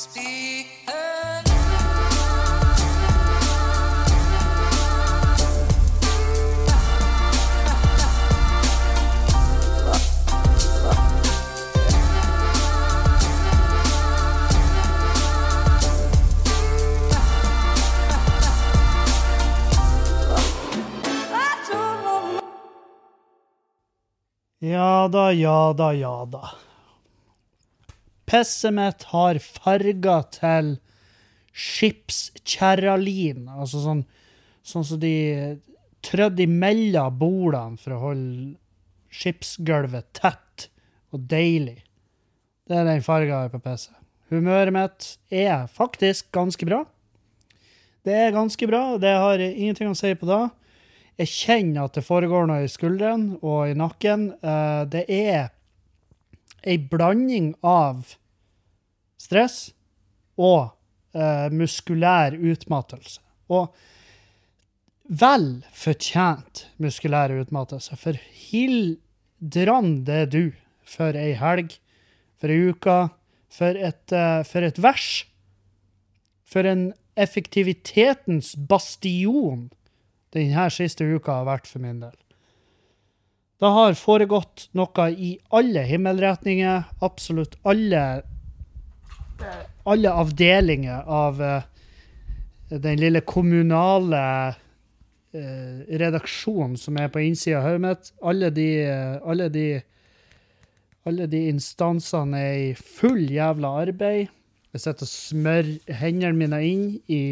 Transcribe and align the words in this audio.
Ja 0.00 0.06
da, 25.08 25.32
ja 25.32 25.72
da, 25.72 25.92
ja 25.92 26.24
da. 26.24 26.69
Pisset 28.30 28.74
mitt 28.76 29.08
har 29.10 29.40
farger 29.42 30.26
til 30.36 30.74
skipskjerralin. 31.50 33.48
Altså 33.50 33.82
sånn 33.82 34.04
sånn 34.70 34.86
som 34.86 35.00
de 35.02 35.14
trødde 36.04 36.44
imellom 36.46 37.16
bordene 37.20 37.80
for 37.80 37.96
å 37.96 38.02
holde 38.04 38.54
skipsgulvet 39.10 40.12
tett 40.16 40.68
og 41.10 41.26
deilig. 41.30 41.80
Det 42.70 42.78
er 42.78 42.86
den 42.86 43.02
farga 43.02 43.32
jeg 43.32 43.48
har 43.48 43.52
på 43.52 43.62
PC. 43.64 43.90
Humøret 44.30 44.74
mitt 44.74 45.08
er 45.34 45.66
faktisk 45.66 46.28
ganske 46.34 46.66
bra. 46.68 46.84
Det 48.06 48.14
er 48.14 48.32
ganske 48.32 48.66
bra, 48.70 48.96
det 49.02 49.10
har 49.10 49.42
ingenting 49.42 49.90
å 49.90 49.98
si 49.98 50.12
på 50.16 50.28
da. 50.28 50.44
Jeg 51.20 51.32
kjenner 51.34 51.88
at 51.88 51.98
det 51.98 52.06
foregår 52.06 52.46
noe 52.48 52.64
i 52.64 52.70
skulderen 52.70 53.34
og 53.42 53.72
i 53.72 53.74
nakken. 53.76 54.30
Eh, 54.40 54.84
det 54.88 55.02
er 55.12 55.50
ei 56.66 56.78
blanding 56.78 57.52
av 57.66 58.16
stress 59.20 59.70
og 60.40 60.72
eh, 61.14 61.48
muskulær 61.52 62.36
utmattelse. 62.36 63.20
Og 63.50 63.74
vel 65.10 65.48
fortjent 65.74 66.66
muskulær 66.82 67.34
utmattelse, 67.34 67.96
for 67.98 68.18
hildrande 68.50 70.24
du 70.30 70.44
for 70.90 71.16
ei 71.18 71.34
helg, 71.38 71.76
for 72.40 72.52
ei 72.52 72.70
uke, 72.70 72.98
for 73.50 73.76
et, 73.76 74.12
eh, 74.12 74.42
for 74.46 74.66
et 74.66 74.78
vers. 74.78 75.10
For 76.44 76.66
en 76.66 76.92
effektivitetens 77.16 78.54
bastion 78.56 79.70
denne 80.34 80.70
siste 80.70 81.04
uka 81.04 81.40
har 81.40 81.46
vært 81.46 81.66
for 81.66 81.82
min 81.82 82.00
del. 82.02 82.16
Det 83.60 83.68
har 83.68 83.92
foregått 83.92 84.70
noe 84.72 85.06
i 85.12 85.34
alle 85.52 85.82
himmelretninger. 85.84 86.86
Absolutt 87.04 87.58
alle, 87.68 88.22
alle 89.84 90.14
avdelinger 90.22 91.04
av 91.04 91.42
eh, 91.44 91.66
den 92.72 92.96
lille 93.02 93.20
kommunale 93.20 94.22
eh, 94.48 95.84
redaksjonen 95.92 96.80
som 96.80 96.96
er 96.96 97.12
på 97.12 97.20
innsida 97.26 97.60
av 97.60 97.68
hodet 97.68 97.84
mitt. 97.84 98.10
Alle 98.32 98.52
de, 98.56 98.68
eh, 98.86 99.14
alle 99.28 99.52
de 99.52 99.68
alle 101.08 101.28
de 101.28 101.46
instansene 101.52 102.40
er 102.40 102.58
i 102.70 102.74
full 102.74 103.28
jævla 103.28 103.76
arbeid. 103.84 104.28
Jeg 104.72 104.86
sitter 104.86 105.04
og 105.04 105.12
smører 105.12 105.96
hendene 106.00 106.36
mine 106.38 106.64
inn 106.64 106.84
i 107.12 107.24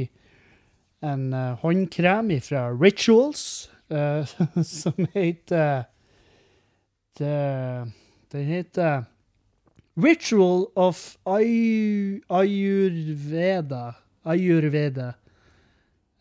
en 1.04 1.30
håndkrem 1.62 2.34
fra 2.42 2.68
Rituals 2.74 3.70
som 4.78 5.06
heter 5.14 5.86
det, 7.19 7.91
Den 8.33 8.44
heter 8.48 9.05
Ritual 9.98 10.66
of 10.78 11.16
Ay 11.27 12.20
Ayurveda. 12.28 13.94
Ayurveda. 14.22 15.14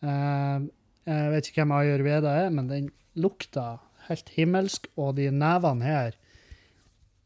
Uh, 0.02 0.66
jeg 1.06 1.30
vet 1.34 1.50
ikke 1.50 1.62
hvem 1.62 1.74
Ayurveda 1.76 2.32
er, 2.44 2.50
men 2.54 2.70
den 2.70 2.88
lukta 3.18 3.78
helt 4.08 4.32
himmelsk, 4.34 4.88
og 4.98 5.14
de 5.18 5.28
nevene 5.30 5.86
her, 5.86 6.18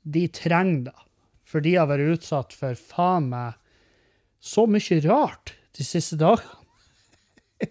de 0.02 0.26
trenger 0.28 0.90
det. 0.90 1.08
For 1.48 1.64
de 1.64 1.74
har 1.76 1.88
vært 1.90 2.18
utsatt 2.18 2.54
for 2.56 2.76
faen 2.76 3.30
meg 3.32 3.58
så 4.42 4.66
mye 4.66 5.00
rart 5.06 5.54
de 5.78 5.86
siste 5.86 6.18
dagene. 6.20 6.60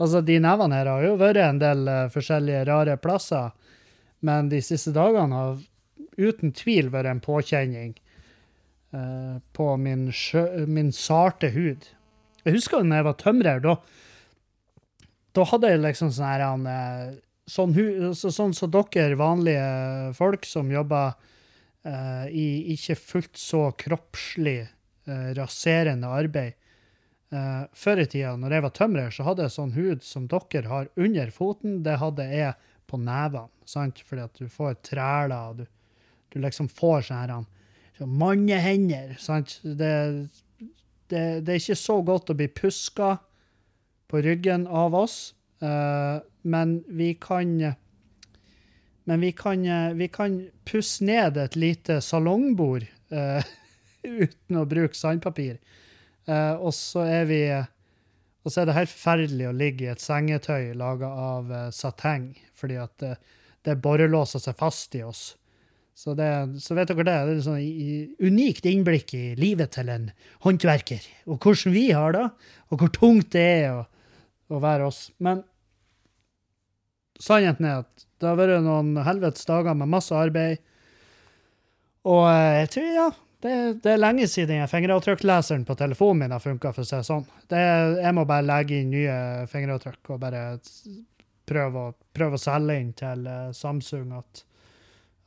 altså, 0.00 0.22
de 0.24 0.38
nevene 0.40 0.78
her 0.78 0.90
har 0.92 1.04
jo 1.04 1.16
vært 1.20 1.42
en 1.42 1.60
del 1.60 1.84
uh, 1.90 2.02
forskjellige 2.12 2.64
rare 2.68 2.96
plasser, 3.02 3.52
men 4.24 4.48
de 4.52 4.60
siste 4.64 4.92
dagene 4.96 5.36
har 5.36 5.62
uten 6.16 6.52
tvil 6.56 6.90
vært 6.92 7.10
en 7.10 7.22
påkjenning 7.24 7.94
uh, 8.96 9.38
på 9.56 9.68
min, 9.80 10.08
sjø, 10.14 10.66
min 10.68 10.92
sarte 10.94 11.52
hud. 11.54 11.88
Jeg 12.46 12.56
husker 12.56 12.82
da 12.82 13.00
jeg 13.00 13.08
var 13.08 13.20
tømrer, 13.20 13.62
da, 13.64 13.76
da 15.36 15.46
hadde 15.50 15.72
jeg 15.72 15.84
liksom 15.84 16.12
sånn 16.14 16.28
her 16.30 16.44
uh, 16.64 17.16
sånn, 17.50 17.74
som 18.16 18.32
sånn 18.32 18.54
som 18.54 18.54
så 18.56 18.70
dere 18.72 19.18
vanlige 19.20 20.12
folk 20.18 20.46
som 20.48 20.70
jobber 20.72 21.16
uh, 21.16 22.26
i 22.30 22.76
ikke 22.76 22.98
fullt 22.98 23.36
så 23.40 23.68
kroppslig 23.78 24.62
uh, 24.64 25.34
raserende 25.38 26.12
arbeid. 26.12 26.62
Før 27.76 27.98
i 27.98 28.04
tida, 28.06 28.36
når 28.38 28.52
jeg 28.54 28.62
var 28.62 28.72
tømrer, 28.72 29.08
så 29.12 29.24
hadde 29.26 29.42
jeg 29.42 29.52
sånn 29.52 29.72
hud 29.74 30.04
som 30.06 30.28
dere 30.30 30.70
har 30.70 30.86
under 30.94 31.32
foten. 31.34 31.80
Det 31.82 31.96
hadde 31.98 32.22
jeg 32.30 32.52
på 32.86 32.98
nevene, 33.00 33.50
sant? 33.68 34.00
fordi 34.06 34.24
at 34.26 34.40
du 34.40 34.48
får 34.50 34.78
træler, 34.86 35.60
du, 35.60 35.64
du 36.32 36.40
liksom 36.42 36.68
får 36.70 37.08
sånne 37.08 37.44
så 37.96 38.06
mannehender. 38.06 39.16
sant? 39.18 39.58
Det, 39.62 40.28
det, 41.08 41.22
det, 41.46 41.52
er 41.52 41.60
ikke 41.60 41.78
så 41.80 42.00
godt 42.04 42.30
å 42.30 42.36
bli 42.36 42.48
puska 42.52 43.16
på 44.10 44.22
ryggen 44.22 44.66
av 44.68 44.94
oss, 44.94 45.34
uh, 45.64 46.22
men 46.46 46.78
vi 46.86 47.14
kan 47.18 47.56
men 49.06 49.22
vi 49.22 49.30
kan, 49.38 49.62
vi 49.94 50.08
kan 50.10 50.40
pusse 50.66 51.04
ned 51.06 51.36
et 51.38 51.56
lite 51.56 52.00
salongbord 52.02 52.88
uh, 53.14 53.42
uten 54.02 54.58
å 54.58 54.66
bruke 54.66 54.98
sandpapir. 54.98 55.60
Uh, 56.26 56.58
og 56.58 56.74
så 56.74 57.04
er 57.06 57.28
vi 57.30 57.40
Og 58.46 58.52
så 58.54 58.62
er 58.62 58.68
det 58.68 58.76
helt 58.76 58.92
forferdelig 58.92 59.48
å 59.48 59.56
ligge 59.58 59.88
i 59.88 59.90
et 59.90 60.02
sengetøy 60.02 60.70
laga 60.78 61.08
av 61.10 61.48
uh, 61.50 61.62
sateng, 61.74 62.28
fordi 62.54 62.76
at 62.78 63.02
uh, 63.02 63.16
det 63.66 63.74
borrelåser 63.82 64.44
seg 64.44 64.54
fast 64.60 64.94
i 64.94 65.02
oss. 65.02 65.32
Så, 65.96 66.12
det, 66.14 66.28
så 66.62 66.76
vet 66.76 66.92
dere 66.92 67.06
det. 67.08 67.16
Det 67.16 67.32
er 67.32 67.40
et 67.40 67.46
sånn 67.46 68.28
unikt 68.28 68.68
innblikk 68.68 69.14
i 69.16 69.24
livet 69.40 69.72
til 69.74 69.90
en 69.90 70.10
håndverker. 70.44 71.02
Og 71.26 71.40
hvordan 71.40 71.74
vi 71.74 71.86
har 71.96 72.14
det, 72.14 72.26
og 72.70 72.82
hvor 72.82 72.92
tungt 72.94 73.32
det 73.34 73.46
er 73.64 73.80
å, 73.80 73.84
å 74.52 74.60
være 74.62 74.86
oss. 74.92 75.06
Men 75.18 75.42
sannheten 77.18 77.66
er 77.66 77.82
at 77.82 78.06
det 78.20 78.28
har 78.28 78.38
vært 78.38 78.62
noen 78.62 78.94
helvetes 79.08 79.48
dager 79.48 79.74
med 79.74 79.90
masse 79.90 80.14
arbeid. 80.14 80.60
Og 82.06 82.28
jeg 82.30 82.70
tror, 82.76 82.90
ja, 82.94 83.08
det, 83.44 83.80
det, 83.84 83.90
er 83.92 84.00
lenge 84.00 84.26
siden 84.30 84.62
jeg 84.62 84.70
fingeravtrykkleseren 84.70 85.66
på 85.68 85.76
telefonen 85.76 86.24
min 86.24 86.34
har 86.34 86.40
funka, 86.40 86.72
for 86.72 86.86
å 86.86 87.02
sånn. 87.04 87.26
Jeg 87.50 88.12
må 88.16 88.24
bare 88.28 88.46
legge 88.46 88.80
inn 88.80 88.94
nye 88.94 89.18
fingeravtrykk 89.50 90.14
og 90.14 90.22
bare 90.22 90.42
prøve, 91.46 91.90
prøve 92.16 92.38
å 92.38 92.42
selge 92.42 92.78
inn 92.80 92.92
til 92.96 93.26
uh, 93.28 93.52
Samsung 93.56 94.14
at, 94.16 94.42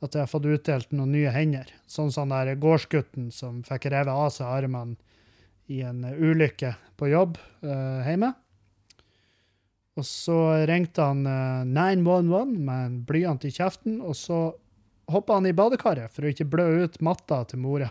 at, 0.02 0.14
jeg 0.14 0.24
har 0.24 0.30
fått 0.30 0.48
utdelt 0.50 0.92
noen 0.92 1.14
nye 1.14 1.32
hender. 1.34 1.70
Sånn 1.90 2.12
som 2.14 2.32
der 2.34 2.56
gårdsgutten 2.60 3.30
som 3.34 3.62
fikk 3.66 3.90
revet 3.94 4.12
av 4.12 4.30
seg 4.34 4.50
armene 4.50 4.98
i 5.70 5.82
en 5.86 6.04
uh, 6.04 6.14
ulykke 6.18 6.74
på 7.00 7.12
jobb 7.12 7.38
uh, 7.62 8.02
hjemme. 8.06 8.34
Og 9.98 10.06
så 10.06 10.38
ringte 10.70 11.04
han 11.04 11.26
911 11.68 12.52
med 12.54 12.84
en 12.86 13.00
blyant 13.04 13.42
i 13.44 13.50
kjeften, 13.52 13.98
og 14.00 14.14
så 14.16 14.38
hoppa 15.12 15.38
han 15.38 15.48
i 15.48 15.56
badekaret 15.56 16.12
for 16.12 16.26
å 16.26 16.32
ikke 16.32 16.48
blø 16.50 16.66
ut 16.84 17.00
matta 17.04 17.42
til 17.50 17.62
mora. 17.62 17.90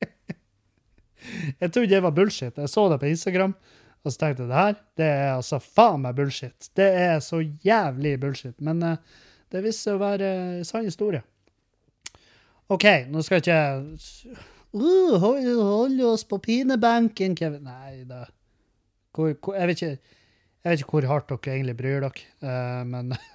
jeg 1.60 1.70
trodde 1.70 1.90
det 1.92 2.02
var 2.04 2.14
bullshit. 2.16 2.56
Jeg 2.58 2.72
så 2.72 2.86
det 2.92 3.00
på 3.02 3.10
Instagram, 3.10 3.54
og 4.04 4.12
så 4.12 4.20
tenkte 4.20 4.44
jeg 4.44 4.50
det 4.50 4.62
her 4.62 4.80
det 5.00 5.10
er 5.10 5.30
altså 5.34 5.60
faen 5.62 6.02
meg 6.04 6.16
bullshit. 6.18 6.70
Det 6.76 6.88
er 7.04 7.20
så 7.24 7.40
jævlig 7.42 8.16
bullshit. 8.20 8.56
Men 8.64 8.82
uh, 8.84 9.22
det 9.52 9.62
viste 9.64 9.88
seg 9.88 9.98
å 9.98 10.02
være 10.02 10.32
uh, 10.58 10.66
sann 10.66 10.88
historie. 10.88 11.22
OK, 12.72 12.84
nå 13.12 13.22
skal 13.24 13.38
jeg 13.38 13.44
ikke 13.44 14.34
uh, 14.74 15.18
hold 15.20 16.00
oss 16.08 16.24
på 16.28 16.40
pinebenken, 16.44 17.36
Kevin. 17.38 17.68
Nei 17.68 18.04
da. 18.08 18.24
Hvor, 19.14 19.34
hvor, 19.38 19.56
jeg, 19.56 19.70
vet 19.70 19.82
ikke, 19.82 19.92
jeg, 19.94 20.70
vet 20.70 20.80
ikke, 20.80 20.90
hvor 20.96 21.08
hardt 21.12 21.30
dere 21.30 21.54
egentlig 21.54 21.76
bryr 21.78 22.02
dere, 22.02 22.28
uh, 22.42 22.82
men 22.88 23.14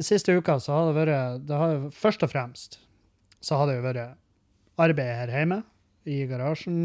Siste 0.00 0.32
uka 0.32 0.56
så 0.62 0.72
har 0.72 0.86
det 0.88 0.96
vært 0.96 1.42
det 1.44 1.56
har, 1.60 1.74
Først 1.92 2.22
og 2.24 2.30
fremst 2.32 2.78
så 3.44 3.58
har 3.60 3.68
det 3.68 3.76
jo 3.76 3.84
vært 3.84 4.16
arbeid 4.80 5.12
her 5.20 5.32
hjemme, 5.32 5.60
i 6.08 6.22
garasjen 6.28 6.78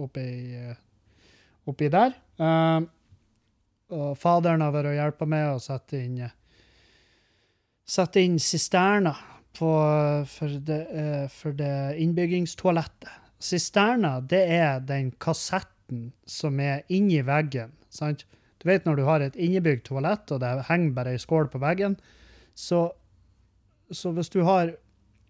oppi, 0.00 0.28
oppi 1.68 1.88
der. 1.92 2.14
Uh, 2.38 2.86
og 3.92 4.12
faderen 4.20 4.62
har 4.64 4.74
vært 4.74 4.92
og 4.92 4.98
hjulpet 4.98 5.30
med 5.32 5.46
å 5.50 5.62
sette 5.62 5.98
inn 5.98 6.20
sette 7.88 8.22
inn 8.22 8.36
sisterna 8.40 9.14
for, 9.56 10.58
det, 10.64 10.80
uh, 10.92 11.26
for 11.32 11.56
det 11.56 11.96
innbyggingstoalettet 12.04 13.26
Sisterna, 13.38 14.16
det 14.20 14.40
er 14.50 14.80
den 14.82 15.12
kassetten 15.22 16.08
som 16.26 16.58
er 16.58 16.82
inni 16.90 17.20
veggen. 17.22 17.70
sant? 17.88 18.24
Du 18.58 18.66
vet 18.66 18.84
når 18.84 18.96
du 18.98 19.04
har 19.06 19.22
et 19.22 19.36
innebygd 19.38 19.84
toalett, 19.86 20.32
og 20.34 20.40
det 20.42 20.66
henger 20.66 20.94
bare 20.96 21.12
ei 21.14 21.20
skål 21.22 21.46
på 21.52 21.60
veggen, 21.62 21.94
så, 22.58 22.82
så 23.94 24.12
hvis 24.16 24.32
du 24.34 24.42
har 24.46 24.74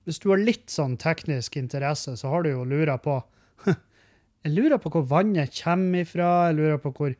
hvis 0.08 0.22
du 0.22 0.30
har 0.30 0.40
litt 0.40 0.72
sånn 0.72 0.94
teknisk 0.96 1.58
interesse, 1.60 2.14
så 2.16 2.30
har 2.32 2.46
du 2.46 2.54
jo 2.54 2.64
lura 2.64 2.94
på 2.96 3.18
Jeg 4.46 4.54
lurer 4.54 4.80
på 4.80 4.92
hvor 4.94 5.04
vannet 5.10 5.52
kommer 5.52 6.06
ifra, 6.06 6.48
jeg 6.48 6.56
lurer 6.56 6.78
på 6.80 6.92
hvor 6.96 7.16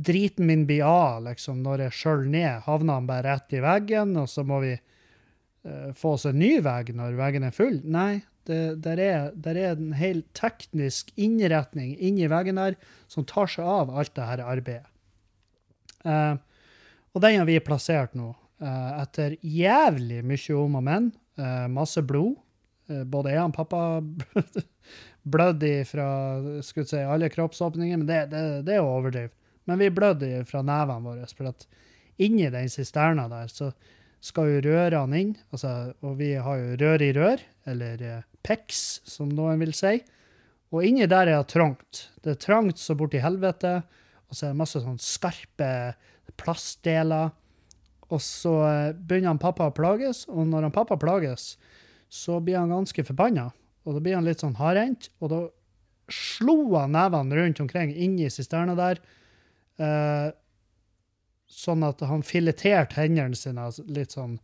driten 0.00 0.48
min 0.48 0.62
blir 0.64 0.86
av 0.86 1.26
liksom, 1.26 1.58
når 1.60 1.84
jeg 1.84 1.96
skjøller 1.98 2.30
ned. 2.32 2.62
Havner 2.64 2.96
han 2.96 3.08
bare 3.10 3.26
rett 3.26 3.52
i 3.52 3.60
veggen, 3.60 4.14
og 4.16 4.30
så 4.32 4.46
må 4.48 4.62
vi 4.62 4.72
uh, 4.78 5.90
få 5.98 6.14
oss 6.16 6.24
en 6.30 6.40
ny 6.40 6.54
vegg 6.64 6.94
når 6.96 7.18
veggen 7.18 7.44
er 7.44 7.52
full? 7.52 7.76
Nei, 7.84 8.22
det 8.48 8.60
der 8.86 9.02
er, 9.04 9.28
der 9.34 9.58
er 9.60 9.74
en 9.74 9.92
hel 9.98 10.22
teknisk 10.36 11.12
innretning 11.20 11.92
inni 11.98 12.30
veggen 12.30 12.60
der 12.62 12.78
som 13.10 13.26
tar 13.28 13.50
seg 13.52 13.68
av 13.68 13.92
alt 13.92 14.14
det 14.16 14.30
her 14.30 14.44
arbeidet. 14.46 14.88
Eh, 16.08 16.36
og 17.12 17.20
den 17.20 17.36
har 17.36 17.48
vi 17.48 17.58
plassert 17.60 18.14
nå, 18.16 18.32
etter 18.60 19.36
jævlig 19.40 20.20
mye 20.26 20.56
om 20.60 20.78
og 20.80 20.86
men. 20.86 21.10
Uh, 21.40 21.66
masse 21.72 22.02
blod. 22.04 22.36
Uh, 22.90 23.04
både 23.08 23.32
jeg 23.32 23.44
og 23.44 23.54
pappa 23.56 23.82
blødde 25.32 25.72
fra 25.88 26.08
si, 26.64 27.00
alle 27.00 27.30
kroppsåpninger, 27.32 28.00
men 28.00 28.08
det, 28.08 28.26
det, 28.32 28.42
det 28.68 28.76
er 28.76 28.84
å 28.84 28.98
overdrive. 28.98 29.32
Men 29.68 29.80
vi 29.80 29.92
blødde 29.94 30.44
fra 30.48 30.64
nevene 30.66 31.06
våre. 31.06 31.28
For 31.36 31.52
at 31.52 31.66
inni 32.20 32.50
den 32.52 32.68
sisterna 32.72 33.28
der 33.30 33.48
så 33.52 33.70
skal 34.20 34.50
jo 34.50 34.64
rørene 34.66 35.20
inn, 35.22 35.36
altså, 35.48 35.94
og 36.04 36.18
vi 36.18 36.34
har 36.36 36.58
jo 36.60 36.74
rør 36.82 37.04
i 37.06 37.12
rør, 37.16 37.44
eller 37.70 38.02
PEX, 38.44 39.00
som 39.08 39.30
noen 39.32 39.62
vil 39.62 39.72
si. 39.76 39.94
Og 40.70 40.84
inni 40.86 41.08
der 41.08 41.30
er 41.30 41.40
det 41.40 41.50
trangt. 41.50 42.02
Det 42.20 42.34
er 42.34 42.42
trangt 42.42 42.78
så 42.78 42.94
borti 42.98 43.22
helvete, 43.22 43.78
og 44.28 44.36
så 44.36 44.46
er 44.46 44.52
det 44.52 44.60
masse 44.60 44.82
sånn 44.82 45.00
skarpe 45.02 45.70
plastdeler. 46.38 47.32
Og 48.10 48.20
så 48.24 48.54
eh, 48.66 48.92
begynner 48.94 49.32
han 49.32 49.42
pappa 49.42 49.68
å 49.70 49.74
plages, 49.74 50.24
og 50.30 50.48
når 50.50 50.68
han 50.68 50.74
pappa 50.74 50.98
plages, 51.00 51.54
så 52.10 52.40
blir 52.42 52.58
han 52.58 52.74
ganske 52.74 53.04
forbanna. 53.06 53.50
Og 53.86 53.96
da 53.96 54.02
blir 54.02 54.18
han 54.18 54.26
litt 54.26 54.42
sånn 54.42 54.58
hardhendt, 54.58 55.08
og 55.22 55.32
da 55.32 55.40
slo 56.10 56.74
han 56.74 56.94
nevene 56.96 57.38
rundt 57.38 57.62
omkring 57.62 57.92
inni 57.94 58.28
sisterna 58.32 58.74
der, 58.78 59.00
eh, 59.78 60.30
sånn 61.50 61.86
at 61.86 62.02
han 62.06 62.22
fileterte 62.26 62.98
hendene 62.98 63.38
sine 63.38 63.68
litt 63.90 64.14
sånn, 64.14 64.38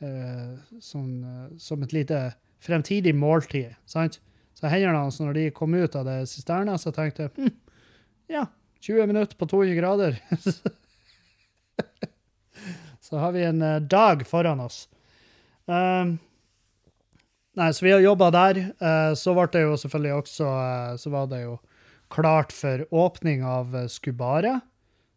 eh, 0.00 0.56
sånn 0.80 1.10
eh, 1.24 1.56
som 1.60 1.82
et 1.82 1.96
lite 1.96 2.22
fremtidig 2.60 3.14
måltid. 3.16 3.74
sant? 3.86 4.20
Så 4.54 4.68
hendene 4.68 4.98
hans, 4.98 5.20
når 5.20 5.34
de 5.34 5.50
kom 5.50 5.74
ut 5.74 5.96
av 5.96 6.04
det 6.04 6.28
sisterna, 6.28 6.76
så 6.78 6.92
tenkte 6.92 7.28
jeg 7.28 7.30
hm, 7.36 7.56
ja, 8.28 8.46
20 8.80 9.06
minutter 9.06 9.36
på 9.38 9.48
200 9.48 9.74
grader. 9.78 10.20
Så 13.08 13.16
har 13.16 13.32
vi 13.32 13.44
en 13.48 13.62
uh, 13.62 13.80
dag 13.80 14.26
foran 14.28 14.60
oss. 14.60 14.82
Um, 15.64 16.18
nei, 17.56 17.70
så 17.72 17.86
vi 17.86 17.94
har 17.94 18.04
jobba 18.04 18.28
der. 18.34 18.60
Uh, 18.82 19.14
så 19.16 19.32
ble 19.36 19.46
det 19.54 19.62
jo 19.64 19.78
selvfølgelig 19.80 20.14
også 20.18 20.48
uh, 20.48 20.96
Så 21.00 21.12
var 21.12 21.30
det 21.30 21.42
jo 21.46 21.54
klart 22.12 22.52
for 22.52 22.84
åpning 22.92 23.46
av 23.48 23.72
Skubaret. 23.88 24.60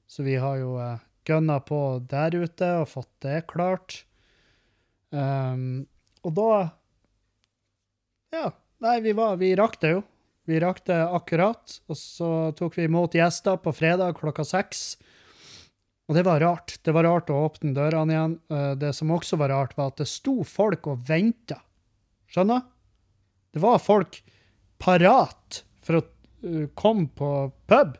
Så 0.08 0.24
vi 0.24 0.38
har 0.40 0.62
jo 0.62 0.78
uh, 0.80 1.04
gønna 1.28 1.60
på 1.68 1.82
der 2.08 2.36
ute 2.40 2.72
og 2.80 2.90
fått 2.94 3.12
det 3.28 3.44
klart. 3.52 4.06
Um, 5.12 5.84
og 6.24 6.36
da 6.38 6.50
Ja, 8.32 8.48
nei, 8.80 9.02
vi, 9.04 9.12
var, 9.20 9.36
vi 9.36 9.52
rakk 9.60 9.82
det 9.84 9.96
jo. 9.98 10.04
Vi 10.48 10.60
rakk 10.64 10.86
det 10.88 11.00
akkurat. 11.12 11.80
Og 11.92 12.00
så 12.00 12.32
tok 12.56 12.80
vi 12.80 12.88
imot 12.88 13.20
gjester 13.20 13.60
på 13.60 13.76
fredag 13.76 14.16
klokka 14.20 14.48
seks. 14.48 14.96
Og 16.12 16.18
det 16.18 16.26
var 16.28 16.42
rart. 16.44 16.74
Det 16.84 16.92
var 16.92 17.06
rart 17.08 17.30
å 17.32 17.38
åpne 17.46 17.72
dørene 17.72 18.12
igjen. 18.12 18.34
Eh, 18.52 18.72
det 18.76 18.90
som 18.98 19.14
også 19.16 19.38
var 19.40 19.54
rart, 19.54 19.78
var 19.78 19.94
at 19.94 20.02
det 20.02 20.10
sto 20.12 20.42
folk 20.44 20.90
og 20.92 21.06
venta. 21.08 21.62
Skjønner? 22.28 22.66
Det 23.56 23.62
var 23.64 23.80
folk 23.80 24.18
parat 24.84 25.62
for 25.80 26.02
å 26.02 26.04
eh, 26.04 26.68
komme 26.76 27.08
på 27.16 27.30
pub. 27.72 27.96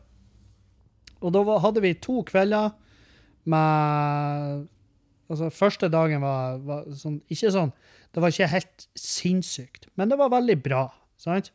Og 1.24 1.32
da 1.32 1.56
hadde 1.64 1.84
vi 1.86 1.94
to 2.04 2.20
kvelder 2.28 2.76
med 3.48 4.68
Altså, 5.32 5.48
første 5.54 5.88
dagen 5.88 6.20
var, 6.20 6.58
var 6.60 6.82
sånn 6.92 7.14
Ikke 7.32 7.48
sånn 7.54 7.70
Det 8.12 8.20
var 8.20 8.34
ikke 8.34 8.50
helt 8.52 8.84
sinnssykt, 8.98 9.86
men 9.96 10.10
det 10.10 10.18
var 10.20 10.28
veldig 10.34 10.58
bra. 10.60 10.82
Sant? 11.16 11.48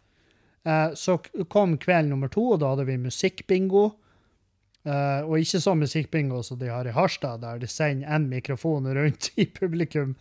Eh, 0.66 0.96
så 0.98 1.20
kom 1.54 1.78
kveld 1.78 2.10
nummer 2.10 2.32
to, 2.34 2.48
og 2.56 2.64
da 2.64 2.72
hadde 2.74 2.88
vi 2.90 2.98
musikkbingo. 2.98 3.92
Uh, 4.88 5.26
og 5.28 5.42
ikke 5.42 5.60
sånn 5.60 5.82
musikkbingo 5.82 6.40
som 6.48 6.60
de 6.62 6.70
har 6.72 6.88
i 6.88 6.94
Harstad, 6.96 7.42
der 7.44 7.60
de 7.60 7.68
sender 7.68 8.08
én 8.16 8.30
mikrofon 8.32 8.88
rundt 8.96 9.34
i 9.42 9.48
publikum, 9.52 10.14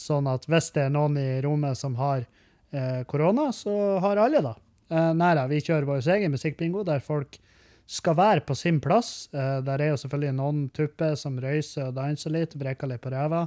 sånn 0.00 0.28
at 0.30 0.46
hvis 0.48 0.70
det 0.72 0.86
er 0.86 0.94
noen 0.94 1.18
i 1.20 1.42
rommet 1.44 1.76
som 1.76 1.98
har 2.00 2.24
uh, 2.24 3.02
korona, 3.10 3.50
så 3.52 3.98
har 4.00 4.22
alle, 4.22 4.40
da. 4.44 4.54
Uh, 4.88 5.12
nei 5.16 5.34
da, 5.36 5.44
vi 5.50 5.60
kjører 5.60 5.88
vår 5.90 6.08
egen 6.16 6.32
musikkbingo, 6.32 6.86
der 6.88 7.04
folk 7.04 7.36
skal 7.84 8.16
være 8.16 8.46
på 8.48 8.56
sin 8.56 8.80
plass. 8.80 9.28
Uh, 9.34 9.60
der 9.66 9.82
er 9.82 9.92
jo 9.92 10.00
selvfølgelig 10.00 10.36
noen 10.40 10.66
tupper 10.72 11.18
som 11.20 11.36
røyser 11.40 11.90
og 11.90 11.98
danser 12.00 12.32
litt, 12.32 12.56
brekker 12.56 12.88
litt 12.88 13.04
på 13.04 13.12
ræva, 13.12 13.44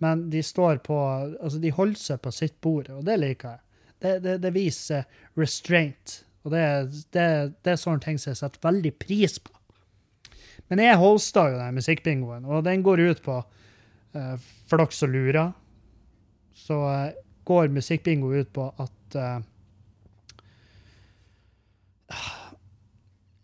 men 0.00 0.28
de 0.32 0.44
står 0.46 0.78
på 0.86 0.96
Altså, 1.40 1.58
de 1.58 1.74
holder 1.74 2.00
seg 2.00 2.22
på 2.22 2.32
sitt 2.32 2.60
bord, 2.62 2.88
og 2.94 3.02
det 3.08 3.18
liker 3.18 3.56
jeg. 3.56 3.64
Det, 4.00 4.18
det, 4.24 4.40
det 4.46 4.54
viser 4.54 5.08
restraint, 5.36 6.20
og 6.46 6.54
det, 6.54 6.62
det, 7.12 7.26
det 7.66 7.74
er 7.74 7.80
sånne 7.80 8.00
ting 8.04 8.20
som 8.20 8.30
jeg 8.30 8.44
setter 8.44 8.62
veldig 8.70 8.94
pris 9.02 9.42
på. 9.42 9.52
Men 10.70 10.84
jeg 10.84 11.00
hosta 11.00 11.48
jo 11.50 11.58
den 11.58 11.78
musikkbingoen, 11.80 12.46
og 12.46 12.64
den 12.66 12.84
går 12.86 13.02
ut 13.10 13.22
på 13.24 13.40
uh, 13.42 14.36
For 14.70 14.78
dere 14.78 14.94
som 14.94 15.10
lurer, 15.10 15.52
så 16.54 16.78
uh, 16.86 17.22
går 17.48 17.72
musikkbingo 17.74 18.30
ut 18.30 18.52
på 18.54 18.68
at 18.78 19.16
uh, 19.18 19.40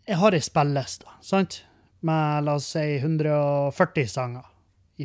Jeg 0.07 0.21
har 0.21 0.35
ei 0.35 0.43
spilleliste, 0.43 1.17
sant? 1.19 1.61
Med 2.07 2.45
la 2.47 2.53
oss 2.55 2.69
si 2.77 2.85
140 3.01 4.07
sanger. 4.07 4.45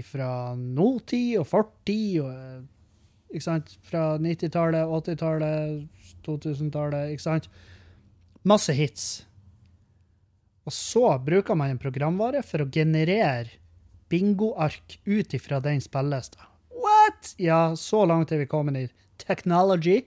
Fra 0.07 0.55
nåtid 0.57 1.41
og 1.41 1.47
fortid 1.51 2.21
og 2.23 3.33
ikke 3.33 3.45
sant? 3.45 3.75
Fra 3.89 4.05
90-tallet, 4.23 4.87
80-tallet, 4.87 5.89
2000-tallet. 6.27 7.11
ikke 7.11 7.25
sant? 7.25 7.51
Masse 8.45 8.73
hits. 8.77 9.27
Og 10.65 10.75
så 10.75 11.19
bruker 11.19 11.59
man 11.59 11.73
en 11.73 11.83
programvare 11.83 12.43
for 12.47 12.63
å 12.63 12.71
generere 12.71 13.59
bingoark 14.13 14.99
ut 15.05 15.35
ifra 15.35 15.61
den 15.65 15.81
spillelista. 15.83 16.47
What?! 16.71 17.35
Ja, 17.41 17.77
så 17.77 18.05
langt 18.07 18.33
er 18.33 18.43
vi 18.43 18.51
kommet 18.51 18.79
i 18.79 18.89
technology. 19.23 20.03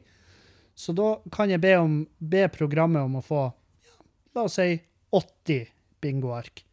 Så 0.75 0.93
da 0.95 1.15
kan 1.31 1.49
jeg 1.51 1.63
be, 1.63 1.73
om, 1.79 1.97
be 2.19 2.45
programmet 2.51 3.07
om 3.07 3.17
å 3.19 3.23
få, 3.23 3.47
ja, 3.87 3.97
la 4.35 4.45
oss 4.47 4.57
si, 4.59 4.77
80 5.15 5.67
bingoark. 6.03 6.65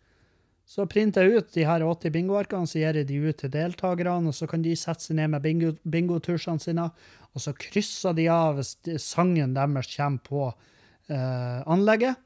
Så 0.67 0.87
printer 0.91 1.27
jeg 1.27 1.43
ut 1.43 1.55
de 1.55 1.65
her 1.69 1.85
80 1.85 2.15
bingoarkene, 2.15 2.69
så 2.69 2.81
gir 2.81 2.97
jeg 2.97 3.09
de 3.11 3.19
ut 3.29 3.39
til 3.39 3.53
deltakerne, 3.53 4.31
og 4.31 4.37
så 4.37 4.49
kan 4.51 4.63
de 4.65 4.75
sette 4.79 5.05
seg 5.05 5.19
ned 5.19 5.35
med 5.35 5.45
bingo, 5.45 5.73
bingotusjene 5.85 6.63
sine, 6.63 6.87
og 7.33 7.45
så 7.45 7.55
krysser 7.57 8.17
de 8.17 8.29
av 8.33 8.59
hvis 8.59 8.77
sangen 9.05 9.55
deres 9.57 9.91
kommer 9.93 10.23
på 10.27 10.47
eh, 10.49 11.61
anlegget. 11.71 12.21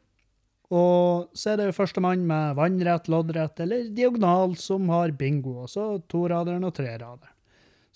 Og 0.74 1.30
så 1.36 1.52
er 1.52 1.60
det 1.60 1.68
jo 1.68 1.76
førstemann 1.76 2.24
med 2.26 2.56
vannrett, 2.58 3.06
loddrett 3.12 3.60
eller 3.62 3.86
diagonal 3.94 4.56
som 4.58 4.88
har 4.90 5.14
bingo. 5.14 5.60
Og 5.62 5.70
så 5.70 5.86
toraderen 6.10 6.66
og 6.66 6.74
treraderen. 6.74 7.32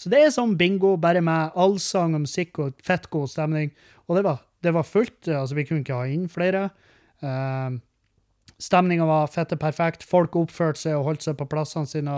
Så 0.01 0.09
det 0.13 0.23
er 0.23 0.31
sånn 0.33 0.55
bingo, 0.57 0.95
bare 0.97 1.21
med 1.21 1.57
allsang 1.61 2.15
og 2.17 2.25
musikk 2.25 2.63
og 2.63 2.79
fett 2.85 3.11
god 3.13 3.29
stemning. 3.29 3.73
Og 4.09 4.17
det 4.17 4.25
var, 4.25 4.39
det 4.65 4.73
var 4.73 4.87
fullt. 4.87 5.29
altså 5.29 5.59
Vi 5.59 5.67
kunne 5.69 5.85
ikke 5.85 5.99
ha 5.99 6.07
inn 6.09 6.29
flere. 6.33 6.69
Uh, 7.21 7.29
ehm, 7.29 7.81
Stemninga 8.61 9.07
var 9.09 9.31
fette 9.33 9.57
perfekt. 9.57 10.05
Folk 10.05 10.37
oppførte 10.37 10.83
seg 10.83 10.99
og 10.99 11.07
holdt 11.07 11.25
seg 11.25 11.37
på 11.39 11.49
plassene 11.49 11.89
sine 11.89 12.15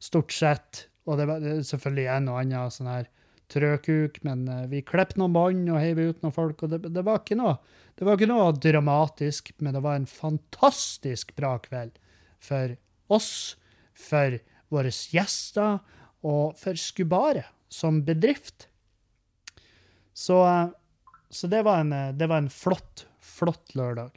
stort 0.00 0.32
sett. 0.32 0.86
Og 1.08 1.20
det 1.20 1.26
var 1.28 1.44
selvfølgelig 1.44 2.06
en 2.12 2.30
og 2.32 2.38
annen 2.40 2.72
sånn 2.72 2.88
her 2.88 3.08
trøkuk, 3.52 4.20
men 4.26 4.46
uh, 4.50 4.66
vi 4.70 4.84
klippet 4.86 5.18
noen 5.20 5.34
bånd 5.34 5.70
og 5.72 5.80
heiv 5.80 6.00
ut 6.00 6.24
noen 6.24 6.34
folk, 6.34 6.64
og 6.64 6.74
det, 6.74 6.82
det 6.94 7.04
var 7.06 7.22
ikke 7.22 7.38
noe 7.40 7.58
det 7.98 8.06
var 8.06 8.14
ikke 8.14 8.30
noe 8.30 8.52
dramatisk, 8.54 9.50
men 9.58 9.74
det 9.74 9.80
var 9.82 9.96
en 9.98 10.06
fantastisk 10.06 11.32
bra 11.34 11.56
kveld 11.64 11.96
for 12.38 12.76
oss, 13.10 13.56
for 13.90 14.36
våre 14.70 14.92
gjester 14.92 15.80
og 16.22 16.54
for 16.60 16.78
Skubare 16.78 17.42
som 17.66 17.98
bedrift. 18.06 18.68
Så, 20.14 20.38
så 21.26 21.50
det, 21.50 21.64
var 21.66 21.82
en, 21.82 21.90
det, 22.14 22.30
var 22.30 22.44
en, 22.44 22.52
flott, 22.54 23.08
flott 23.18 23.74
lørdag. 23.74 24.14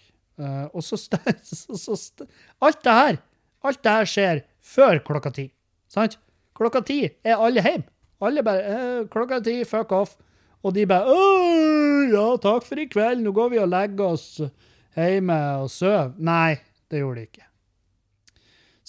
Og 0.77 0.85
så, 0.85 1.01
så, 1.41 1.97
så, 1.97 2.29
Alt 2.61 2.85
det 2.85 2.97
her 3.00 3.21
alt 3.61 3.81
det 3.85 3.93
her 3.93 4.09
skjer 4.09 4.43
før 4.61 5.01
klokka 5.05 5.31
ti. 5.35 5.47
Sant? 5.91 6.17
Klokka 6.57 6.81
ti 6.85 7.03
er 7.07 7.38
alle 7.38 7.63
hjemme. 7.63 7.88
Alle 8.21 8.43
bare 8.45 8.73
uh, 8.73 9.05
Klokka 9.11 9.41
ti, 9.45 9.61
fuck 9.67 9.93
off. 9.97 10.17
Og 10.61 10.75
de 10.75 10.85
bare 10.89 11.09
Å, 11.09 11.21
ja, 12.11 12.25
takk 12.41 12.67
for 12.67 12.81
i 12.81 12.89
kveld, 12.89 13.23
nå 13.25 13.33
går 13.33 13.55
vi 13.55 13.61
og 13.61 13.71
legger 13.71 14.13
oss 14.13 14.27
hjemme 14.97 15.37
og 15.63 15.71
sover. 15.73 16.11
Nei, 16.21 16.59
det 16.91 17.01
gjorde 17.01 17.21
de 17.23 17.29
ikke. 17.29 17.47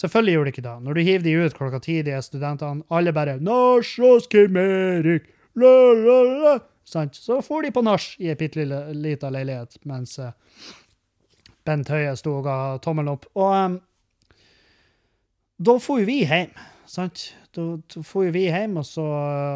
Selvfølgelig 0.02 0.34
gjorde 0.34 0.50
de 0.50 0.52
ikke 0.56 0.66
det. 0.66 0.74
Når 0.82 0.94
du 0.94 1.00
hiver 1.06 1.24
de 1.24 1.32
ut 1.38 1.56
klokka 1.56 1.80
ti, 1.84 1.96
de 2.02 2.18
studentene, 2.24 2.84
alle 2.90 3.12
bare 3.12 3.38
'Nach 3.38 3.96
hos 4.02 4.26
Kim 4.26 4.56
Erik', 4.56 5.28
la, 5.54 5.72
la, 5.94 6.18
la. 6.44 6.58
Sant? 6.84 7.16
Så 7.16 7.40
for 7.40 7.62
de 7.62 7.70
på 7.70 7.82
nach 7.82 8.16
i 8.18 8.28
ei 8.28 8.34
bitte 8.34 8.64
lita 8.92 9.30
leilighet, 9.30 9.78
mens 9.86 10.18
uh, 10.18 10.32
Bent 11.64 11.88
Høie 11.88 12.16
sto 12.18 12.38
og 12.40 12.44
ga 12.44 12.56
tommelen 12.82 13.12
opp. 13.14 13.26
Og 13.38 13.52
um, 13.54 13.80
da 15.62 15.78
for 15.78 16.02
vi 16.02 16.24
hjem, 16.26 16.50
sant? 16.92 17.30
Da, 17.56 17.64
da 17.92 18.02
for 18.06 18.32
vi 18.34 18.46
hjem, 18.48 18.76
og 18.80 18.86
så 18.88 19.04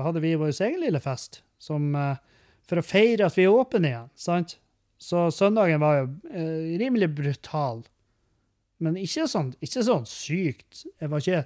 hadde 0.07 0.23
vi 0.25 0.37
vår 0.38 0.55
egen 0.55 0.83
lille 0.85 1.02
fest 1.05 1.43
som, 1.62 1.90
uh, 1.97 2.16
for 2.66 2.81
å 2.81 2.87
feire 2.87 3.28
at 3.28 3.37
vi 3.37 3.47
er 3.47 3.55
åpne 3.55 3.90
igjen. 3.90 4.09
sant? 4.19 4.57
Så 4.99 5.26
søndagen 5.35 5.83
var 5.83 5.99
jo 5.99 6.07
eh, 6.33 6.76
rimelig 6.81 7.11
brutal. 7.19 7.83
Men 8.81 8.97
ikke 9.00 9.26
sånn, 9.28 9.50
ikke 9.61 9.85
sånn 9.85 10.07
sykt. 10.09 10.87
Var 11.00 11.21
ikke, 11.21 11.43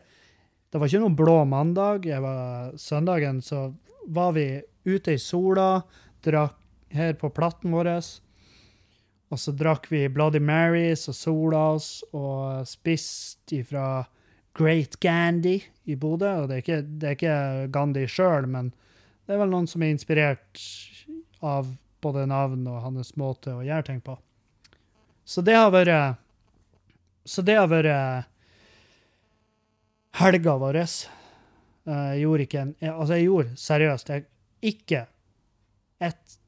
det 0.71 0.81
var 0.81 0.91
ikke 0.91 1.01
noen 1.03 1.17
blå 1.19 1.37
mandag. 1.51 2.07
Var, 2.07 2.77
søndagen 2.79 3.41
så 3.43 3.69
var 4.07 4.37
vi 4.39 4.47
ute 4.87 5.17
i 5.17 5.21
sola, 5.23 5.83
drakk 6.23 6.57
her 6.95 7.19
på 7.19 7.31
platten 7.35 7.75
vår. 7.75 7.91
Og 9.31 9.39
så 9.39 9.55
drakk 9.55 9.91
vi 9.91 10.09
Bloody 10.11 10.41
Marys 10.43 11.07
og 11.11 11.19
sola 11.19 11.67
oss 11.75 11.91
og 12.11 12.67
spiste 12.71 13.61
ifra 13.61 14.05
Great 14.59 14.99
Gandhi 15.01 15.59
i 15.85 15.97
Bodø. 15.97 16.31
Og 16.43 16.49
det 16.49 16.57
er 16.59 16.65
ikke, 16.65 16.81
det 16.83 17.09
er 17.09 17.19
ikke 17.19 17.37
Gandhi 17.75 18.07
sjøl, 18.11 18.49
men 18.51 18.73
det 19.27 19.37
er 19.37 19.43
vel 19.43 19.53
noen 19.53 19.69
som 19.71 19.83
er 19.83 19.95
inspirert 19.95 20.65
av 21.45 21.71
både 22.01 22.27
navn 22.29 22.67
og 22.69 22.83
hans 22.85 23.15
måte 23.21 23.55
å 23.55 23.65
gjøre 23.65 23.87
ting 23.91 24.01
på. 24.05 24.17
Så 25.25 25.45
det 25.47 25.55
har 25.55 25.71
vært 25.73 26.19
så 27.29 27.43
det 27.45 27.55
har 27.55 27.69
vært 27.71 28.27
helga 30.21 30.57
vår. 30.59 30.79
Eh, 30.81 32.09
jeg 32.15 32.23
gjorde 32.25 32.47
ikke 32.47 32.63
en 32.65 32.75
Altså, 32.91 33.15
jeg 33.15 33.29
gjorde 33.29 33.61
seriøst 33.61 34.13
jeg, 34.13 34.27
ikke 34.61 35.05
et, 36.01 36.39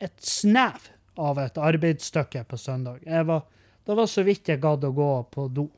et 0.00 0.24
snev 0.26 0.88
av 1.20 1.38
et 1.40 1.60
arbeidsstykke 1.60 2.44
på 2.48 2.58
søndag. 2.58 3.04
Jeg 3.06 3.28
var, 3.28 3.44
det 3.84 3.96
var 3.96 4.08
så 4.08 4.24
vidt 4.26 4.48
jeg 4.48 4.60
gadd 4.62 4.84
å 4.88 4.92
gå 4.96 5.12
på 5.32 5.46
do. 5.52 5.68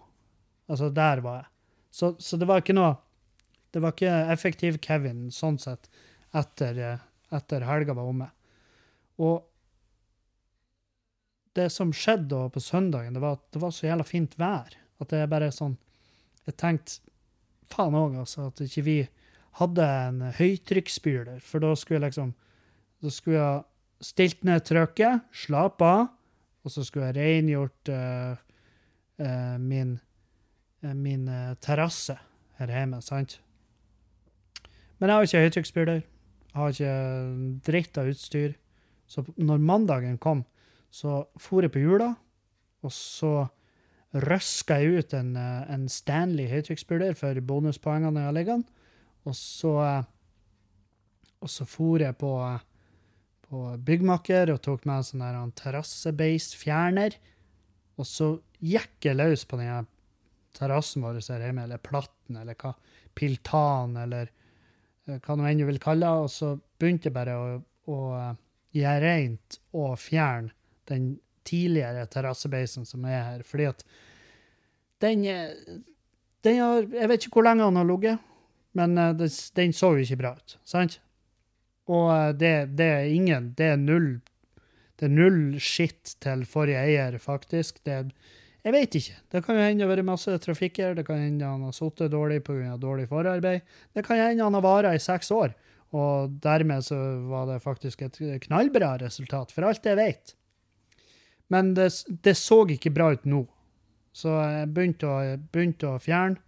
Altså, 0.71 0.90
der 0.94 1.21
var 1.25 1.42
jeg. 1.42 1.50
Så, 1.94 2.14
så, 2.18 2.37
det 2.40 2.49
var 2.50 2.62
ikke 2.62 2.75
noe 2.75 2.97
Det 3.71 3.83
var 3.83 3.92
ikke 3.94 4.12
effektiv 4.33 4.78
Kevin 4.83 5.28
sånn 5.35 5.56
sett 5.62 5.88
etter, 6.35 6.78
eh, 6.78 7.02
etter 7.35 7.64
helga 7.66 7.94
var 7.94 8.11
omme. 8.11 8.28
Og 9.23 9.42
det 11.54 11.68
som 11.71 11.92
skjedde 11.94 12.30
da 12.30 12.49
på 12.50 12.62
søndagen, 12.62 13.14
det 13.14 13.23
var 13.23 13.37
at 13.38 13.44
det 13.54 13.62
var 13.62 13.75
så 13.75 13.88
jævla 13.88 14.06
fint 14.06 14.35
vær. 14.38 14.75
At 15.02 15.11
det 15.11 15.23
er 15.23 15.30
bare 15.30 15.50
sånn 15.54 15.76
Jeg 16.44 16.59
tenkte 16.61 17.00
faen 17.73 17.97
òg, 17.97 18.18
altså, 18.21 18.50
at 18.50 18.61
ikke 18.62 18.85
vi 18.85 18.97
hadde 19.59 19.85
en 19.85 20.21
høytrykksspyler. 20.38 21.38
For 21.42 21.62
da 21.62 21.73
skulle 21.78 22.00
jeg 22.00 22.09
liksom 22.09 22.35
Da 23.02 23.12
skulle 23.12 23.40
jeg 23.40 24.04
stilt 24.04 24.44
ned 24.44 24.64
trykket, 24.64 25.26
slappe 25.33 25.85
av, 25.85 26.06
og 26.64 26.73
så 26.73 26.85
skulle 26.85 27.11
jeg 27.11 27.16
rengjort 27.18 27.90
uh, 27.92 28.37
uh, 29.21 29.56
min, 29.61 29.99
min 30.93 31.29
terrasse 31.64 32.19
her 32.59 32.71
hjemme, 32.71 33.00
sant? 33.03 33.38
Men 34.99 35.11
jeg 35.11 35.17
har 35.17 35.29
ikke 35.29 35.45
høytrykksspyler. 35.45 36.03
Har 36.55 36.75
ikke 36.75 36.93
dritt 37.67 37.99
av 37.99 38.11
utstyr. 38.12 38.55
Så 39.11 39.25
når 39.37 39.62
mandagen 39.62 40.19
kom, 40.23 40.45
så 40.95 41.25
for 41.41 41.64
jeg 41.64 41.73
på 41.75 41.83
hjula, 41.83 42.14
og 42.85 42.93
så 42.95 43.33
røska 44.14 44.79
jeg 44.81 45.03
ut 45.03 45.14
en, 45.19 45.35
eh, 45.37 45.73
en 45.75 45.88
Stanley 45.91 46.47
høytrykksspyler 46.49 47.17
for 47.19 47.41
bonuspoengene 47.41 48.23
jeg 48.23 48.31
har 48.31 48.37
liggende. 48.37 48.87
Og 49.26 49.35
så, 49.35 49.73
eh, 49.83 50.05
og 51.43 51.50
så 51.50 51.67
for 51.67 51.99
jeg 51.99 52.17
på, 52.17 52.33
på 53.49 53.64
byggmakker 53.85 54.53
og 54.55 54.62
tok 54.62 54.87
med 54.87 55.03
en 55.03 55.09
sånn 55.11 55.53
terrassebeis-fjerner. 55.59 57.19
Og 57.99 58.07
så 58.07 58.31
gikk 58.62 59.11
jeg 59.11 59.19
løs 59.19 59.45
på 59.45 59.59
den 59.59 59.87
terrassen 60.55 61.05
vår 61.05 61.21
her 61.21 61.47
hjemme, 61.47 61.67
eller 61.67 61.83
platten, 61.83 62.39
eller 62.41 62.57
hva, 62.59 62.75
piltan, 63.15 63.97
eller 64.01 64.31
eh, 65.07 65.19
hva 65.19 65.37
nå 65.37 65.47
enn 65.49 65.63
du 65.63 65.67
vil 65.69 65.83
kalle 65.83 66.07
det. 66.07 66.27
Og 66.27 66.33
så 66.33 66.55
begynte 66.81 67.11
jeg 67.11 67.17
bare 67.17 67.37
å, 67.39 67.49
å 67.91 68.01
gjøre 68.75 69.01
rent 69.05 69.61
og 69.77 69.97
fjerne 70.03 70.55
den 70.91 71.15
tidligere 71.45 72.07
terrassebeisen 72.11 72.87
som 72.89 73.05
er 73.09 73.23
her. 73.31 73.47
Fordi 73.47 73.71
at 73.71 73.85
den, 75.05 75.25
den 76.45 76.61
har 76.63 76.87
Jeg 76.87 77.11
vet 77.11 77.27
ikke 77.27 77.41
hvor 77.41 77.49
lenge 77.49 77.67
den 77.67 77.81
har 77.81 77.89
ligget, 77.89 78.31
men 78.75 78.95
den, 78.97 79.33
den 79.59 79.75
så 79.77 79.95
jo 79.95 80.05
ikke 80.05 80.21
bra 80.23 80.37
ut. 80.39 80.57
Sant? 80.67 81.01
Og 81.91 82.09
eh, 82.15 82.31
det, 82.41 82.55
det, 82.79 82.87
er 82.89 83.11
ingen 83.13 83.53
Det 83.59 83.75
er 83.75 83.81
null 83.81 84.15
det 84.95 85.09
er 85.09 85.11
null 85.11 85.59
skitt 85.59 86.15
til 86.23 86.45
forrige 86.47 86.85
eier, 86.87 87.17
faktisk. 87.19 87.81
Det, 87.85 88.13
jeg 88.64 88.73
vet 88.73 88.97
ikke. 88.97 89.16
Det 89.28 89.42
kan 89.44 89.59
jo 89.59 89.64
hende 89.64 89.83
det 89.83 89.85
har 89.85 89.92
vært 89.92 90.09
masse 90.09 90.37
trafikk 90.40 90.78
her. 90.80 90.94
Det 90.97 91.04
kan 91.04 91.21
hende 91.21 91.49
han 91.49 91.66
har 91.66 91.75
sittet 91.76 92.12
dårlig 92.14 92.40
pga. 92.47 92.78
dårlig 92.80 93.09
forarbeid. 93.11 93.61
Det 93.92 94.04
kan 94.06 94.16
hende 94.16 94.47
han 94.47 94.56
har 94.56 94.64
vara 94.64 94.94
i 94.97 95.02
seks 95.02 95.30
år, 95.30 95.52
og 95.92 96.38
dermed 96.42 96.87
så 96.87 96.97
var 97.28 97.50
det 97.50 97.61
faktisk 97.62 98.02
et 98.02 98.16
knallbra 98.47 98.97
resultat, 99.02 99.52
for 99.52 99.68
alt 99.68 99.85
jeg 99.85 100.00
vet. 100.00 100.35
Men 101.52 101.75
det, 101.76 101.90
det, 102.25 102.37
så 102.40 102.64
ikke 102.73 102.94
bra 102.94 103.12
ut 103.12 103.28
nå. 103.28 103.44
Så 104.16 104.33
jeg 104.33 104.73
begynte 104.73 105.11
å, 105.11 105.21
begynte 105.52 105.90
å 105.90 106.00
fjerne. 106.00 106.40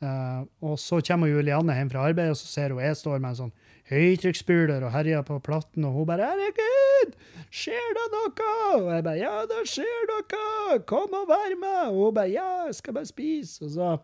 Uh, 0.00 0.46
og 0.64 0.78
så 0.80 0.96
kommer 1.04 1.28
Julianne 1.28 1.74
hjem 1.76 1.90
fra 1.92 2.06
arbeid, 2.08 2.32
og 2.32 2.38
så 2.40 2.48
ser 2.48 2.72
hun 2.72 2.80
jeg 2.84 2.96
står 2.96 3.18
med 3.18 3.32
en 3.32 3.40
sånn 3.42 3.56
høytrykksspyler 3.90 4.84
og 4.86 4.92
herja 4.94 5.22
på 5.26 5.38
platten, 5.42 5.84
og 5.84 5.92
hun 5.92 6.06
bare 6.06 6.28
'Herregud, 6.28 7.16
skjer 7.50 7.90
det 7.96 8.06
noe?' 8.14 8.84
Og 8.84 8.94
jeg 8.94 9.04
bare 9.04 9.18
'Ja, 9.18 9.42
det 9.50 9.66
skjer 9.68 10.06
noe! 10.10 10.78
Kom 10.86 11.14
og 11.14 11.28
vær 11.28 11.56
med!' 11.58 11.90
Og 11.90 12.04
hun 12.04 12.14
bare 12.14 12.30
'Ja, 12.30 12.64
jeg 12.66 12.74
skal 12.74 12.94
bare 12.94 13.06
spise.' 13.06 13.64
Og 13.64 13.70
så, 13.70 13.98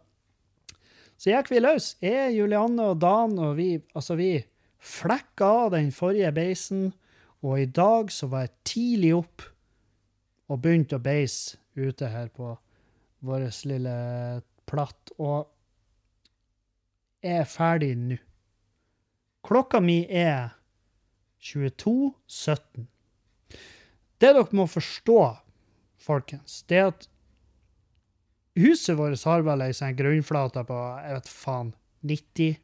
så 1.17 1.31
gikk 1.31 1.51
vi 1.51 1.59
løs. 1.59 1.97
Jeg, 2.03 2.37
Julianne 2.39 2.83
og 2.83 3.01
Dan 3.01 3.39
og 3.39 3.57
vi, 3.57 3.79
altså 3.95 4.17
vi 4.17 4.45
flekka 4.79 5.45
av 5.45 5.71
den 5.71 5.93
forrige 5.93 6.33
beisen, 6.33 6.93
og 7.43 7.61
i 7.61 7.67
dag 7.67 8.11
så 8.11 8.27
var 8.27 8.47
jeg 8.47 8.57
tidlig 8.65 9.15
opp 9.15 9.43
og 10.49 10.63
begynte 10.63 10.97
å 10.97 11.03
beise 11.03 11.59
ute 11.77 12.09
her 12.09 12.29
på 12.29 12.57
vår 13.27 13.49
lille 13.69 13.97
platt. 14.67 15.13
Og 15.19 15.47
jeg 17.23 17.43
er 17.43 17.51
ferdig 17.51 17.95
nå. 17.99 18.19
Klokka 19.47 19.81
mi 19.81 20.01
er 20.11 20.57
22.17. 21.43 22.87
Det 24.19 24.33
dere 24.33 24.47
må 24.57 24.67
forstå, 24.67 25.21
folkens, 26.01 26.63
det 26.67 26.79
er 26.81 26.89
at 26.91 27.09
huset 28.57 28.97
vårt 28.99 29.23
har 29.29 29.45
vel 29.47 29.67
ei 29.67 29.75
sånn 29.77 29.97
grunnflate 29.99 30.65
på 30.67 30.79
jeg 31.05 31.19
vet 31.19 31.31
faen 31.31 31.75
90 32.07 32.63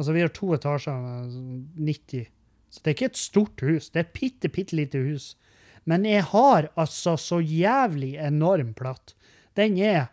Altså, 0.00 0.14
vi 0.16 0.22
har 0.24 0.30
to 0.32 0.46
etasjer 0.56 0.96
med 0.96 1.32
90. 1.76 2.28
Så 2.72 2.80
det 2.80 2.88
er 2.88 2.94
ikke 2.94 3.08
et 3.10 3.18
stort 3.20 3.60
hus. 3.60 3.90
Det 3.92 3.98
er 4.00 4.06
et 4.06 4.14
bitte, 4.16 4.48
bitte 4.48 4.78
lite 4.78 5.02
hus. 5.04 5.34
Men 5.84 6.06
jeg 6.08 6.24
har 6.30 6.70
altså 6.80 7.18
så 7.20 7.36
jævlig 7.44 8.14
enorm 8.16 8.70
platt. 8.78 9.12
Den 9.58 9.76
er 9.76 10.08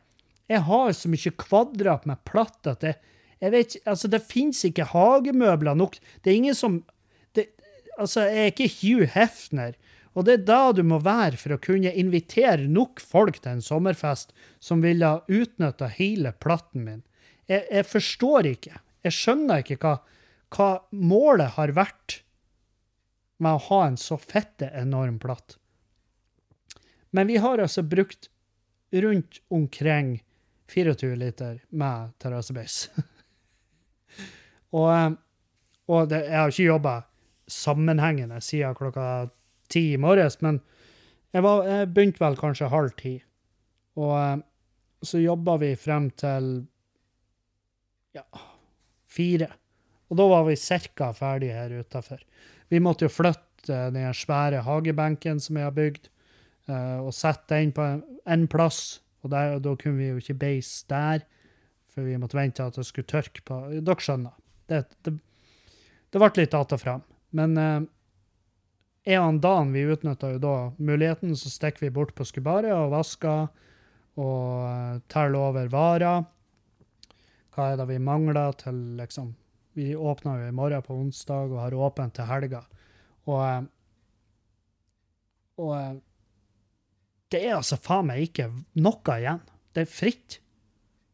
Jeg 0.48 0.64
har 0.64 0.92
så 0.92 1.10
mye 1.12 1.32
kvadrat 1.40 2.06
med 2.08 2.20
platt 2.28 2.68
at 2.68 2.84
det 2.84 2.94
jeg 3.44 3.54
vet, 3.54 3.76
altså 3.86 4.10
det 4.10 4.24
fins 4.26 4.64
ikke 4.66 4.88
hagemøbler 4.94 5.78
nok. 5.78 5.98
Det 6.24 6.32
er 6.32 6.40
ingen 6.40 6.58
som 6.58 6.82
det, 7.38 7.50
Altså, 7.98 8.28
jeg 8.30 8.38
er 8.38 8.52
ikke 8.52 8.74
Hugh 8.80 9.14
Hefner. 9.14 9.78
Og 10.18 10.26
det 10.26 10.34
er 10.34 10.46
da 10.50 10.72
du 10.74 10.82
må 10.86 10.98
være 11.06 11.38
for 11.38 11.54
å 11.54 11.62
kunne 11.62 11.94
invitere 11.94 12.66
nok 12.66 13.02
folk 13.02 13.38
til 13.44 13.58
en 13.58 13.62
sommerfest 13.62 14.34
som 14.64 14.82
ville 14.82 15.06
ha 15.06 15.22
utnytta 15.30 15.90
hele 15.94 16.32
platten 16.42 16.88
min. 16.88 17.04
Jeg, 17.46 17.68
jeg, 17.70 17.86
forstår 17.86 18.50
ikke. 18.50 18.80
Jeg 19.06 19.14
skjønner 19.14 19.62
ikke 19.62 19.78
hva, 19.84 19.94
hva 20.54 20.70
målet 20.90 21.54
har 21.60 21.76
vært 21.78 22.22
med 23.38 23.60
å 23.60 23.66
ha 23.70 23.82
en 23.92 24.00
så 24.02 24.18
fette 24.18 24.72
enorm 24.74 25.20
platt. 25.22 25.60
Men 27.14 27.30
vi 27.30 27.38
har 27.42 27.62
altså 27.62 27.86
brukt 27.86 28.32
rundt 28.92 29.42
omkring 29.54 30.18
24 30.74 31.14
liter 31.16 31.62
med 31.70 32.18
terrassebeis. 32.18 32.88
og, 34.76 34.88
eh, 34.94 35.12
og 35.88 36.10
det, 36.12 36.24
jeg 36.28 36.40
har 36.40 36.54
ikke 36.54 36.72
jobba 36.72 36.96
sammenhengende 37.48 38.42
siden 38.44 38.76
klokka 38.76 39.30
ti 39.72 39.94
i 39.94 40.02
morges, 40.02 40.42
men 40.44 40.60
jeg, 41.34 41.44
var, 41.44 41.64
jeg 41.68 41.92
begynte 41.94 42.24
vel 42.24 42.38
kanskje 42.40 42.72
halv 42.72 42.96
ti. 43.00 43.16
Og 44.00 44.14
eh, 44.20 44.38
så 45.06 45.22
jobba 45.22 45.58
vi 45.62 45.72
frem 45.80 46.10
til 46.18 46.52
ja, 48.18 48.24
fire. 49.08 49.50
Og 50.08 50.20
da 50.20 50.28
var 50.32 50.46
vi 50.48 50.56
ca. 50.58 51.12
ferdige 51.14 51.56
her 51.58 51.80
utafor. 51.82 52.22
Vi 52.72 52.80
måtte 52.84 53.08
jo 53.08 53.12
flytte 53.14 53.90
den 53.94 54.14
svære 54.16 54.64
hagebenken 54.64 55.42
som 55.44 55.60
jeg 55.60 55.68
har 55.68 55.76
bygd, 55.76 56.08
eh, 56.70 57.00
og 57.02 57.14
sette 57.16 57.56
den 57.56 57.74
på 57.76 57.88
en, 58.26 58.48
plass. 58.48 59.02
Og 59.24 59.32
der, 59.34 59.60
da 59.60 59.76
kunne 59.76 60.00
vi 60.00 60.12
jo 60.12 60.22
ikke 60.22 60.40
beise 60.40 60.86
der, 60.90 61.26
for 61.98 62.06
vi 62.06 62.18
måtte 62.22 62.38
vente 62.38 62.62
at 62.62 62.78
det 62.78 62.86
skulle 62.86 63.10
tørke 63.10 63.42
på 63.42 63.56
Dere 63.74 64.04
skjønner. 64.06 64.36
Det, 64.70 64.84
det, 65.02 65.16
det 66.14 66.20
ble 66.22 66.30
litt 66.38 66.54
att 66.54 66.76
og 66.76 66.82
fram. 66.82 67.02
Men 67.34 67.58
eh, 67.58 67.80
en 69.08 69.24
av 69.24 69.40
dagen 69.42 69.72
vi 69.74 69.82
utnytta 69.82 70.30
jo 70.36 70.40
da 70.44 70.56
muligheten, 70.78 71.34
så 71.34 71.50
stikker 71.50 71.88
vi 71.88 71.96
bort 71.96 72.14
på 72.14 72.26
Skubaret 72.28 72.76
og 72.76 72.92
vasker 72.92 73.48
og 74.18 74.42
uh, 74.68 75.00
teller 75.10 75.40
over 75.50 75.70
varer. 75.72 76.26
Hva 77.56 77.72
er 77.72 77.80
det 77.80 77.88
vi 77.90 78.02
mangler 78.04 78.54
til 78.60 78.82
liksom 79.00 79.36
Vi 79.78 79.94
åpner 79.96 80.42
jo 80.42 80.50
i 80.50 80.56
morgen 80.58 80.82
på 80.82 80.96
onsdag 80.98 81.52
og 81.54 81.60
har 81.62 81.74
åpent 81.74 82.16
til 82.18 82.28
helga. 82.28 82.64
Og, 83.30 83.40
uh, 83.40 83.64
og 85.64 85.74
uh, 85.74 85.96
det 87.32 87.44
er 87.46 87.56
altså 87.60 87.78
faen 87.80 88.10
meg 88.10 88.28
ikke 88.28 88.50
noe 88.82 89.18
igjen. 89.22 89.40
Det 89.72 89.86
er 89.86 89.92
fritt. 89.92 90.40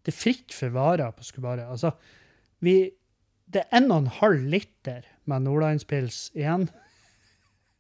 Det 0.03 0.12
er 0.12 0.19
fritt 0.19 0.53
for 0.55 0.74
varer 0.75 1.13
på 1.15 1.25
Skubaret. 1.25 1.65
Altså, 1.69 1.93
vi 2.63 2.91
Det 3.53 3.65
er 3.69 3.81
1,5 3.81 4.48
liter 4.50 5.03
med 5.29 5.43
nordlandspils 5.45 6.31
igjen. 6.33 6.69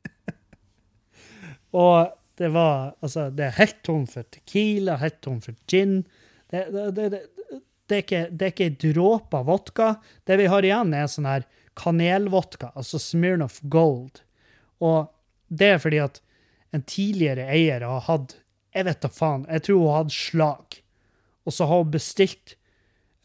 Og 1.71 2.11
det 2.37 2.49
var 2.53 2.93
Altså, 3.01 3.29
det 3.29 3.45
er 3.47 3.57
helt 3.57 3.79
tom 3.83 4.05
for 4.07 4.23
Tequila, 4.23 4.97
helt 5.01 5.21
tom 5.21 5.39
for 5.41 5.55
gin. 5.67 6.03
Det, 6.51 6.67
det, 6.71 6.91
det, 6.95 7.21
det, 7.87 7.95
er 7.95 8.03
ikke, 8.03 8.27
det 8.29 8.45
er 8.45 8.53
ikke 8.53 8.69
en 8.69 8.79
dråpe 8.83 9.41
vodka. 9.47 9.95
Det 10.27 10.37
vi 10.37 10.49
har 10.51 10.67
igjen, 10.67 10.93
er 10.93 11.09
sånn 11.09 11.29
her 11.29 11.47
kanelvodka, 11.79 12.69
altså 12.77 12.99
Smirnoff 13.01 13.59
Gold. 13.63 14.21
Og 14.83 15.09
det 15.49 15.73
er 15.73 15.81
fordi 15.81 16.03
at 16.03 16.21
en 16.73 16.85
tidligere 16.85 17.47
eier 17.53 17.85
har 17.85 18.07
hatt 18.07 18.39
Jeg 18.73 18.87
vet 18.87 19.03
da 19.03 19.09
faen. 19.13 19.43
Jeg 19.53 19.61
tror 19.67 19.81
hun 19.83 19.93
hadde 19.93 20.15
slag. 20.15 20.77
Og 21.45 21.55
så 21.55 21.67
har 21.67 21.83
hun 21.83 21.91
bestilt 21.93 22.55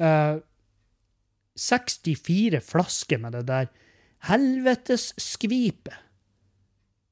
uh, 0.02 0.40
64 1.58 2.60
flasker 2.64 3.22
med 3.22 3.36
det 3.38 3.46
der 3.48 3.72
helvetes 4.28 5.12
skvipet 5.20 6.04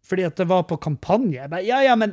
fordi 0.06 0.22
at 0.22 0.36
det 0.38 0.44
var 0.46 0.62
på 0.70 0.76
kampanje. 0.78 1.48
Bare, 1.50 1.64
ja, 1.66 1.80
ja, 1.82 1.96
men 1.98 2.12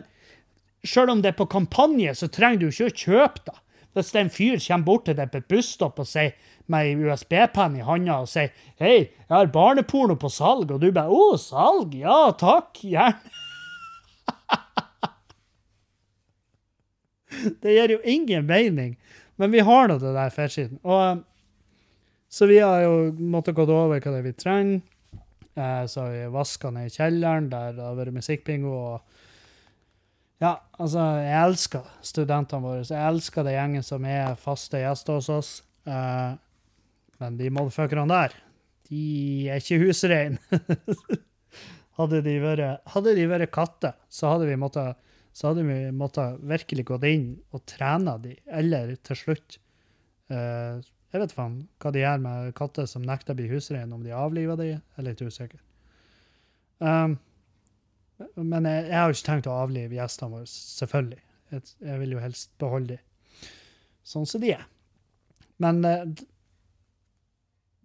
sjøl 0.81 1.11
om 1.13 1.19
det 1.21 1.33
er 1.33 1.37
på 1.37 1.45
kampanje, 1.45 2.15
så 2.17 2.25
trenger 2.25 2.63
du 2.63 2.71
ikke 2.71 2.87
å 2.89 2.95
kjøpe 3.03 3.43
det. 3.45 3.59
Hvis 3.93 4.09
det 4.09 4.17
er 4.17 4.23
en 4.25 4.33
fyr 4.33 4.63
kommer 4.63 4.87
bort 4.87 5.05
til 5.05 5.17
deg 5.19 5.29
på 5.29 5.37
et 5.43 5.49
busstopp 5.53 6.01
og 6.01 6.09
sier 6.09 6.33
med 6.73 6.87
ei 6.87 7.11
USB-penn 7.11 7.77
i 7.77 7.85
handa 7.85 8.23
og 8.23 8.31
sier 8.31 8.49
'Hei, 8.81 9.13
jeg 9.13 9.29
har 9.29 9.53
barneporno 9.53 10.17
på 10.17 10.31
salg', 10.33 10.73
og 10.73 10.81
du 10.81 10.89
bare 10.91 11.13
'Å, 11.13 11.37
salg? 11.37 11.93
Ja, 11.93 12.31
takk. 12.31 12.81
Gjerne'. 12.81 13.42
det 17.61 17.75
gir 17.75 17.95
jo 17.95 18.01
ingen 18.03 18.45
mening. 18.49 18.97
Men 19.41 19.53
vi 19.53 19.63
har 19.65 19.89
nå 19.89 19.97
det 20.01 20.13
der 20.15 20.33
fettskitten. 20.33 20.79
Og 20.83 21.23
så 22.33 22.49
vi 22.49 22.59
har 22.61 22.83
jo 22.85 23.11
måttet 23.17 23.57
gå 23.57 23.65
over 23.67 23.99
hva 23.99 24.13
det 24.13 24.19
er 24.19 24.27
vi 24.27 24.35
trenger. 24.37 24.81
Eh, 25.53 25.83
så 25.85 26.01
har 26.01 26.13
vi 26.13 26.31
vaska 26.33 26.71
ned 26.73 26.89
i 26.89 26.93
kjelleren, 26.95 27.49
der 27.51 27.75
det 27.77 27.85
har 27.85 27.97
vært 27.97 28.15
musikkbingo. 28.15 28.73
og 28.73 30.41
ja, 30.41 30.57
altså, 30.81 31.03
jeg 31.23 31.35
elsker 31.39 31.91
studentene 32.03 32.65
våre. 32.65 32.81
Jeg 32.83 33.09
elsker 33.11 33.45
det 33.45 33.53
gjengen 33.55 33.85
som 33.85 34.05
er 34.09 34.33
faste 34.39 34.81
gjester 34.81 35.19
hos 35.19 35.29
oss. 35.31 35.51
Uh, 35.87 36.33
men 37.21 37.37
de 37.39 37.51
motherfuckerne 37.53 38.09
der, 38.09 38.35
de 38.89 39.03
er 39.51 39.61
ikke 39.61 39.79
husrein. 39.85 40.39
hadde, 41.99 42.21
de 42.25 42.35
vært, 42.43 42.81
hadde 42.95 43.15
de 43.15 43.29
vært 43.29 43.53
katter, 43.55 43.95
så 44.11 44.33
hadde 44.33 44.49
vi 44.49 44.59
måttet 44.59 44.99
så 45.33 45.49
hadde 45.49 45.65
vi 45.65 45.77
måttet 45.95 46.41
virkelig 46.45 46.85
gått 46.91 47.05
inn 47.09 47.27
og 47.53 47.63
trene 47.69 48.15
de, 48.21 48.35
eller 48.53 48.95
til 49.05 49.17
slutt 49.17 49.57
uh, 50.31 50.81
jeg 51.13 51.21
vet 51.21 51.35
faen 51.35 51.59
hva 51.81 51.91
de 51.93 52.01
gjør 52.01 52.21
med 52.23 52.53
katter 52.57 52.87
som 52.89 53.03
nekter 53.05 53.35
å 53.35 53.37
bli 53.37 53.45
husrein, 53.51 53.91
om 53.93 54.01
de 54.01 54.15
avliver 54.17 54.57
de, 54.57 54.71
jeg 54.71 54.81
er 54.97 55.05
litt 55.05 55.21
usikker. 55.21 55.59
Um, 56.81 57.19
men 58.33 58.65
jeg, 58.65 58.87
jeg, 58.87 58.95
har 58.97 59.11
jo 59.11 59.17
ikke 59.17 59.27
tenkt 59.27 59.49
å 59.49 59.57
avlive 59.61 59.97
gjestene 59.99 60.33
våre, 60.33 60.49
selvfølgelig. 60.49 61.19
Jeg, 61.53 61.67
jeg 61.85 62.01
vil 62.01 62.15
jo 62.15 62.23
helst 62.23 62.49
beholde 62.61 62.95
de 62.95 63.51
sånn 64.09 64.25
som 64.27 64.41
de 64.41 64.55
er. 64.55 64.65
Men 65.61 65.85
uh, 65.85 66.01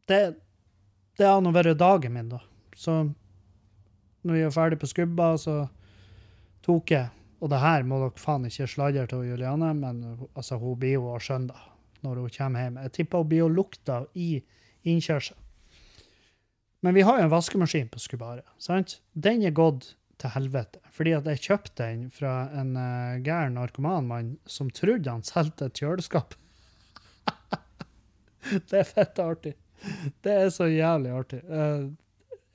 det, 0.09 0.23
det 1.21 1.29
har 1.29 1.45
nå 1.45 1.53
vært 1.53 1.77
dagen 1.85 2.17
min, 2.17 2.33
da. 2.33 2.41
Så 2.81 2.97
når 4.25 4.39
vi 4.39 4.45
er 4.47 4.57
ferdig 4.57 4.81
på 4.81 4.89
skubba, 4.89 5.35
så 5.37 5.61
tok 6.65 6.97
jeg 6.97 7.13
Og 7.39 7.51
det 7.53 7.61
her 7.63 7.85
må 7.87 8.01
dere 8.03 8.19
faen 8.19 8.47
ikke 8.49 8.67
sladre 8.71 9.07
til 9.11 9.27
Juliane, 9.29 9.73
men 9.79 10.01
altså, 10.35 10.59
hun 10.59 10.79
blir 10.81 10.97
jo 10.99 11.11
å 11.13 11.21
skjønne 11.23 11.53
det 11.53 11.67
når 12.07 12.23
hun 12.23 12.33
kommer 12.35 12.65
hjem. 12.65 12.81
Jeg 12.87 12.95
tipper 12.95 13.23
hun 13.23 13.31
blir 13.31 13.45
å 13.47 13.53
lukte 13.53 14.01
i 14.19 14.31
innkjørselen. 14.89 15.45
Men 16.87 16.95
vi 16.95 17.03
har 17.03 17.19
jo 17.19 17.27
en 17.27 17.33
vaskemaskin 17.33 17.89
på 17.91 17.99
Skubaret. 17.99 18.47
sant? 18.63 19.01
Den 19.15 19.43
er 19.43 19.51
gått 19.51 19.97
til 20.19 20.31
helvete. 20.35 20.79
Fordi 20.95 21.15
at 21.17 21.27
jeg 21.31 21.43
kjøpte 21.47 21.87
den 21.87 22.05
fra 22.15 22.35
en 22.61 22.77
uh, 22.79 23.19
gæren 23.23 23.57
narkomanmann 23.59 24.37
som 24.47 24.71
trodde 24.71 25.11
han 25.11 25.27
solgte 25.27 25.67
et 25.67 25.81
kjøleskap. 25.81 26.37
det 28.71 28.83
er 28.83 28.87
fett 28.87 29.19
artig. 29.23 29.55
Det 30.23 30.35
er 30.45 30.51
så 30.55 30.69
jævlig 30.71 31.15
artig. 31.15 31.43
Uh, 31.51 31.91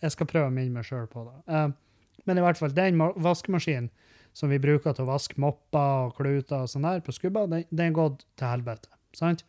jeg 0.03 0.15
skal 0.15 0.29
prøve 0.29 0.51
å 0.51 0.55
minne 0.55 0.79
meg 0.79 0.87
sjøl 0.87 1.07
på 1.11 1.25
det. 1.27 1.37
Uh, 1.47 2.15
men 2.27 2.39
i 2.39 2.45
hvert 2.45 2.59
fall, 2.59 2.71
den 2.75 2.99
vaskemaskinen 2.99 3.91
som 4.33 4.51
vi 4.51 4.61
bruker 4.61 4.95
til 4.95 5.05
å 5.05 5.11
vaske 5.13 5.39
mopper 5.41 6.07
og 6.07 6.17
kluter 6.17 6.65
og 6.65 6.71
sånn 6.71 6.87
der 6.87 7.03
på 7.05 7.15
skubba, 7.15 7.45
den, 7.49 7.65
den 7.69 7.95
gått 7.95 8.25
til 8.39 8.49
helvete 8.49 8.91
sant? 9.17 9.45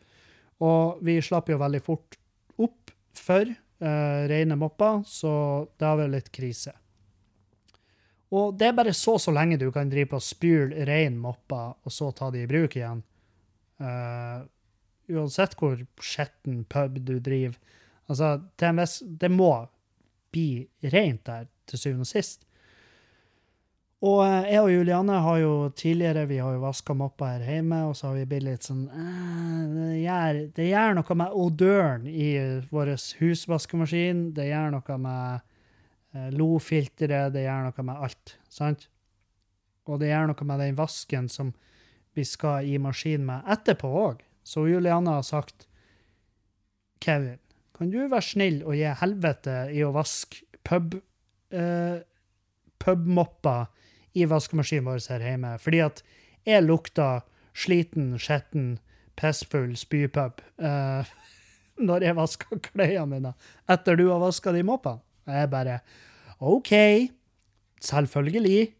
Og 0.63 1.01
vi 1.05 1.17
slapp 1.23 1.49
jo 1.51 1.59
veldig 1.59 1.81
fort 1.83 2.17
opp 2.61 2.93
for 3.17 3.49
uh, 3.49 4.21
rene 4.29 4.57
mopper, 4.59 5.01
så 5.07 5.33
det 5.75 5.87
har 5.87 5.99
vært 5.99 6.13
litt 6.13 6.31
krise. 6.35 6.75
Og 8.35 8.55
det 8.57 8.69
er 8.69 8.77
bare 8.77 8.95
så 8.95 9.17
så 9.21 9.33
lenge 9.35 9.59
du 9.61 9.67
kan 9.73 9.89
drive 9.91 10.13
på 10.13 10.19
og 10.19 10.25
spyle 10.25 10.87
rein 10.87 11.17
mopper, 11.21 11.75
og 11.83 11.93
så 11.93 12.11
ta 12.15 12.31
de 12.33 12.43
i 12.43 12.49
bruk 12.49 12.77
igjen. 12.77 13.03
Uh, 13.81 14.45
uansett 15.11 15.55
hvor 15.59 15.79
skitten 16.01 16.63
pub 16.71 16.99
du 17.05 17.17
driver. 17.19 17.57
Altså, 18.09 18.37
viss, 18.77 18.99
det 19.05 19.31
må 19.33 19.51
bli 20.33 20.65
rent 20.93 21.25
der 21.27 21.47
til 21.69 21.81
syvende 21.81 22.05
og 22.05 22.11
sist. 22.11 22.44
Og 24.03 24.19
eh, 24.25 24.49
jeg 24.51 24.61
og 24.61 24.71
Juliane 24.73 25.19
har 25.23 25.37
jo 25.39 25.51
tidligere 25.77 26.25
vi 26.27 26.41
har 26.43 26.55
jo 26.57 26.63
vaska 26.65 26.95
moppa 26.97 27.31
her 27.35 27.45
hjemme, 27.47 27.81
og 27.87 27.95
så 27.95 28.09
har 28.09 28.17
vi 28.19 28.25
blitt 28.29 28.45
litt 28.47 28.67
sånn 28.67 28.83
eh, 28.91 29.61
det, 29.71 29.91
gjør, 30.01 30.41
det, 30.57 30.67
gjør, 30.67 30.97
noe 30.99 31.19
med 31.21 31.37
odøren 31.45 32.09
i 32.11 32.29
vår 32.71 32.95
husvaskemaskin. 33.21 34.27
Det 34.35 34.49
gjør 34.49 34.75
noe 34.75 34.97
med 35.05 35.45
eh, 36.15 36.27
lofilteret, 36.35 37.31
det 37.35 37.45
gjør 37.47 37.69
noe 37.69 37.87
med 37.87 38.09
alt. 38.09 38.35
sant? 38.51 38.89
Og 39.85 40.01
det 40.01 40.11
gjør 40.11 40.31
noe 40.31 40.49
med 40.49 40.63
den 40.65 40.77
vasken 40.77 41.29
som 41.31 41.53
vi 42.15 42.23
skal 42.27 42.67
i 42.67 42.77
maskinen 42.81 43.27
med 43.27 43.47
etterpå 43.55 43.89
òg. 44.01 44.21
Så 44.45 44.67
Juliane 44.69 45.17
har 45.17 45.25
sagt 45.25 45.67
Kevin, 47.03 47.39
kan 47.75 47.89
du 47.91 48.05
være 48.07 48.23
snill 48.23 48.61
og 48.63 48.77
gi 48.77 48.91
helvete 49.01 49.55
i 49.75 49.81
å 49.83 49.91
vaske 49.95 50.45
pub, 50.65 50.95
eh, 51.51 51.97
pubmopper 52.85 53.65
i 54.15 54.27
vaskemaskinen 54.29 54.87
vår 54.87 55.01
her 55.11 55.25
hjemme. 55.25 55.55
Fordi 55.61 55.81
at 55.83 56.03
jeg 56.45 56.65
lukta 56.65 57.09
sliten, 57.55 58.13
skitten, 58.21 58.77
pissfull 59.15 59.75
spypub 59.79 60.41
uh, 60.59 61.07
når 61.87 62.07
jeg 62.07 62.17
vaska 62.17 62.59
klærne 62.69 63.05
mine 63.11 63.33
etter 63.71 63.99
du 63.99 64.09
har 64.09 64.21
vaska 64.23 64.53
de 64.55 64.63
moppene. 64.67 65.01
Jeg 65.25 65.49
bare 65.49 65.79
OK, 66.39 66.71
selvfølgelig. 67.81 68.75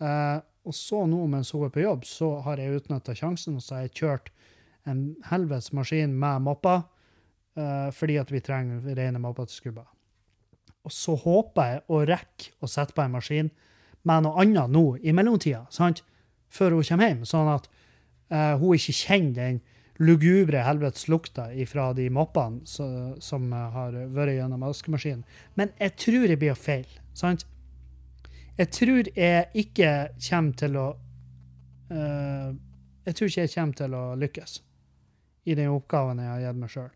Uh, 0.00 0.38
og 0.64 0.76
så 0.76 1.02
nå 1.08 1.24
mens 1.28 1.50
hun 1.52 1.66
er 1.66 1.72
på 1.74 1.82
jobb, 1.82 2.04
så 2.08 2.30
har 2.44 2.60
jeg 2.60 2.78
utnytta 2.78 3.14
sjansen, 3.16 3.58
og 3.58 3.64
så 3.64 3.78
har 3.78 3.86
jeg 3.86 3.96
kjørt 3.98 4.30
en 4.88 5.02
helvetes 5.30 5.72
maskin 5.76 6.14
med 6.20 6.44
mopper, 6.44 6.84
uh, 7.58 7.90
fordi 7.92 8.20
at 8.20 8.32
vi 8.32 8.40
trenger 8.44 8.84
rene 8.96 9.20
mopper 9.20 9.48
til 9.50 9.60
skubba. 9.60 9.88
Og 10.84 10.92
så 10.92 11.14
håper 11.16 11.70
jeg 11.70 11.84
å 11.88 12.00
rekke 12.08 12.50
å 12.60 12.68
sette 12.68 12.96
på 12.96 13.04
en 13.04 13.14
maskin 13.14 13.50
med 14.04 14.26
noe 14.26 14.42
annet 14.42 14.72
nå 14.72 14.84
i 15.00 15.14
mellomtida, 15.16 15.64
sant? 15.72 16.04
før 16.54 16.76
hun 16.76 16.86
kommer 16.86 17.08
hjem, 17.10 17.22
sånn 17.26 17.48
at 17.50 17.64
uh, 18.30 18.54
hun 18.60 18.76
ikke 18.76 18.94
kjenner 18.94 19.34
den 19.38 19.56
lugubre 19.98 20.60
helveteslukta 20.66 21.48
fra 21.70 21.88
de 21.96 22.08
moppene 22.10 22.62
så, 22.66 22.86
som 23.22 23.48
har 23.52 23.96
vært 24.14 24.36
gjennom 24.36 24.62
vaskemaskinen. 24.66 25.24
Men 25.58 25.72
jeg 25.80 25.96
tror 26.04 26.28
jeg 26.28 26.38
blir 26.38 26.58
feil. 26.58 26.86
sant? 27.14 27.46
Jeg 28.58 28.70
tror 28.70 29.10
jeg 29.16 29.48
ikke 29.64 29.90
kommer 30.28 30.58
til 30.58 30.76
å 30.78 30.86
uh, 31.90 32.54
Jeg 33.04 33.14
tror 33.14 33.28
ikke 33.28 33.40
jeg 33.40 33.54
kommer 33.54 33.78
til 33.80 33.94
å 33.98 34.04
lykkes 34.16 34.52
i 35.44 35.54
den 35.58 35.74
oppgaven 35.74 36.22
jeg 36.22 36.30
har 36.30 36.44
gitt 36.46 36.60
meg 36.60 36.70
sjøl. 36.72 36.92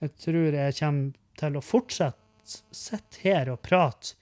Jeg 0.00 0.10
tror 0.20 0.56
jeg 0.58 0.74
kommer 0.80 1.38
til 1.40 1.56
å 1.56 1.62
fortsette 1.64 2.29
sitte 2.74 3.22
her 3.24 3.50
og 3.52 3.62
prate 3.64 4.16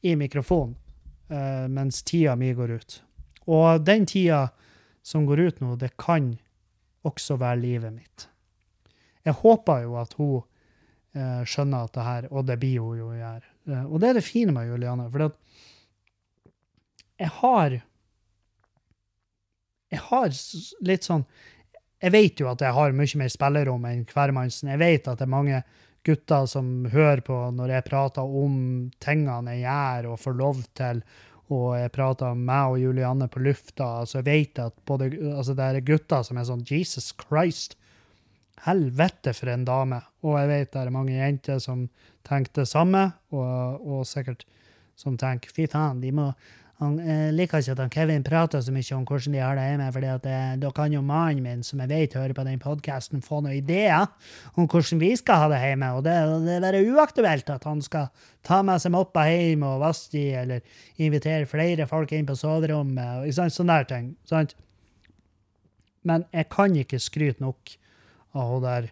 i 0.00 0.16
mikrofonen 0.16 0.76
uh, 1.32 1.66
mens 1.68 2.02
tida 2.06 2.36
mi 2.36 2.52
går 2.56 2.76
ut. 2.78 3.02
Og 3.50 3.84
den 3.84 4.06
tida 4.06 4.48
som 5.02 5.26
går 5.26 5.40
ut 5.40 5.60
nå, 5.60 5.76
det 5.80 5.96
kan 6.00 6.34
også 7.06 7.38
være 7.40 7.62
livet 7.62 7.92
mitt. 7.94 8.26
Jeg 9.24 9.36
håper 9.40 9.84
jo 9.84 9.96
at 10.00 10.16
hun 10.18 10.40
uh, 10.40 11.42
skjønner 11.48 11.86
at 11.86 11.94
det 11.96 12.08
her, 12.08 12.28
og 12.30 12.48
det 12.48 12.58
blir 12.60 12.80
hun 12.84 12.98
jo 12.98 13.12
å 13.12 13.18
gjøre. 13.18 13.46
Uh, 13.68 13.84
og 13.86 14.00
det 14.00 14.10
er 14.10 14.18
det 14.20 14.26
fine 14.26 14.54
med 14.56 14.68
Juliane, 14.70 15.08
for 15.12 15.30
jeg 17.20 17.32
har 17.42 17.80
Jeg 19.90 20.00
har 20.06 20.28
litt 20.86 21.04
sånn 21.04 21.24
Jeg 22.00 22.12
vet 22.14 22.40
jo 22.40 22.46
at 22.48 22.62
jeg 22.64 22.72
har 22.72 22.94
mye 22.96 23.18
mer 23.20 23.28
spillerom 23.28 23.84
enn 23.84 24.06
hvermannsen. 24.08 24.70
Jeg 24.72 24.80
vet 24.80 25.08
at 25.10 25.18
det 25.18 25.26
er 25.26 25.34
mange 25.34 25.62
gutter 26.06 26.46
som 26.48 26.86
hører 26.92 27.22
på 27.24 27.36
når 27.54 27.74
jeg 27.74 27.86
prater 27.88 28.36
om 28.42 28.54
tingene 29.02 29.56
jeg 29.58 29.66
gjør 29.66 30.12
og 30.12 30.22
får 30.22 30.38
lov 30.38 30.62
til, 30.78 31.02
og 31.50 31.74
jeg 31.80 31.92
prater 31.94 32.30
om 32.30 32.44
meg 32.46 32.74
og 32.74 32.78
Julianne 32.78 33.26
på 33.30 33.42
lufta, 33.42 34.06
så 34.06 34.20
jeg 34.20 34.28
vet 34.28 34.60
at 34.62 34.76
både, 34.86 35.10
altså 35.34 35.56
det 35.58 35.66
er 35.66 35.86
gutter 35.86 36.22
som 36.26 36.38
er 36.38 36.46
sånn 36.46 36.62
Jesus 36.68 37.10
Christ, 37.18 37.74
helvete 38.66 39.32
for 39.34 39.50
en 39.50 39.64
dame. 39.66 39.98
Og 40.22 40.36
jeg 40.38 40.50
vet 40.50 40.72
det 40.74 40.82
er 40.84 40.94
mange 40.94 41.16
jenter 41.16 41.58
som 41.62 41.88
tenker 42.28 42.60
det 42.60 42.68
samme, 42.70 43.08
og, 43.34 43.82
og 43.82 44.06
sikkert 44.06 44.46
som 45.00 45.16
tenker 45.18 45.52
fy 45.54 45.66
faen, 45.70 46.02
de 46.04 46.12
må 46.14 46.28
han 46.80 46.94
eh, 47.04 47.28
liker 47.36 47.60
ikke 47.60 47.74
at 47.74 47.80
han 47.82 47.92
Kevin 47.92 48.22
prater 48.24 48.62
så 48.64 48.72
mye 48.72 48.96
om 48.96 49.02
hvordan 49.04 49.34
de 49.34 49.40
har 49.42 49.58
det 49.58 49.66
hjemme, 49.68 49.88
for 49.92 50.06
eh, 50.08 50.52
da 50.62 50.70
kan 50.72 50.94
jo 50.94 51.02
mannen 51.04 51.42
min, 51.44 51.64
som 51.66 51.82
jeg 51.84 51.90
vet 51.90 52.14
hører 52.16 52.32
på 52.36 52.44
den 52.46 52.60
podkasten, 52.62 53.20
få 53.24 53.42
noen 53.44 53.58
ideer 53.58 54.06
om 54.54 54.64
hvordan 54.64 55.02
vi 55.02 55.10
skal 55.20 55.42
ha 55.42 55.50
det 55.52 55.58
hjemme. 55.60 55.90
Og 55.98 56.06
det, 56.06 56.14
det 56.46 56.54
er 56.56 56.64
bare 56.64 56.80
uaktuelt 56.88 57.52
at 57.52 57.66
han 57.68 57.82
skal 57.84 58.08
ta 58.46 58.62
med 58.64 58.80
seg 58.80 58.94
moppa 58.94 59.26
hjem 59.28 59.66
og 59.68 59.82
vaske 59.82 60.14
de, 60.14 60.24
eller 60.40 60.80
invitere 61.04 61.48
flere 61.50 61.84
folk 61.90 62.14
inn 62.16 62.28
på 62.28 62.38
soverommet, 62.40 63.26
og 63.26 63.36
sånn, 63.36 63.52
sånne 63.52 63.76
der 63.82 63.90
ting. 63.90 64.06
Sant? 64.30 64.56
Men 66.08 66.24
jeg 66.32 66.48
kan 66.48 66.78
ikke 66.80 67.02
skryte 67.02 67.44
nok 67.44 67.74
av 68.40 68.54
hun 68.54 68.64
der 68.64 68.88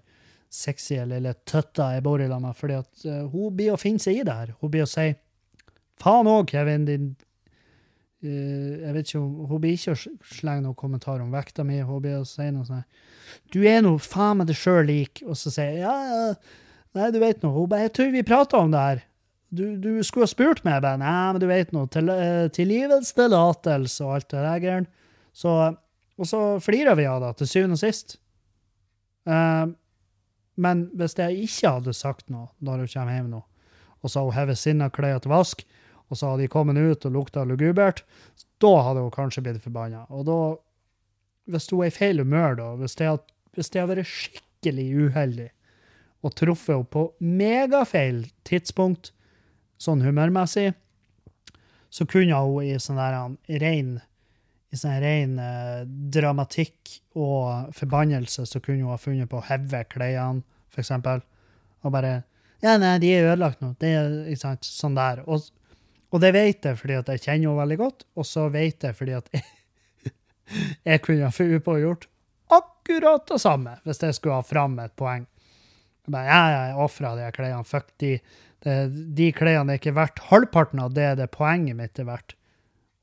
sexy 0.52 0.98
lille 1.08 1.32
tøtta 1.48 1.94
jeg 1.94 2.04
bor 2.04 2.20
i 2.20 2.28
lag 2.28 2.42
med, 2.42 2.56
fordi 2.56 2.76
at 2.82 3.08
uh, 3.08 3.24
hun 3.32 3.56
blir 3.56 3.72
å 3.72 3.80
finne 3.80 4.02
seg 4.02 4.20
i 4.20 4.28
det 4.28 4.36
her. 4.36 4.52
Hun 4.60 4.72
blir 4.72 4.84
å 4.84 4.90
si 4.90 5.06
faen 6.00 6.28
òg, 6.28 6.52
Kevin, 6.52 6.84
din 6.88 7.08
jeg 8.22 8.94
vet 8.96 9.06
ikke 9.06 9.20
om, 9.20 9.34
Hun 9.46 9.60
blir 9.62 9.76
ikke 9.76 9.92
å 9.94 9.98
slenge 10.26 10.64
noen 10.64 10.78
kommentar 10.78 11.20
om 11.22 11.30
vekta 11.30 11.62
mi. 11.66 11.78
Hun 11.86 12.02
blir 12.02 12.18
å 12.18 12.26
si 12.26 12.48
noe 12.50 12.66
sånn 12.66 12.84
'Du 13.52 13.62
er 13.62 13.82
nå 13.82 13.98
faen 14.02 14.40
meg 14.40 14.48
deg 14.48 14.56
sjøl 14.58 14.86
lik.' 14.86 15.22
Og 15.26 15.36
så 15.38 15.52
sier 15.54 15.76
jeg 15.76 15.84
ja, 15.84 15.94
ja, 16.10 16.34
nei, 16.94 17.10
du 17.14 17.20
vet 17.22 17.42
nå. 17.42 17.52
Hun 17.54 17.68
bare 17.68 17.86
'Jeg 17.86 17.94
tror 17.94 18.10
vi 18.12 18.22
prata 18.22 18.58
om 18.58 18.70
det 18.70 18.78
her'. 18.78 19.04
Du, 19.50 19.76
du, 19.80 20.02
skulle 20.02 20.26
ha 20.26 20.34
spurt 20.34 20.64
meg. 20.64 20.82
Bare 20.82 20.98
'Nei, 20.98 21.32
men 21.32 21.40
du 21.40 21.46
vet 21.46 21.72
nå. 21.72 21.86
Til, 21.86 22.10
uh, 22.10 22.48
Tilgivelsestillatelse 22.50 24.04
og 24.04 24.14
alt 24.14 24.30
det 24.30 24.42
der 24.42 24.64
greiene'. 24.66 24.90
Så, 25.32 25.76
og 26.18 26.26
så 26.26 26.58
flirer 26.58 26.96
vi 26.98 27.06
av 27.06 27.22
det 27.22 27.36
til 27.38 27.46
syvende 27.46 27.78
og 27.78 27.78
sist. 27.78 28.18
Uh, 29.28 29.70
men 30.58 30.88
hvis 30.98 31.14
jeg 31.14 31.44
ikke 31.46 31.70
hadde 31.78 31.94
sagt 31.94 32.30
noe 32.30 32.48
når 32.58 32.82
hun 32.82 32.92
kommer 32.92 33.14
hjem 33.14 33.30
nå, 33.30 33.42
og 34.02 34.10
så 34.10 34.18
har 34.18 34.26
hun 34.26 34.38
hevet 34.38 34.58
sinna 34.58 34.88
klær 34.90 35.20
til 35.22 35.30
vask, 35.30 35.62
og 36.08 36.16
så 36.16 36.32
hadde 36.32 36.46
de 36.46 36.52
kommet 36.52 36.78
ut 36.78 37.04
og 37.08 37.14
lukta 37.14 37.44
lugubert, 37.44 38.02
da 38.62 38.72
hadde 38.86 39.04
hun 39.04 39.14
kanskje 39.14 39.44
blitt 39.44 39.62
forbanna. 39.62 40.06
Og 40.08 40.24
da, 40.28 40.38
hvis 41.52 41.68
hun 41.70 41.84
er 41.84 41.92
i 41.92 41.94
feil 41.94 42.24
humør, 42.24 42.58
da, 42.58 42.72
hvis 42.80 42.96
det 42.98 43.80
har 43.80 43.90
vært 43.90 44.08
skikkelig 44.08 44.88
uheldig 45.08 45.50
og 46.26 46.34
truffet 46.34 46.74
henne 46.74 46.90
på 46.90 47.04
megafeil 47.22 48.24
tidspunkt, 48.48 49.12
sånn 49.78 50.02
humørmessig, 50.02 50.72
så 51.94 52.04
kunne 52.10 52.40
hun 52.42 52.66
i 52.66 52.74
sånn 52.82 52.98
der 52.98 53.60
rein 53.62 53.98
i 54.68 54.76
sånn 54.76 54.98
ren 55.00 55.38
eh, 55.40 55.84
dramatikk 56.12 56.98
og 57.16 57.70
forbannelse 57.76 58.44
så 58.48 58.60
kunne 58.60 58.82
hun 58.82 58.92
ha 58.92 58.98
funnet 59.00 59.30
på 59.30 59.40
å 59.40 59.46
heve 59.48 59.84
klærne, 59.88 60.44
eksempel. 60.78 61.24
Og 61.82 61.90
bare 61.94 62.20
Ja, 62.62 62.76
nei, 62.78 62.98
de 63.02 63.08
er 63.14 63.32
ødelagt 63.32 63.62
nå. 63.62 63.72
Det 63.78 63.88
er 63.94 64.12
ikke 64.30 64.42
sant, 64.42 64.66
sånn 64.66 64.94
der. 64.98 65.24
Og 65.26 65.46
og 66.08 66.22
det 66.22 66.32
vet 66.36 66.64
jeg 66.64 66.78
fordi 66.80 66.96
at 66.98 67.10
jeg 67.12 67.24
kjenner 67.24 67.50
henne 67.50 67.62
veldig 67.62 67.78
godt, 67.80 68.06
og 68.16 68.26
så 68.26 68.46
vet 68.52 68.84
jeg 68.86 68.96
fordi 68.96 69.16
at 69.18 69.28
jeg, 69.34 69.44
jeg 70.88 71.02
kunne 71.04 71.32
funnet 71.34 71.64
på 71.66 71.76
å 71.76 71.82
gjort 71.82 72.08
akkurat 72.48 73.26
det 73.28 73.40
samme 73.42 73.76
hvis 73.84 74.00
jeg 74.02 74.16
skulle 74.16 74.38
ha 74.40 74.46
fram 74.46 74.78
et 74.80 74.94
poeng. 74.96 75.26
Jeg 76.06 76.14
bare, 76.14 76.28
ja, 76.30 76.60
jeg 76.68 76.78
ofra 76.84 77.14
de 77.18 77.32
klærne. 77.36 77.64
Fuck 77.68 77.92
de. 78.00 78.18
De, 78.64 78.76
de 79.14 79.28
klærne 79.36 79.74
er 79.74 79.78
ikke 79.78 79.94
verdt 79.94 80.22
halvparten 80.30 80.80
av 80.82 80.94
det 80.96 81.12
det 81.20 81.28
poenget 81.30 81.76
mitt 81.78 82.00
er 82.00 82.08
verdt. 82.08 82.34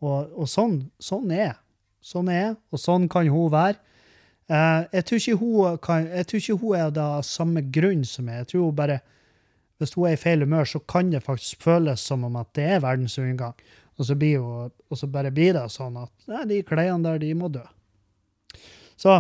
Og, 0.04 0.34
og 0.36 0.50
sånn, 0.52 0.82
sånn 1.00 1.32
er 1.32 1.56
Sånn 2.06 2.28
er 2.30 2.52
og 2.70 2.78
sånn 2.78 3.08
kan 3.10 3.26
hun 3.26 3.50
være. 3.50 3.80
Uh, 4.46 4.86
jeg, 4.94 5.06
tror 5.08 5.18
ikke 5.18 5.38
hun 5.40 5.78
kan, 5.82 6.04
jeg 6.06 6.28
tror 6.30 6.42
ikke 6.42 6.58
hun 6.62 6.76
er 6.78 7.00
av 7.02 7.24
samme 7.26 7.64
grunn 7.74 8.04
som 8.06 8.28
meg. 8.28 8.44
Jeg 8.44 8.52
tror 8.52 8.68
hun 8.68 8.76
bare 8.78 9.00
hvis 9.82 9.94
hun 9.98 10.08
er 10.08 10.16
i 10.16 10.20
feil 10.20 10.44
humør, 10.46 10.68
så 10.70 10.80
kan 10.80 11.10
det 11.12 11.24
faktisk 11.26 11.64
føles 11.66 12.04
som 12.08 12.24
om 12.28 12.36
at 12.40 12.52
det 12.56 12.68
er 12.78 12.84
verdensundergang. 12.84 13.56
Og 13.96 14.08
så, 14.08 14.16
blir 14.20 14.40
hun, 14.44 14.72
og 14.92 15.00
så 15.00 15.08
bare 15.12 15.32
blir 15.36 15.56
det 15.56 15.66
sånn 15.72 15.98
at 16.00 16.12
nei, 16.32 16.44
de 16.50 16.62
klærne 16.68 17.04
der, 17.04 17.20
de 17.24 17.32
må 17.38 17.50
dø. 17.52 17.64
Så 19.00 19.20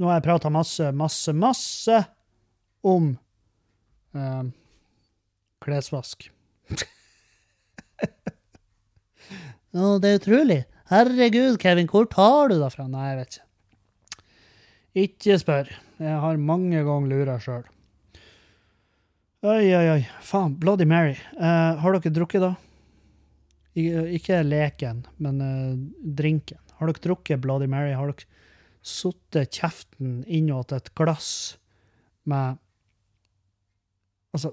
nå 0.00 0.08
har 0.08 0.18
jeg 0.18 0.26
prata 0.28 0.52
masse, 0.52 0.92
masse, 0.96 1.32
masse 1.36 1.98
om 2.88 3.12
eh, 4.16 4.44
klesvask. 5.64 6.30
Nå, 9.76 9.98
det 10.02 10.08
er 10.08 10.18
utrolig. 10.18 10.60
Herregud, 10.90 11.60
Kevin, 11.62 11.86
hvor 11.90 12.08
tar 12.10 12.50
du 12.50 12.56
det 12.58 12.72
fra? 12.74 12.88
Nei, 12.90 13.10
jeg 13.12 13.18
vet 13.20 13.36
ikke. 13.36 13.46
Ikke 15.04 15.36
spør. 15.38 15.68
Jeg 16.00 16.16
har 16.24 16.40
mange 16.42 16.80
ganger 16.86 17.12
lura 17.12 17.36
sjøl. 17.42 17.68
Oi, 19.40 19.72
oi, 19.72 19.86
oi. 19.88 20.08
Faen. 20.20 20.58
Bloody 20.60 20.84
Mary. 20.84 21.14
Uh, 21.38 21.78
har 21.80 21.94
dere 21.96 22.10
drukket, 22.12 22.42
da? 22.44 22.50
Ikke 24.12 24.42
leken, 24.44 24.98
men 25.16 25.38
uh, 25.40 25.78
drinken. 26.04 26.58
Har 26.76 26.90
dere 26.90 27.00
drukket 27.06 27.40
Bloody 27.40 27.64
Mary? 27.64 27.94
Har 27.96 28.10
dere 28.10 28.28
sittet 28.84 29.56
kjeften 29.56 30.18
innåt 30.28 30.74
et 30.76 30.90
glass 30.96 31.30
med 32.28 32.60
Altså, 34.36 34.52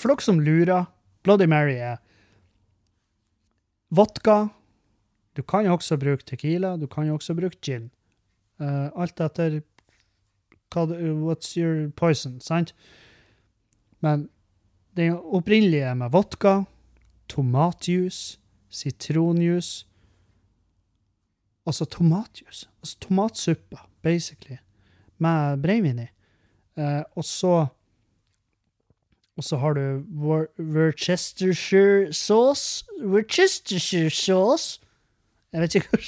for 0.00 0.10
dere 0.10 0.24
som 0.24 0.40
lurer, 0.40 0.88
Bloody 1.22 1.46
Mary 1.46 1.76
er 1.76 2.00
vodka. 3.92 4.48
Du 5.36 5.44
kan 5.44 5.68
jo 5.68 5.76
også 5.76 6.00
bruke 6.00 6.24
Tequila. 6.24 6.72
Du 6.80 6.88
kan 6.88 7.04
jo 7.06 7.20
også 7.20 7.36
bruke 7.36 7.60
gin. 7.60 7.90
Uh, 8.56 8.88
alt 8.96 9.20
etter 9.20 9.60
hva, 10.72 10.88
What's 10.88 11.52
your 11.60 11.92
poison, 12.00 12.40
sant? 12.40 12.72
Men 14.00 14.28
den 14.96 15.16
opprinnelige 15.16 15.90
er 15.92 15.94
med 15.94 16.10
vodka, 16.10 16.62
tomatjuice, 17.28 18.38
sitronjuice 18.70 19.86
Altså 21.66 21.84
tomatjuice. 21.84 22.68
Altså 22.82 22.96
tomatsuppe, 23.00 23.76
basically, 24.02 24.56
med 25.18 25.62
brennevin 25.62 25.98
i. 25.98 26.06
Eh, 26.76 27.02
og 27.16 27.24
så 27.24 27.66
Og 29.36 29.44
så 29.44 29.56
har 29.56 29.72
du 29.72 30.04
Worcestershire 30.58 32.12
sauce. 32.12 32.84
Worcestershire 33.02 34.10
sauce. 34.10 34.80
Jeg 35.52 35.60
vet 35.60 35.74
ikke 35.74 35.88
hvordan 35.88 36.06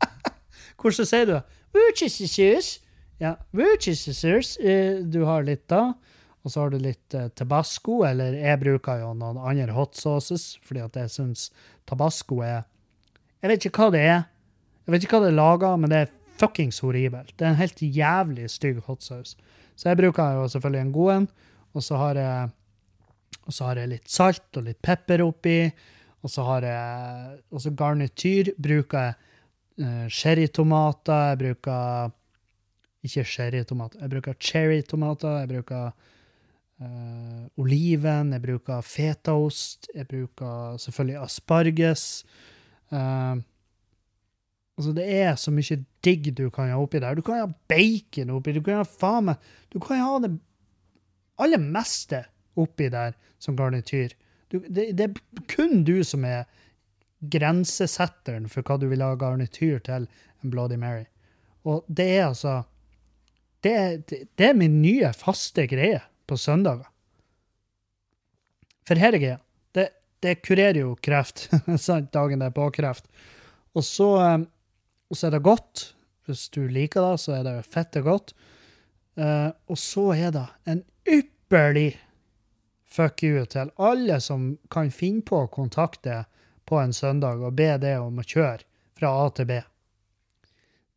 Hvordan 0.80 1.06
sier 1.06 1.24
du 1.24 1.32
det? 1.32 1.42
Worcestershire. 1.74 2.80
Ja, 3.20 3.34
Worcestershire. 3.54 4.42
sauce, 4.42 5.12
du 5.12 5.24
har 5.24 5.42
litt 5.42 5.70
da. 5.70 5.92
Og 6.44 6.52
så 6.52 6.60
har 6.60 6.72
du 6.72 6.78
litt 6.80 7.16
eh, 7.16 7.30
tabasco, 7.32 8.02
eller 8.04 8.36
jeg 8.36 8.60
bruker 8.60 9.00
jo 9.00 9.14
noen 9.16 9.40
andre 9.40 9.72
hot 9.76 9.96
sauces, 9.96 10.54
fordi 10.64 10.82
at 10.84 10.98
jeg 11.00 11.12
syns 11.12 11.48
tabasco 11.88 12.42
er 12.44 12.62
Jeg 13.44 13.50
vet 13.50 13.64
ikke 13.68 13.84
hva 13.84 13.92
det 13.92 14.02
er. 14.08 14.20
Jeg 14.84 14.92
vet 14.92 15.04
ikke 15.04 15.18
hva 15.18 15.26
det 15.26 15.32
er 15.32 15.40
laga, 15.40 15.76
men 15.76 15.92
det 15.92 15.98
er 16.04 16.12
fuckings 16.40 16.78
horribelt. 16.84 17.34
Det 17.36 17.44
er 17.44 17.52
en 17.52 17.60
helt 17.60 17.80
jævlig 17.82 18.48
stygg 18.52 18.80
hot 18.86 19.04
sauce. 19.04 19.36
Så 19.76 19.90
jeg 19.90 19.98
bruker 20.00 20.38
jo 20.38 20.46
selvfølgelig 20.48 20.80
en 20.80 20.92
god 20.94 21.12
en, 21.14 21.26
og 21.74 21.84
så 21.84 21.98
har 22.00 22.20
jeg 22.20 22.52
så 23.52 23.68
har 23.68 23.80
jeg 23.80 23.90
litt 23.90 24.08
salt 24.08 24.56
og 24.56 24.64
litt 24.68 24.80
pepper 24.84 25.24
oppi. 25.24 25.58
Og 26.24 26.32
så 26.32 26.44
har 26.46 26.64
jeg 26.64 27.40
også 27.52 27.74
garnityr. 27.76 28.54
Bruker 28.56 29.10
jeg 29.10 29.16
uh, 29.84 30.06
cherrytomater. 30.08 31.34
Jeg 31.34 31.40
bruker 31.42 32.14
ikke 33.04 33.24
cherrytomater. 33.28 34.00
Jeg 34.00 34.12
bruker 34.14 34.38
cherrytomater. 34.40 35.42
Jeg 35.42 35.50
bruker 35.52 35.90
Uh, 36.82 37.46
oliven, 37.62 38.32
jeg 38.34 38.42
bruker 38.42 38.80
fetaost, 38.82 39.86
jeg 39.94 40.08
bruker 40.10 40.78
selvfølgelig 40.82 41.20
asparges. 41.22 42.06
Uh, 42.90 43.38
altså, 44.74 44.94
det 44.96 45.04
er 45.06 45.36
så 45.38 45.54
mye 45.54 45.78
digg 46.04 46.32
du 46.34 46.48
kan 46.50 46.72
ha 46.72 46.80
oppi 46.82 46.98
der. 46.98 47.14
Du 47.14 47.22
kan 47.22 47.44
ha 47.44 47.46
bacon 47.70 48.34
oppi, 48.34 48.56
du 48.56 48.62
kan 48.64 48.82
ha 48.82 48.88
faen 48.88 49.30
meg 49.30 49.50
Du 49.70 49.78
kan 49.82 50.02
ha 50.02 50.18
det 50.24 50.32
aller 51.38 51.62
meste 51.62 52.24
oppi 52.58 52.90
der 52.90 53.14
som 53.42 53.56
garnityr. 53.58 54.14
Du, 54.50 54.58
det, 54.66 54.92
det 54.98 55.08
er 55.08 55.46
kun 55.50 55.84
du 55.86 56.02
som 56.06 56.26
er 56.26 56.44
grensesetteren 57.30 58.48
for 58.50 58.66
hva 58.66 58.76
du 58.78 58.88
vil 58.90 59.02
ha 59.02 59.14
garnityr 59.18 59.78
til 59.86 60.08
en 60.42 60.50
Bloody 60.50 60.76
Mary. 60.78 61.06
Og 61.64 61.86
det 61.88 62.08
er 62.18 62.26
altså 62.28 62.62
Det, 63.64 64.10
det, 64.10 64.18
det 64.36 64.46
er 64.50 64.58
min 64.58 64.82
nye 64.82 65.08
faste 65.16 65.64
greie 65.66 66.02
på 66.26 66.38
søndager. 66.40 66.88
For 68.88 69.00
her 69.00 69.16
er 69.16 69.22
greia. 69.22 69.40
Det, 69.72 69.88
det 70.24 70.40
kurerer 70.44 70.80
jo 70.82 70.94
kreft. 71.00 71.48
dagen 72.16 72.42
det 72.42 72.50
er 72.50 72.56
på 72.56 72.68
kreft. 72.74 73.08
Og 73.74 73.84
så, 73.84 74.08
eh, 74.22 74.38
og 75.10 75.18
så 75.18 75.28
er 75.28 75.36
det 75.36 75.44
godt. 75.44 75.86
Hvis 76.24 76.48
du 76.48 76.64
liker 76.68 77.04
det, 77.04 77.20
så 77.20 77.38
er 77.38 77.44
det 77.44 77.56
fette 77.68 78.00
godt. 78.04 78.32
Uh, 79.14 79.52
og 79.70 79.78
så 79.78 80.08
er 80.16 80.32
det 80.34 80.46
en 80.66 80.80
ypperlig 81.06 81.92
fuck 82.82 83.22
you 83.22 83.44
til 83.46 83.70
alle 83.78 84.16
som 84.20 84.56
kan 84.70 84.90
finne 84.90 85.22
på 85.22 85.44
å 85.44 85.50
kontakte 85.52 86.24
på 86.66 86.80
en 86.80 86.94
søndag 86.96 87.42
og 87.44 87.54
be 87.54 87.68
det 87.78 87.94
om 88.02 88.18
å 88.18 88.26
kjøre 88.26 88.64
fra 88.98 89.12
A 89.22 89.28
til 89.36 89.48
B. 89.50 89.60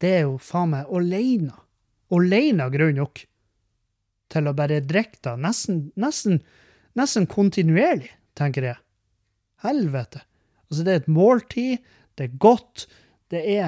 Det 0.02 0.14
er 0.16 0.26
jo 0.26 0.38
faen 0.42 0.74
meg 0.74 0.90
aleine. 0.94 1.54
Aleine 2.14 2.70
grunn 2.74 2.98
nok 3.02 3.24
til 4.34 4.50
å 4.50 4.56
bare 4.58 4.82
drikke 4.84 5.22
det. 5.24 5.36
Nesten, 5.44 5.82
nesten, 6.00 6.42
nesten 6.98 7.28
kontinuerlig, 7.32 8.12
tenker 8.38 8.72
jeg. 8.72 8.82
Helvete. 9.64 10.24
Altså, 10.68 10.84
det 10.84 10.94
er 10.94 11.02
et 11.02 11.12
måltid, 11.12 11.86
det 12.18 12.28
er 12.28 12.40
godt, 12.42 12.88
det 13.32 13.44
er 13.44 13.68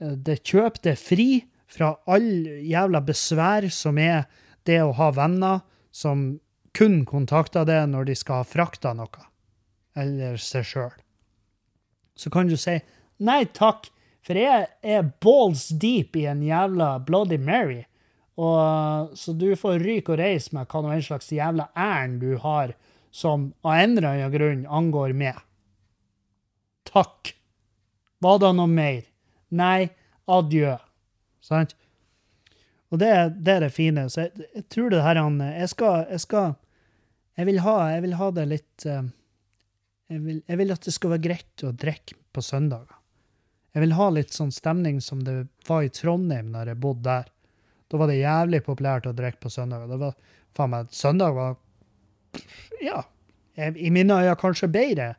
eh, 0.00 0.14
Det 0.16 0.40
kjøp, 0.46 0.80
det 0.82 0.96
fri 1.00 1.44
fra 1.70 1.94
all 2.06 2.46
jævla 2.62 3.00
besvær 3.04 3.68
som 3.72 3.98
er 3.98 4.24
det 4.66 4.80
å 4.82 4.94
ha 4.96 5.10
venner 5.14 5.62
som 5.94 6.26
kun 6.74 7.04
kontakter 7.06 7.66
det 7.68 7.80
når 7.90 8.10
de 8.10 8.16
skal 8.18 8.42
ha 8.42 8.48
frakta 8.48 8.94
noe, 8.98 9.26
eller 9.96 10.38
seg 10.42 10.66
sjøl. 10.66 10.94
Så 12.18 12.30
kan 12.30 12.50
du 12.50 12.56
si 12.58 12.76
nei 13.22 13.44
takk, 13.54 13.88
for 14.24 14.38
jeg 14.38 14.66
er 14.82 15.10
balls 15.22 15.68
deep 15.68 16.16
i 16.16 16.26
en 16.30 16.42
jævla 16.42 16.96
Bloody 17.06 17.38
Mary. 17.38 17.84
Og, 18.34 19.14
så 19.18 19.32
du 19.38 19.52
får 19.58 19.78
ryke 19.84 20.14
og 20.14 20.18
reise 20.18 20.54
med 20.56 20.66
hva 20.70 20.82
nå 20.82 20.90
en 20.94 21.04
slags 21.06 21.30
jævla 21.32 21.68
ærend 21.78 22.22
du 22.24 22.34
har 22.42 22.74
som 23.14 23.52
av 23.62 23.76
en 23.78 23.92
eller 23.94 24.08
annen 24.10 24.32
grunn 24.32 24.64
angår 24.66 25.14
meg. 25.14 25.38
Takk. 26.90 27.30
Var 28.18 28.40
det 28.42 28.50
noe 28.58 28.70
mer? 28.70 29.04
Nei, 29.54 29.86
adjø. 30.26 30.74
Sant? 31.44 31.76
Og 32.90 32.98
det, 32.98 33.10
det, 33.38 33.54
er 33.54 33.66
det 33.66 33.74
fine. 33.74 34.08
Så 34.10 34.26
jeg, 34.26 34.48
jeg 34.54 34.66
tror 34.72 34.90
det 34.90 35.02
her 35.04 35.18
han 35.18 35.40
Jeg 35.42 35.70
skal 35.72 36.04
Jeg, 36.10 36.20
skal, 36.22 36.54
jeg, 37.38 37.46
vil, 37.50 37.60
ha, 37.64 37.76
jeg 37.94 38.04
vil 38.04 38.16
ha 38.18 38.28
det 38.34 38.44
litt 38.50 38.86
uh, 38.86 39.02
jeg, 40.10 40.20
vil, 40.22 40.42
jeg 40.46 40.60
vil, 40.60 40.74
at 40.74 40.86
det 40.86 40.94
skal 40.94 41.14
være 41.14 41.26
greit 41.26 41.64
å 41.66 41.72
drikke 41.72 42.18
på 42.34 42.42
søndager. 42.44 42.98
Jeg 43.74 43.82
vil 43.82 43.94
ha 43.98 44.08
litt 44.14 44.34
sånn 44.34 44.52
stemning 44.54 45.00
som 45.02 45.22
det 45.26 45.36
var 45.66 45.86
i 45.86 45.90
Trondheim 45.90 46.52
når 46.54 46.70
jeg 46.72 46.82
bodde 46.82 47.06
der. 47.08 47.30
Da 47.90 48.00
var 48.00 48.10
det 48.10 48.20
jævlig 48.20 48.62
populært 48.66 49.08
å 49.08 49.14
drikke 49.16 49.42
på 49.44 49.52
søndager. 49.52 49.90
Det 49.90 50.00
var, 50.00 50.16
faen 50.56 50.72
meg, 50.72 50.88
Søndag 50.94 51.36
var 51.36 51.56
ja, 52.82 53.02
i 53.56 53.90
mine 53.94 54.16
øyne 54.22 54.34
kanskje 54.40 54.70
bedre 54.72 55.12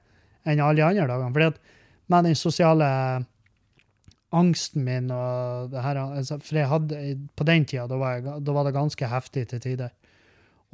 enn 0.46 0.62
alle 0.62 0.80
de 0.80 0.86
andre 0.86 1.08
dagene. 1.10 1.34
Fordi 1.36 1.52
at 1.54 1.62
med 2.12 2.28
den 2.30 2.38
sosiale 2.38 2.90
angsten 4.36 4.84
min 4.86 5.12
og 5.14 5.70
det 5.72 5.84
her 5.86 6.00
altså, 6.02 6.40
For 6.44 6.60
jeg 6.60 6.70
hadde, 6.70 7.04
på 7.38 7.48
den 7.48 7.66
tida 7.70 7.86
da 7.88 8.00
var, 8.00 8.18
jeg, 8.18 8.42
da 8.46 8.56
var 8.56 8.68
det 8.68 8.76
ganske 8.76 9.12
heftig 9.12 9.46
til 9.52 9.64
tider. 9.64 9.94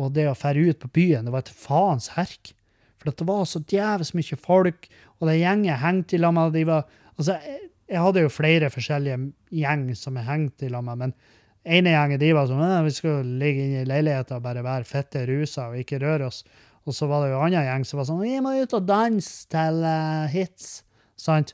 Og 0.01 0.13
det 0.15 0.25
å 0.29 0.37
fære 0.37 0.71
ut 0.71 0.81
på 0.81 0.89
byen, 0.95 1.27
det 1.27 1.33
var 1.33 1.45
et 1.45 1.53
faens 1.53 2.11
herk. 2.15 2.53
For 3.01 3.11
det 3.11 3.27
var 3.27 3.43
så 3.49 3.61
djevelsk 3.65 4.17
mye 4.17 4.37
folk, 4.37 4.87
og 5.19 5.29
det 5.29 5.39
gjengen 5.39 5.81
hengte 5.81 6.17
i 6.17 6.21
lag 6.21 6.33
med 6.37 6.53
de 6.53 6.65
var, 6.69 6.87
altså, 7.15 7.37
jeg, 7.41 7.69
jeg, 7.89 8.01
hadde 8.05 8.23
jo 8.25 8.33
flere 8.33 8.69
forskjellige 8.73 9.19
gjeng 9.61 9.87
som 9.97 10.17
jeg 10.19 10.29
hengte 10.29 10.67
i 10.67 10.73
lag 10.73 10.85
med, 10.85 11.05
men 11.05 11.15
ene 11.63 11.93
gjengen 11.93 12.21
de 12.21 12.31
var 12.33 12.49
sånn 12.49 12.85
vi 12.87 12.93
skal 12.95 13.31
ligge 13.41 13.65
inne 13.67 13.83
i 13.83 13.89
leiligheten 13.89 14.37
og 14.37 14.45
bare 14.45 14.63
være 14.65 14.87
fette 14.89 15.25
rusa 15.29 15.69
og 15.69 15.79
ikke 15.81 16.01
røre 16.01 16.29
oss. 16.31 16.41
Og 16.89 16.95
så 16.97 17.05
var 17.09 17.23
det 17.23 17.33
jo 17.33 17.37
en 17.37 17.51
annen 17.51 17.67
gjeng 17.67 17.85
som 17.85 18.01
var 18.01 18.07
sånn 18.09 18.23
vi 18.23 18.39
må 18.41 18.55
ut 18.57 18.73
og 18.73 18.87
danse 18.87 19.45
til 19.51 19.83
uh, 19.85 20.25
hits. 20.31 20.81
Sant? 21.21 21.53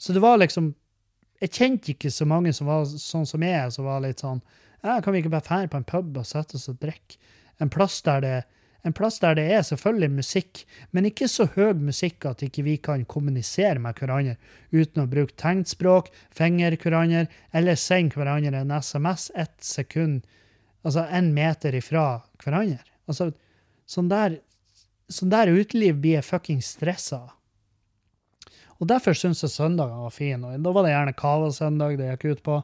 Så 0.00 0.16
det 0.16 0.22
var 0.24 0.40
liksom 0.40 0.74
Jeg 1.40 1.52
kjente 1.56 1.92
ikke 1.94 2.10
så 2.12 2.26
mange 2.28 2.52
som 2.52 2.68
var 2.68 2.84
sånn 2.84 3.24
som 3.28 3.40
jeg, 3.40 3.72
som 3.72 3.86
var 3.88 4.02
litt 4.04 4.20
sånn 4.20 4.42
ja, 4.84 4.98
Kan 5.00 5.14
vi 5.14 5.22
ikke 5.22 5.32
bare 5.32 5.46
dra 5.46 5.60
på 5.68 5.78
en 5.80 5.86
pub 5.88 6.18
og 6.20 6.26
sette 6.28 6.58
oss 6.58 6.68
og 6.68 6.76
drikke? 6.82 7.16
En 7.60 7.72
plass 7.72 8.00
der 8.04 8.20
det 8.24 8.36
en 8.82 8.94
plass 8.96 9.18
der 9.20 9.36
det 9.36 9.46
er 9.52 9.64
selvfølgelig 9.66 10.10
musikk, 10.14 10.62
men 10.96 11.08
ikke 11.10 11.28
så 11.28 11.46
høy 11.54 11.74
musikk 11.76 12.24
at 12.30 12.44
ikke 12.46 12.64
vi 12.64 12.76
kan 12.80 13.04
kommunisere 13.04 13.80
med 13.82 13.98
hverandre 14.00 14.38
uten 14.72 15.02
å 15.02 15.08
bruke 15.10 15.36
tegnspråk, 15.40 16.08
fingre 16.32 16.78
hverandre, 16.80 17.26
eller 17.52 17.80
sende 17.80 18.16
hverandre 18.16 18.62
en 18.62 18.72
SMS 18.80 19.28
ett 19.36 19.58
sekund, 19.64 20.22
altså 20.86 21.04
en 21.12 21.34
meter 21.36 21.76
ifra 21.76 22.22
hverandre. 22.40 22.80
Altså, 23.10 23.30
sånn 23.90 24.08
der, 24.08 24.38
sånn 25.12 25.32
der 25.32 25.52
uteliv 25.52 26.00
blir 26.00 26.20
jeg 26.20 26.28
fucking 26.30 26.64
stressa 26.64 27.24
av. 27.26 27.36
Og 28.80 28.88
derfor 28.88 29.12
syns 29.12 29.42
jeg 29.44 29.52
søndagen 29.52 30.06
var 30.06 30.12
fin. 30.14 30.40
Og 30.40 30.64
da 30.64 30.72
var 30.72 30.86
det 30.86 30.94
gjerne 30.94 31.16
cava-søndag 31.18 31.98
det 32.00 32.14
gikk 32.14 32.22
ut 32.30 32.44
på. 32.46 32.54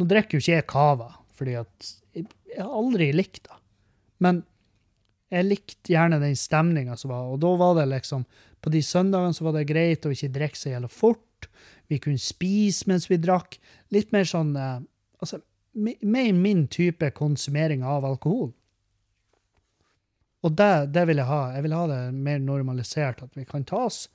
Nå 0.00 0.06
drikker 0.10 0.34
jo 0.34 0.42
ikke 0.42 0.56
jeg 0.56 0.66
cava, 0.72 1.12
fordi 1.38 1.54
at 1.60 1.90
jeg 2.16 2.58
har 2.58 2.72
aldri 2.74 3.12
likt 3.14 3.44
det. 3.46 3.58
Men 4.20 4.42
jeg 5.30 5.46
likte 5.46 5.92
gjerne 5.92 6.18
den 6.18 6.34
stemninga 6.36 6.96
som 6.98 7.12
var, 7.12 7.28
og 7.30 7.38
da 7.42 7.52
var 7.58 7.76
det 7.78 7.90
liksom 7.92 8.24
På 8.60 8.68
de 8.68 8.82
søndagene 8.82 9.32
så 9.32 9.44
var 9.46 9.54
det 9.56 9.68
greit 9.70 10.04
å 10.04 10.10
ikke 10.12 10.28
drikke 10.34 10.58
så 10.58 10.68
jævla 10.68 10.88
fort. 10.92 11.46
Vi 11.88 11.96
kunne 12.02 12.20
spise 12.20 12.84
mens 12.90 13.06
vi 13.08 13.16
drakk. 13.16 13.56
Litt 13.88 14.12
mer 14.12 14.26
sånn 14.28 14.56
eh, 14.56 14.82
Altså, 15.20 15.38
mer 15.72 16.32
min 16.32 16.66
type 16.72 17.10
konsumering 17.12 17.82
av 17.84 18.04
alkohol. 18.08 18.50
Og 20.40 20.52
det, 20.56 20.92
det, 20.94 21.04
vil 21.08 21.20
jeg 21.20 21.28
ha. 21.28 21.40
Jeg 21.54 21.64
vil 21.66 21.76
ha 21.76 21.82
det 21.90 21.98
mer 22.16 22.38
normalisert, 22.40 23.20
at 23.22 23.36
vi 23.36 23.44
kan 23.44 23.66
ta 23.68 23.84
oss 23.90 24.06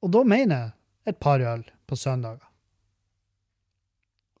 Og 0.00 0.12
da 0.12 0.22
mener 0.24 0.56
jeg 0.56 1.12
et 1.12 1.20
par 1.20 1.40
øl 1.40 1.66
på 1.86 1.96
søndager. 1.98 2.48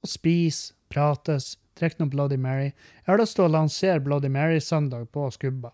Og 0.02 0.08
spise, 0.08 0.74
prates, 0.90 1.56
Drikk 1.78 1.98
noe 1.98 2.10
Bloody 2.12 2.36
Mary. 2.36 2.72
Jeg 3.02 3.08
har 3.08 3.20
lyst 3.20 3.38
til 3.38 3.46
å 3.46 3.52
lansere 3.52 4.02
Bloody 4.04 4.28
Mary-søndag 4.32 5.08
på 5.14 5.28
Skubba. 5.34 5.72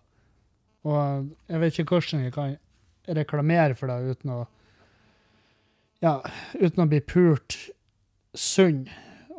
Og 0.87 1.27
jeg 1.49 1.61
vet 1.63 1.79
ikke 1.81 1.97
hvordan 1.97 2.23
jeg 2.23 2.35
kan 2.35 2.55
reklamere 3.17 3.75
for 3.75 3.91
det 3.91 4.15
uten 4.15 4.33
å 4.33 4.39
ja, 5.99 6.21
uten 6.55 6.85
å 6.85 6.87
bli 6.87 7.01
pult 7.03 7.57
sunn 8.37 8.85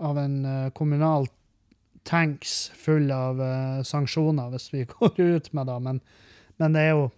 av 0.01 0.18
en 0.20 0.42
uh, 0.44 0.73
kommunal 0.77 1.29
tanks 2.05 2.68
full 2.77 3.09
av 3.14 3.40
uh, 3.40 3.81
sanksjoner 3.87 4.53
hvis 4.53 4.68
vi 4.75 4.85
går 4.92 5.16
ut 5.16 5.51
med 5.57 5.70
det. 5.70 5.79
Men, 5.87 6.03
men, 6.61 6.77
det 6.77 6.85
er 6.85 6.92
jo 6.92 7.09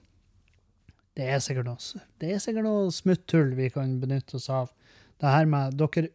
det 1.18 1.26
er 1.28 1.42
sikkert 1.44 1.68
noe, 1.68 2.04
det 2.22 2.30
er 2.32 2.40
sikkert 2.40 2.64
noe 2.64 2.92
smutthull 2.94 3.52
vi 3.58 3.68
kan 3.74 3.98
benytte 4.00 4.38
oss 4.38 4.48
av. 4.52 4.70
Det 5.20 5.30
her 5.30 5.48
med 5.50 5.78
dere 5.80 6.12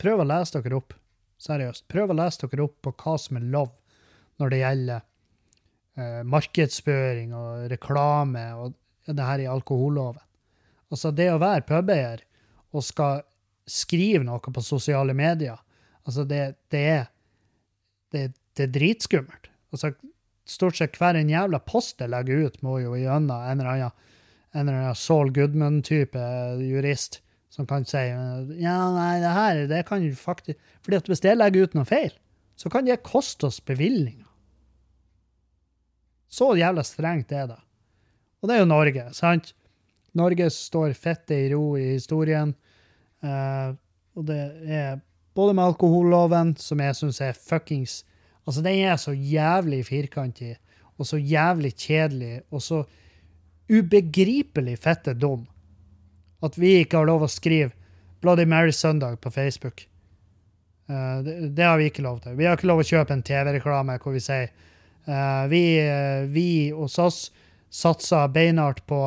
Prøv 0.00 0.22
å 0.22 0.24
lese 0.24 0.60
dere 0.62 0.78
opp. 0.78 0.94
Seriøst. 1.40 1.86
Prøv 1.88 2.12
å 2.12 2.18
lese 2.18 2.46
dere 2.46 2.66
opp 2.66 2.76
på 2.84 2.92
hva 3.00 3.16
som 3.20 3.38
er 3.38 3.46
lov 3.52 3.70
når 4.40 4.52
det 4.52 4.60
gjelder 4.60 5.00
eh, 6.00 6.20
markedsføring 6.28 7.32
og 7.36 7.70
reklame 7.72 8.44
og 8.60 8.76
det 9.08 9.26
her 9.26 9.42
i 9.42 9.48
alkoholloven. 9.50 10.22
Altså, 10.90 11.12
det 11.14 11.30
å 11.32 11.40
være 11.40 11.66
pubeier 11.68 12.24
og 12.74 12.84
skal 12.86 13.24
skrive 13.70 14.24
noe 14.26 14.42
på 14.42 14.62
sosiale 14.64 15.14
medier, 15.16 15.58
altså, 16.04 16.26
det, 16.28 16.42
det 16.72 16.84
er 16.92 17.08
det, 18.10 18.24
det, 18.58 18.66
er 18.66 18.72
dritskummelt. 18.74 19.50
Altså, 19.70 19.92
stort 20.50 20.78
sett 20.80 20.98
hver 20.98 21.16
en 21.18 21.30
jævla 21.30 21.60
post 21.62 22.02
jeg 22.02 22.10
legger 22.10 22.48
ut, 22.48 22.62
må 22.66 22.80
jo 22.82 22.96
gjennom 22.98 23.36
en 23.38 23.62
eller 23.62 23.74
annen 23.76 23.98
en 24.50 24.66
eller 24.66 24.80
annen 24.80 24.98
Saul 24.98 25.30
Goodman-type 25.30 26.22
jurist 26.66 27.20
som 27.50 27.66
kan 27.66 27.84
si 27.88 27.98
ja, 27.98 28.76
nei, 28.94 29.14
det 29.22 29.34
her 29.34 29.62
det 29.70 29.84
kan 29.88 30.02
jo 30.04 30.14
faktisk 30.14 30.58
fordi 30.84 31.00
at 31.00 31.10
hvis 31.10 31.24
jeg 31.26 31.38
legger 31.38 31.66
ut 31.66 31.76
noe 31.78 31.88
feil, 31.88 32.12
så 32.56 32.70
kan 32.72 32.86
det 32.86 33.00
koste 33.06 33.48
oss 33.48 33.58
bevilgninger. 33.64 34.26
Så 36.30 36.52
jævla 36.54 36.84
strengt 36.86 37.32
er 37.34 37.48
det. 37.50 37.58
Og 38.40 38.48
det 38.48 38.56
er 38.56 38.62
jo 38.62 38.70
Norge, 38.70 39.06
sant? 39.16 39.50
Norge 40.16 40.46
står 40.54 40.94
fette 40.98 41.34
i 41.34 41.48
ro 41.52 41.74
i 41.78 41.92
historien. 41.96 42.52
Uh, 43.24 43.74
og 44.16 44.26
det 44.28 44.38
er 44.70 45.00
både 45.36 45.56
med 45.56 45.72
alkoholloven, 45.72 46.54
som 46.60 46.80
jeg 46.82 46.96
syns 46.98 47.20
er 47.24 47.36
fuckings 47.36 48.00
Altså, 48.48 48.62
den 48.64 48.80
er 48.88 48.96
så 48.96 49.12
jævlig 49.12 49.84
firkantig, 49.86 50.54
og 50.98 51.06
så 51.06 51.18
jævlig 51.20 51.74
kjedelig, 51.76 52.40
og 52.50 52.62
så 52.64 52.80
ubegripelig 53.70 54.78
fette 54.80 55.12
dum 55.14 55.44
at 56.44 56.58
vi 56.58 56.80
ikke 56.80 57.00
har 57.00 57.08
lov 57.08 57.24
å 57.26 57.30
skrive 57.30 57.72
Bloody 58.20 58.46
Mary 58.48 58.72
Søndag 58.72 59.20
på 59.20 59.30
Facebook. 59.30 59.86
Uh, 60.90 61.22
det, 61.24 61.34
det, 61.56 61.64
har 61.64 61.78
vi 61.78 61.88
ikke 61.90 62.04
lov 62.04 62.20
til. 62.24 62.34
Vi 62.36 62.48
har 62.48 62.58
ikke 62.58 62.68
lov 62.70 62.82
å 62.82 62.88
kjøpe 62.88 63.14
en 63.14 63.24
TV-reklame 63.24 63.96
hvor 64.02 64.16
vi 64.16 64.22
sier 64.24 64.50
uh, 65.06 65.46
vi, 65.50 65.62
uh, 65.84 66.26
vi 66.28 66.48
hos 66.74 66.98
oss 67.00 67.20
satser 67.70 68.32
beinhardt 68.34 68.82
på 68.90 68.98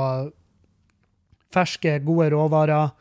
ferske, 1.53 1.97
gode 2.05 2.31
råvarer. 2.33 2.93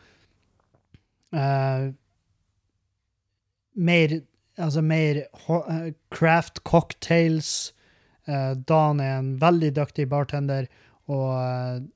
Mer 3.73 4.18
Altså 4.61 4.83
mer 4.85 5.23
craft 6.12 6.61
cocktails. 6.68 7.73
Dan 8.27 9.01
er 9.01 9.14
en 9.16 9.31
veldig 9.40 9.71
dyktig 9.79 10.05
bartender, 10.11 10.66
og 11.09 11.87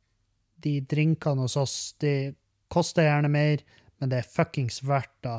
de 0.62 0.78
drinkene 0.88 1.44
hos 1.44 1.56
oss, 1.60 1.76
de 2.00 2.34
koster 2.72 3.06
gjerne 3.06 3.30
mer, 3.32 3.62
men 4.00 4.12
det 4.12 4.22
er 4.22 4.30
fuckings 4.30 4.82
verdt 4.84 5.14
det. 5.24 5.36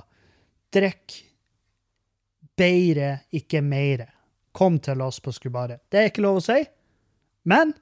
Drikk 0.78 1.18
bedre, 2.58 3.12
ikke 3.32 3.62
mere. 3.62 4.10
Kom 4.58 4.80
til 4.82 5.02
oss 5.06 5.20
på 5.22 5.34
Skubare. 5.36 5.80
Det 5.90 6.00
er 6.00 6.12
ikke 6.12 6.26
lov 6.26 6.40
å 6.40 6.46
si, 6.48 6.62
men 7.48 7.76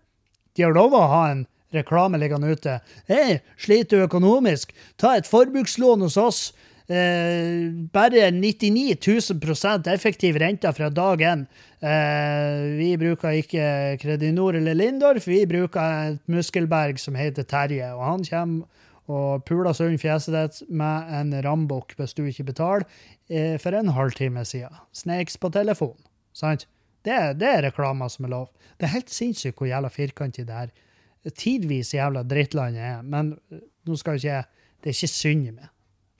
de 0.55 0.65
har 0.65 0.75
lov 0.75 0.95
å 0.95 1.05
ha 1.11 1.21
en 1.31 1.45
reklame 1.75 2.19
liggende 2.19 2.51
ute. 2.51 2.79
Hei, 3.09 3.39
sliter 3.59 3.99
du 3.99 4.07
økonomisk? 4.07 4.71
Ta 4.99 5.15
et 5.17 5.27
forbrukslån 5.27 6.05
hos 6.05 6.17
oss. 6.19 6.41
Eh, 6.85 7.71
bare 7.93 8.27
99 8.31 8.97
000 9.33 9.93
effektiv 9.93 10.37
rente 10.37 10.73
fra 10.73 10.89
dag 10.89 11.21
én. 11.21 11.45
Eh, 11.81 12.77
vi 12.77 12.91
bruker 12.97 13.39
ikke 13.41 13.97
Kredinor 14.01 14.55
eller 14.59 14.77
Lindorf, 14.77 15.27
vi 15.27 15.45
bruker 15.49 16.11
et 16.11 16.21
muskelberg 16.29 16.99
som 17.01 17.17
heter 17.17 17.43
Terje. 17.43 17.89
Og 17.95 18.05
han 18.05 18.23
kommer 18.29 18.65
og 19.05 19.43
puler 19.45 19.73
sund 19.73 19.99
fjeset 20.01 20.33
ditt 20.33 20.61
med 20.69 21.11
en 21.13 21.33
rambukk 21.45 21.93
hvis 21.97 22.15
du 22.17 22.23
ikke 22.25 22.47
betaler 22.47 22.87
eh, 23.29 23.57
for 23.61 23.73
en 23.73 23.93
halvtime 23.93 24.45
siden. 24.45 24.73
Snakes 24.93 25.37
på 25.37 25.49
telefon. 25.53 25.97
Sant? 26.33 26.67
Det, 27.05 27.37
det 27.37 27.49
er 27.49 27.67
reklamer 27.67 28.09
som 28.09 28.25
er 28.25 28.33
lov. 28.33 28.49
Det 28.77 28.87
er 28.87 28.97
helt 28.97 29.13
sinnssykt 29.13 29.57
hvor 29.57 29.69
jævla 29.69 29.93
firkantig 29.93 30.47
det 30.47 30.57
her 30.57 30.73
tidvis 31.33 31.93
jævla 31.93 32.23
drittlandet 32.23 32.81
er. 32.81 33.01
Men 33.01 33.35
nå 33.85 33.97
skal 33.97 34.19
ikke 34.19 34.43
Det 34.83 34.91
er 34.91 34.93
ikke 34.93 35.07
synd 35.07 35.47
i 35.47 35.51
meg, 35.51 35.69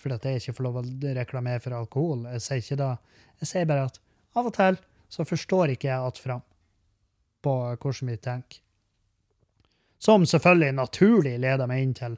for 0.02 0.16
at 0.16 0.26
jeg 0.28 0.42
ikke 0.42 0.58
får 0.58 0.68
lov 0.68 0.82
å 0.82 0.84
reklamere 1.16 1.62
for 1.64 1.78
alkohol. 1.78 2.26
Jeg 2.36 2.44
sier 2.44 2.64
ikke 2.64 2.82
det. 2.82 2.92
Jeg 3.44 3.52
sier 3.52 3.70
bare 3.70 3.88
at 3.90 4.00
av 4.36 4.50
og 4.50 4.56
til 4.56 4.78
så 5.12 5.26
forstår 5.26 5.76
ikke 5.76 5.88
jeg 5.88 6.08
att 6.08 6.18
fram 6.18 6.42
på 7.42 7.54
hvordan 7.82 8.10
vi 8.10 8.18
tenker. 8.18 8.60
Som 10.00 10.26
selvfølgelig 10.26 10.74
naturlig 10.76 11.38
leder 11.40 11.70
meg 11.70 11.84
inn 11.84 11.94
til 11.98 12.18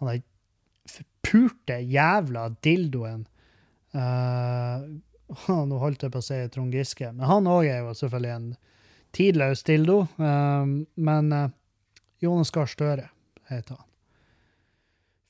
han 0.00 0.08
der 0.08 0.22
forpurte 0.88 1.76
jævla 1.84 2.48
dildoen 2.64 3.26
uh, 3.98 4.86
Nå 5.46 5.78
holdt 5.78 6.02
jeg 6.02 6.10
på 6.10 6.18
å 6.18 6.24
si 6.26 6.38
Trond 6.50 6.74
Giske, 6.74 7.12
men 7.12 7.28
han 7.28 7.46
òg 7.46 7.68
er 7.68 7.84
jo 7.84 7.92
selvfølgelig 7.94 8.32
en 8.34 8.48
tidløs 9.14 9.62
dildo. 9.66 10.00
Uh, 10.18 10.82
men 10.98 11.30
uh, 11.30 11.52
Jonas 12.22 12.50
Gahr 12.54 12.70
Støre 12.70 13.06
heter 13.50 13.78
han. 13.78 13.89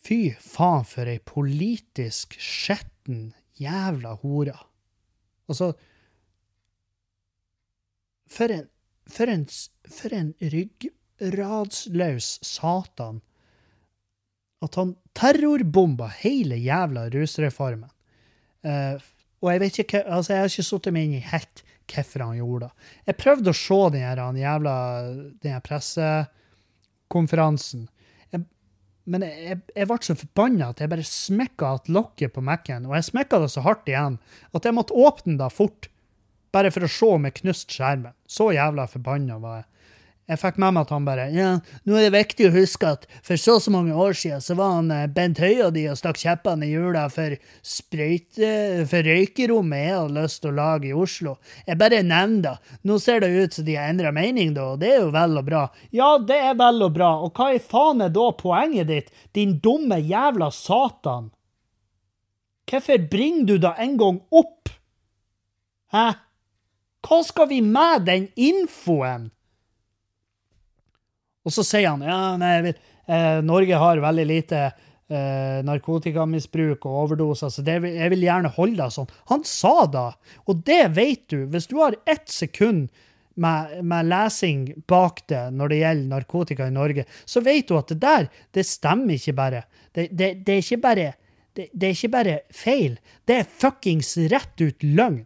Fy 0.01 0.31
faen 0.41 0.85
for 0.89 1.05
ei 1.11 1.19
politisk 1.29 2.33
skjetten 2.41 3.33
jævla 3.61 4.15
hore. 4.23 4.55
Altså 5.51 5.73
For 8.31 8.49
en 8.55 8.69
For 9.11 9.27
en, 9.27 9.43
for 9.91 10.13
en 10.15 10.29
ryggradsløs 10.41 12.39
satan 12.47 13.19
at 14.63 14.75
han 14.79 14.93
terrorbomba 15.17 16.07
hele 16.21 16.57
jævla 16.61 17.09
rusreformen. 17.11 17.91
Uh, 18.63 19.01
og 19.41 19.49
jeg 19.55 19.61
vet 19.63 19.79
ikke, 19.83 19.99
hva- 19.99 20.11
altså 20.19 20.33
jeg 20.35 20.41
har 20.43 20.49
ikke 20.53 20.67
satt 20.69 20.87
meg 20.93 21.05
inn 21.09 21.17
i 21.17 21.23
helt 21.33 21.57
hvorfor 21.91 22.21
han 22.23 22.37
gjorde 22.39 22.65
det. 22.69 22.73
Jeg 23.09 23.17
prøvde 23.19 23.51
å 23.51 23.57
se 23.57 23.81
den 23.97 24.37
jævla 24.45 24.75
den 25.43 25.53
her 25.57 25.63
pressekonferansen. 25.65 27.83
Men 29.09 29.25
jeg, 29.25 29.61
jeg 29.75 29.89
ble 29.89 29.99
så 30.05 30.17
forbanna 30.19 30.71
at 30.71 30.83
jeg 30.83 30.91
bare 30.93 31.07
smekka 31.07 31.73
at 31.79 31.89
lokket 31.93 32.35
på 32.35 32.45
Mac-en. 32.45 32.89
Og 32.89 32.97
jeg 32.99 33.09
smekka 33.09 33.41
det 33.43 33.51
så 33.55 33.65
hardt 33.65 33.89
igjen 33.89 34.19
at 34.57 34.67
jeg 34.67 34.77
måtte 34.77 34.97
åpne 34.97 35.39
det 35.41 35.51
fort. 35.55 35.89
Bare 36.55 36.73
for 36.75 36.85
å 36.85 36.91
se 36.91 37.09
om 37.17 37.27
jeg 37.29 37.39
knuste 37.41 37.77
skjermen. 37.77 38.15
Så 38.29 38.51
jævla 38.55 38.89
forbanna 38.91 39.39
var 39.43 39.63
jeg. 39.63 39.67
Jeg 40.31 40.39
fikk 40.39 40.61
med 40.63 40.77
meg 40.77 40.85
at 40.87 40.93
han 40.95 41.07
bare 41.07 41.25
Ja, 41.35 41.49
nå 41.83 41.97
er 41.99 42.07
det 42.07 42.15
viktig 42.15 42.47
å 42.47 42.55
huske 42.55 42.93
at 42.95 43.07
for 43.27 43.41
så 43.41 43.57
og 43.59 43.65
så 43.65 43.73
mange 43.75 43.97
år 43.99 44.15
siden 44.15 44.43
så 44.45 44.55
var 44.59 44.77
han 44.77 44.93
eh, 44.95 45.09
Bent 45.11 45.41
Høie 45.43 45.65
og 45.67 45.75
de 45.75 45.89
og 45.91 45.99
stakk 45.99 46.21
kjeppene 46.21 46.69
i 46.69 46.71
hjula 46.71 47.09
for. 47.11 47.35
For 47.67 49.07
røykerommet 49.07 49.83
jeg 49.83 49.97
hadde 49.97 50.15
lyst 50.15 50.41
til 50.43 50.53
å 50.53 50.57
lage 50.57 50.91
i 50.91 50.95
Oslo. 50.95 51.35
Jeg 51.67 51.81
bare 51.81 52.03
nevner 52.07 52.45
det. 52.45 52.77
Nå 52.87 52.99
ser 53.03 53.25
det 53.25 53.31
ut 53.35 53.57
som 53.57 53.67
de 53.67 53.75
har 53.79 53.91
endra 53.91 54.13
mening, 54.15 54.53
da, 54.55 54.69
og 54.75 54.81
det 54.83 54.93
er 54.95 55.03
jo 55.03 55.11
vel 55.15 55.41
og 55.41 55.49
bra. 55.49 55.65
Ja, 55.95 56.13
det 56.19 56.39
er 56.39 56.55
vel 56.61 56.87
og 56.87 56.95
bra, 56.95 57.11
og 57.25 57.35
hva 57.35 57.51
i 57.57 57.61
faen 57.63 58.05
er 58.07 58.15
da 58.15 58.29
poenget 58.39 58.91
ditt, 58.91 59.11
din 59.37 59.59
dumme 59.63 59.99
jævla 59.99 60.51
satan? 60.55 61.31
Hvorfor 62.71 63.03
bringer 63.11 63.51
du 63.51 63.57
det 63.67 63.75
en 63.83 63.99
gang 63.99 64.23
opp? 64.31 64.71
Hæ? 65.91 66.07
Hva 67.07 67.21
skal 67.27 67.51
vi 67.51 67.61
med 67.65 68.07
den 68.07 68.31
infoen? 68.39 69.31
Og 71.47 71.55
så 71.55 71.65
sier 71.65 71.89
han 71.89 72.05
ja, 72.05 72.37
nei, 72.41 72.73
eh, 73.09 73.41
Norge 73.47 73.79
har 73.81 74.03
veldig 74.03 74.27
lite 74.29 74.65
eh, 75.11 75.61
narkotikamisbruk 75.67 76.85
og 76.85 76.99
overdoser, 77.05 77.53
så 77.53 77.65
vil, 77.65 77.95
jeg 77.97 78.13
vil 78.15 78.27
gjerne 78.27 78.53
holde 78.57 78.81
det 78.83 78.97
sånn. 78.97 79.15
Han 79.33 79.47
sa 79.49 79.77
da, 79.91 80.09
og 80.47 80.67
det 80.67 80.83
vet 80.97 81.25
du. 81.33 81.45
Hvis 81.51 81.71
du 81.71 81.79
har 81.81 81.97
ett 82.11 82.29
sekund 82.31 82.91
med, 83.41 83.81
med 83.87 84.11
lesing 84.11 84.67
bak 84.91 85.25
det 85.33 85.47
når 85.57 85.73
det 85.73 85.81
gjelder 85.81 86.13
narkotika 86.13 86.69
i 86.69 86.77
Norge, 86.77 87.07
så 87.25 87.43
vet 87.45 87.71
du 87.71 87.77
at 87.79 87.93
det 87.93 88.01
der, 88.03 88.29
det 88.53 88.67
stemmer 88.69 89.17
ikke 89.17 89.37
bare. 89.39 89.65
Det, 89.95 90.11
det, 90.13 90.35
det 90.45 90.59
er 90.59 90.65
ikke 90.65 90.83
bare 90.85 91.09
det, 91.57 91.67
det 91.75 91.89
er 91.89 91.97
ikke 91.97 92.13
bare 92.13 92.35
feil, 92.55 92.93
det 93.27 93.41
er 93.41 93.49
fuckings 93.63 94.13
rett 94.31 94.63
ut 94.63 94.85
løgn. 94.87 95.25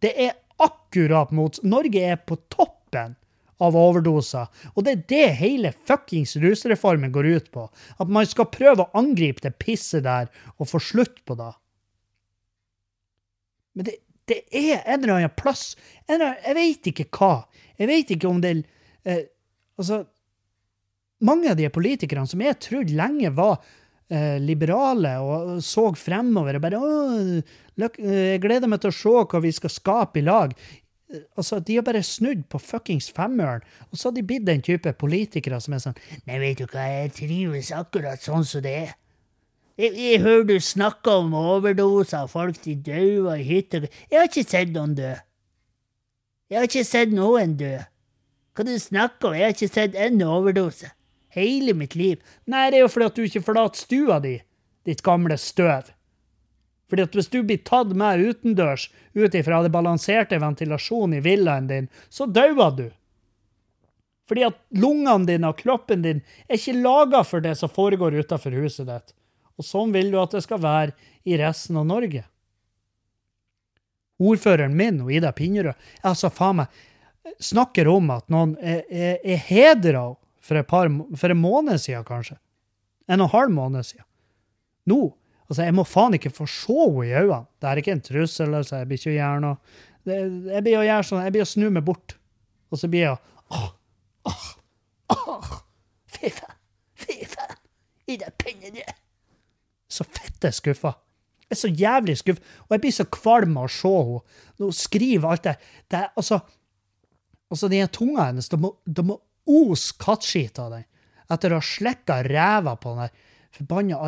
Det 0.00 0.12
er 0.14 0.36
akkurat 0.62 1.32
mot 1.34 1.58
Norge 1.66 2.04
er 2.12 2.20
på 2.22 2.38
toppen 2.52 3.16
av 3.60 3.76
overdoser. 3.76 4.48
Og 4.74 4.84
det 4.86 4.92
er 4.92 5.06
det 5.12 5.26
hele 5.40 5.72
fuckings 5.88 6.36
rusreformen 6.40 7.12
går 7.14 7.28
ut 7.36 7.50
på. 7.54 7.66
At 8.00 8.12
man 8.12 8.28
skal 8.28 8.50
prøve 8.52 8.86
å 8.86 9.00
angripe 9.00 9.44
det 9.44 9.58
pisset 9.60 10.06
der 10.06 10.30
og 10.56 10.70
få 10.70 10.80
slutt 10.82 11.20
på 11.28 11.36
det. 11.38 11.52
Men 13.76 13.86
det, 13.86 13.98
det 14.30 14.40
er 14.50 14.80
en 14.84 15.02
eller 15.02 15.16
annen 15.18 15.36
plass 15.38 15.74
eller 16.06 16.32
annen, 16.32 16.46
Jeg 16.46 16.56
vet 16.58 16.90
ikke 16.92 17.10
hva. 17.18 17.34
Jeg 17.78 17.90
vet 17.90 18.16
ikke 18.16 18.30
om 18.30 18.40
det 18.42 18.56
eh, 19.04 19.28
Altså, 19.80 20.02
mange 21.24 21.48
av 21.48 21.56
de 21.56 21.68
politikerne 21.72 22.28
som 22.28 22.42
jeg 22.44 22.58
trodde 22.60 22.96
lenge 22.96 23.30
var 23.32 23.62
eh, 24.12 24.36
liberale 24.42 25.14
og 25.24 25.62
så 25.64 25.86
fremover 25.96 26.58
og 26.58 26.64
bare 26.66 26.80
eh, 27.38 27.54
Jeg 27.80 28.42
gleder 28.44 28.68
meg 28.68 28.82
til 28.82 28.92
å 28.92 28.98
se 28.98 29.14
hva 29.32 29.40
vi 29.40 29.54
skal 29.56 29.72
skape 29.72 30.20
i 30.20 30.26
lag. 30.26 30.52
Altså, 31.36 31.58
De 31.58 31.74
har 31.74 31.82
bare 31.82 32.02
snudd 32.06 32.44
på 32.50 32.58
fuckings 32.62 33.10
femmøren, 33.10 33.64
og 33.90 33.98
så 33.98 34.08
har 34.08 34.14
de 34.14 34.22
blitt 34.26 34.46
den 34.46 34.62
type 34.62 34.92
politikere 34.98 35.58
som 35.60 35.74
er 35.74 35.82
sånn 35.82 35.98
Nei, 36.28 36.38
vet 36.42 36.60
du 36.60 36.66
hva, 36.70 36.86
jeg 36.86 37.14
trives 37.16 37.72
akkurat 37.74 38.22
sånn 38.22 38.46
som 38.46 38.62
det 38.62 38.74
er. 38.84 38.92
Jeg, 39.80 39.94
jeg 39.96 40.20
hører 40.22 40.46
du 40.46 40.56
snakker 40.60 41.24
om 41.24 41.34
overdoser, 41.34 42.28
folk 42.30 42.60
de 42.64 42.76
dauer 42.76 43.40
i 43.40 43.46
hytter 43.48 43.88
Jeg 43.88 44.18
har 44.18 44.28
ikke 44.28 44.46
sett 44.46 44.74
noen 44.74 44.94
dø. 44.98 45.14
Jeg 46.50 46.58
har 46.58 46.66
ikke 46.68 46.86
sett 46.86 47.14
noen 47.14 47.56
dø. 47.58 47.76
Hva 48.54 48.66
du 48.66 48.74
snakker 48.82 49.30
om? 49.30 49.36
Jeg 49.38 49.46
har 49.46 49.54
ikke 49.54 49.70
sett 49.70 49.94
én 49.96 50.22
overdose. 50.26 50.90
Hele 51.30 51.74
mitt 51.78 51.94
liv. 51.94 52.18
Nei, 52.50 52.66
det 52.70 52.80
er 52.80 52.84
jo 52.84 52.90
fordi 52.90 53.06
at 53.06 53.18
du 53.18 53.22
ikke 53.24 53.44
forlater 53.46 53.78
stua 53.78 54.18
di, 54.22 54.34
ditt 54.86 55.02
gamle 55.06 55.38
støv. 55.38 55.92
Fordi 56.90 57.06
at 57.06 57.14
hvis 57.14 57.30
du 57.30 57.40
blir 57.46 57.60
tatt 57.62 57.92
med 57.96 58.22
utendørs 58.26 58.88
ut 59.14 59.34
ifra 59.38 59.62
det 59.62 59.70
balanserte 59.74 60.40
ventilasjonen 60.42 61.20
i 61.20 61.22
villaen 61.24 61.68
din, 61.70 61.86
så 62.10 62.26
dauer 62.26 62.74
du. 62.76 62.88
Fordi 64.30 64.44
at 64.46 64.58
lungene 64.78 65.26
dine 65.26 65.50
og 65.50 65.58
kroppen 65.58 66.02
din 66.04 66.20
er 66.46 66.58
ikke 66.58 66.76
laga 66.78 67.22
for 67.26 67.42
det 67.42 67.56
som 67.58 67.70
foregår 67.70 68.18
utafor 68.22 68.54
huset 68.58 68.90
ditt. 68.90 69.14
Og 69.58 69.66
sånn 69.66 69.94
vil 69.94 70.12
du 70.12 70.18
at 70.20 70.34
det 70.34 70.44
skal 70.44 70.62
være 70.62 70.94
i 71.26 71.38
resten 71.38 71.78
av 71.80 71.88
Norge. 71.88 72.22
Ordføreren 74.20 74.76
min, 74.76 75.00
Ida 75.10 75.32
Pinnerød, 75.32 75.78
altså 76.06 76.30
faen 76.32 76.60
meg, 76.60 76.78
snakker 77.40 77.88
om 77.88 78.10
at 78.12 78.26
noen 78.32 78.54
er, 78.60 78.82
er, 78.88 79.16
er 79.24 79.42
hedra 79.48 80.04
for, 80.44 80.62
for 81.16 81.32
en 81.32 81.40
måned 81.40 81.80
siden, 81.80 82.04
kanskje. 82.06 82.36
En 83.10 83.22
og 83.22 83.30
en 83.30 83.34
halv 83.34 83.54
måned 83.54 83.86
siden. 83.86 84.06
Nå 84.90 85.00
Altså, 85.50 85.64
jeg 85.66 85.74
må 85.74 85.84
faen 85.88 86.14
ikke 86.14 86.30
få 86.30 86.46
se 86.46 86.76
henne 86.78 87.08
i 87.08 87.14
øynene. 87.18 87.42
Det 87.58 87.68
er 87.68 87.80
ikke 87.80 87.94
en 87.96 88.04
trussel, 88.06 88.54
altså. 88.54 88.78
Jeg 88.78 88.88
blir 88.90 89.00
ikke 89.00 89.10
å 89.10 89.16
gjøre 89.16 89.42
noe. 89.42 89.78
Det, 90.06 90.18
jeg 90.54 90.64
blir 90.66 90.78
å 90.78 90.86
gjøre 90.86 91.06
sånn, 91.08 91.24
jeg 91.26 91.34
blir 91.34 91.44
å 91.44 91.50
snu 91.50 91.66
meg 91.74 91.84
bort. 91.88 92.14
Og 92.70 92.78
så 92.78 92.90
blir 92.92 93.02
jeg 93.08 93.16
åh, 93.50 93.66
åh, 94.30 94.46
åh, 95.16 95.50
Fy 96.14 96.30
faen, 96.36 96.56
fy 97.02 97.18
faen. 97.26 97.58
Ida 98.10 98.30
Pinnerød. 98.38 98.94
Så 99.90 100.06
fette 100.06 100.52
skuffa. 100.54 100.94
Jeg 101.48 101.56
er 101.56 101.60
så 101.64 101.72
jævlig 101.74 102.16
skuffa. 102.20 102.54
Og 102.68 102.76
jeg 102.76 102.84
blir 102.84 102.94
så 102.94 103.06
kvalm 103.10 103.58
av 103.58 103.66
å 103.66 103.74
se 103.74 103.90
henne. 103.90 104.22
Nå 104.62 104.70
skriver 104.76 105.34
alt 105.34 105.48
det. 105.48 105.56
der. 105.90 106.06
er, 106.06 106.14
altså, 106.14 106.40
Altså, 107.50 107.66
de 107.66 107.82
tunga 107.90 108.28
hennes, 108.28 108.46
det 108.46 108.60
må, 108.62 108.76
det 108.86 109.02
må 109.02 109.16
os 109.50 109.88
kattskit 109.98 110.60
av 110.62 110.70
den. 110.76 110.84
Etter 111.30 111.50
å 111.50 111.58
ha 111.58 111.66
slikka 111.66 112.20
ræva 112.26 112.76
på 112.78 112.92
den 112.94 113.08
der 113.08 113.16
forbanna 113.56 113.98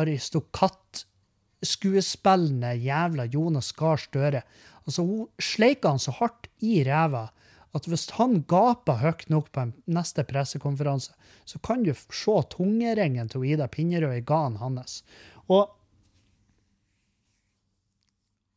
aristokrattskuespillende 1.63 2.75
jævla 2.75 3.25
Jonas 3.31 3.71
Gahr 3.71 3.97
Støre. 3.97 4.43
Altså, 4.85 5.01
hun 5.01 5.27
sleika 5.39 5.89
han 5.89 5.99
så 5.99 6.11
hardt 6.11 6.47
i 6.61 6.83
ræva 6.83 7.29
at 7.73 7.87
hvis 7.87 8.09
han 8.11 8.43
gaper 8.45 8.99
høyt 9.01 9.29
nok 9.29 9.51
på 9.51 9.61
en 9.61 9.73
neste 9.87 10.23
pressekonferanse, 10.23 11.13
så 11.45 11.59
kan 11.59 11.83
du 11.83 11.93
se 11.93 12.35
tungeringen 12.49 13.29
til 13.29 13.43
Ida 13.43 13.67
Pinnerød 13.67 14.17
i 14.17 14.21
ganen 14.21 14.59
hans. 14.61 15.03
Og, 15.47 15.71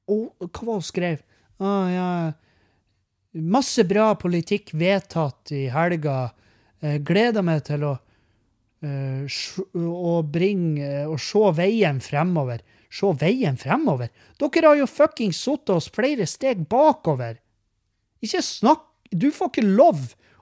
og 0.08 0.34
hva 0.38 0.66
var 0.66 0.74
hun 0.74 0.82
skrev? 0.82 1.22
Ah, 1.58 1.88
ja, 1.88 2.32
masse 3.32 3.84
bra 3.88 4.14
politikk 4.20 4.74
vedtatt 4.74 5.52
i 5.52 5.68
helga. 5.72 6.32
Eh, 6.84 7.00
gleder 7.00 7.42
meg 7.42 7.64
til 7.64 7.86
å, 7.88 7.94
uh, 8.84 9.38
å 9.80 10.16
bringe 10.28 11.06
Å 11.08 11.16
se 11.16 11.52
veien 11.56 12.02
fremover. 12.04 12.60
Se 12.96 13.12
veien 13.20 13.58
fremover? 13.60 14.08
Dere 14.40 14.70
har 14.70 14.78
jo 14.80 14.88
fuckings 14.88 15.42
satt 15.44 15.72
oss 15.74 15.90
flere 15.92 16.26
steg 16.28 16.64
bakover. 16.70 17.40
Ikke 18.24 18.42
snakk 18.44 18.84
Du 19.06 19.28
får 19.30 19.52
ikke 19.52 19.62
lov 19.62 20.00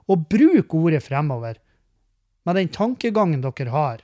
å 0.09 0.15
bruke 0.17 0.79
ordet 0.79 1.03
fremover 1.05 1.59
med 2.49 2.57
den 2.57 2.71
tankegangen 2.73 3.43
dere 3.43 3.69
har. 3.69 3.99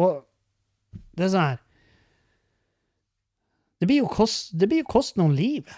Og 0.00 0.24
det 1.14 1.28
er 1.28 1.30
sånn 1.30 1.46
her 1.52 1.60
Det 3.78 3.88
blir 3.88 4.02
jo 4.02 4.10
kost, 4.10 4.50
det 4.58 4.68
blir 4.68 4.84
kost 4.84 5.16
noen 5.20 5.36
liv. 5.38 5.70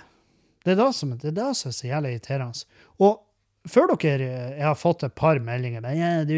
Det 0.64 0.72
er 0.72 0.80
det 0.80 0.88
som, 0.96 1.12
det 1.18 1.28
er, 1.30 1.36
det 1.36 1.50
som 1.58 1.68
er 1.68 1.76
så 1.76 1.86
jævlig 1.86 2.14
irriterende. 2.16 2.64
Og 2.98 3.20
før 3.68 3.92
dere 3.94 4.26
Jeg 4.56 4.64
har 4.64 4.78
fått 4.78 5.04
et 5.06 5.14
par 5.14 5.38
meldinger. 5.42 5.82
Men 5.84 5.98
ja, 5.98 6.10
du, 6.26 6.36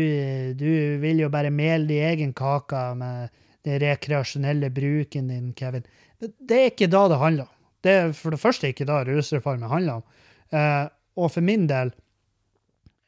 du 0.59 1.01
vil 1.03 1.25
jo 1.25 1.31
bare 1.33 1.53
mele 1.55 1.89
din 1.89 2.05
egen 2.11 2.35
kake 2.37 2.83
med 3.01 3.33
den 3.65 3.81
rekreasjonelle 3.81 4.71
bruken 4.71 5.29
din, 5.33 5.53
Kevin. 5.57 5.87
Det 6.21 6.59
er 6.59 6.71
ikke 6.73 6.91
da 6.93 7.07
det 7.09 7.21
handler 7.21 7.49
om. 7.49 7.55
Det 7.85 7.93
er 7.93 8.13
for 8.17 8.33
det 8.33 8.41
første 8.41 8.71
ikke 8.71 8.87
da 8.89 9.03
rusreformen 9.05 9.69
handler 9.69 10.01
om. 10.01 10.05
Eh, 10.53 10.85
og 11.21 11.31
for 11.33 11.45
min 11.45 11.67
del 11.71 11.93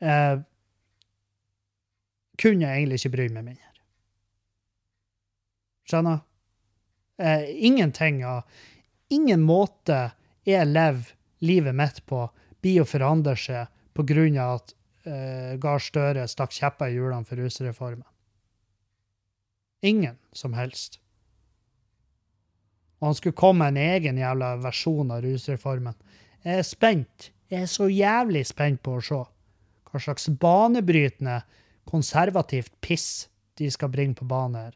eh, 0.00 0.38
kunne 2.40 2.66
jeg 2.66 2.82
egentlig 2.82 3.00
ikke 3.00 3.14
bry 3.16 3.28
meg 3.32 3.46
mindre. 3.50 3.72
Skjønner? 5.86 6.24
Eh, 7.16 7.46
ingenting 7.68 8.24
av 8.26 8.42
Ingen 9.14 9.44
måte 9.46 10.10
jeg 10.42 10.66
lever 10.66 11.12
livet 11.46 11.76
mitt 11.78 12.00
på, 12.10 12.24
blir 12.58 12.82
å 12.82 12.88
forandre 12.90 13.36
seg 13.38 13.68
av 13.98 14.60
at 14.60 14.74
eh, 15.06 15.56
Gahr 15.60 15.82
Støre 15.82 16.26
stakk 16.28 16.52
kjepper 16.52 16.90
i 16.90 16.96
hjulene 16.96 17.26
for 17.26 17.40
rusreformen. 17.40 18.06
Ingen 19.86 20.16
som 20.32 20.56
helst. 20.56 21.00
Og 23.00 23.10
han 23.10 23.16
skulle 23.18 23.36
komme 23.36 23.70
med 23.70 23.76
en 23.76 23.94
egen 23.96 24.18
jævla 24.18 24.56
versjon 24.64 25.12
av 25.12 25.22
rusreformen. 25.24 25.96
Jeg 26.46 26.62
er 26.62 26.66
spent. 26.66 27.30
Jeg 27.52 27.66
er 27.66 27.70
så 27.70 27.88
jævlig 27.92 28.46
spent 28.48 28.82
på 28.82 28.96
å 28.96 29.04
se 29.04 29.20
hva 29.86 30.00
slags 30.02 30.28
banebrytende, 30.28 31.42
konservativt 31.86 32.72
piss 32.82 33.28
de 33.56 33.68
skal 33.70 33.92
bringe 33.92 34.18
på 34.18 34.26
banen 34.28 34.58
her. 34.58 34.74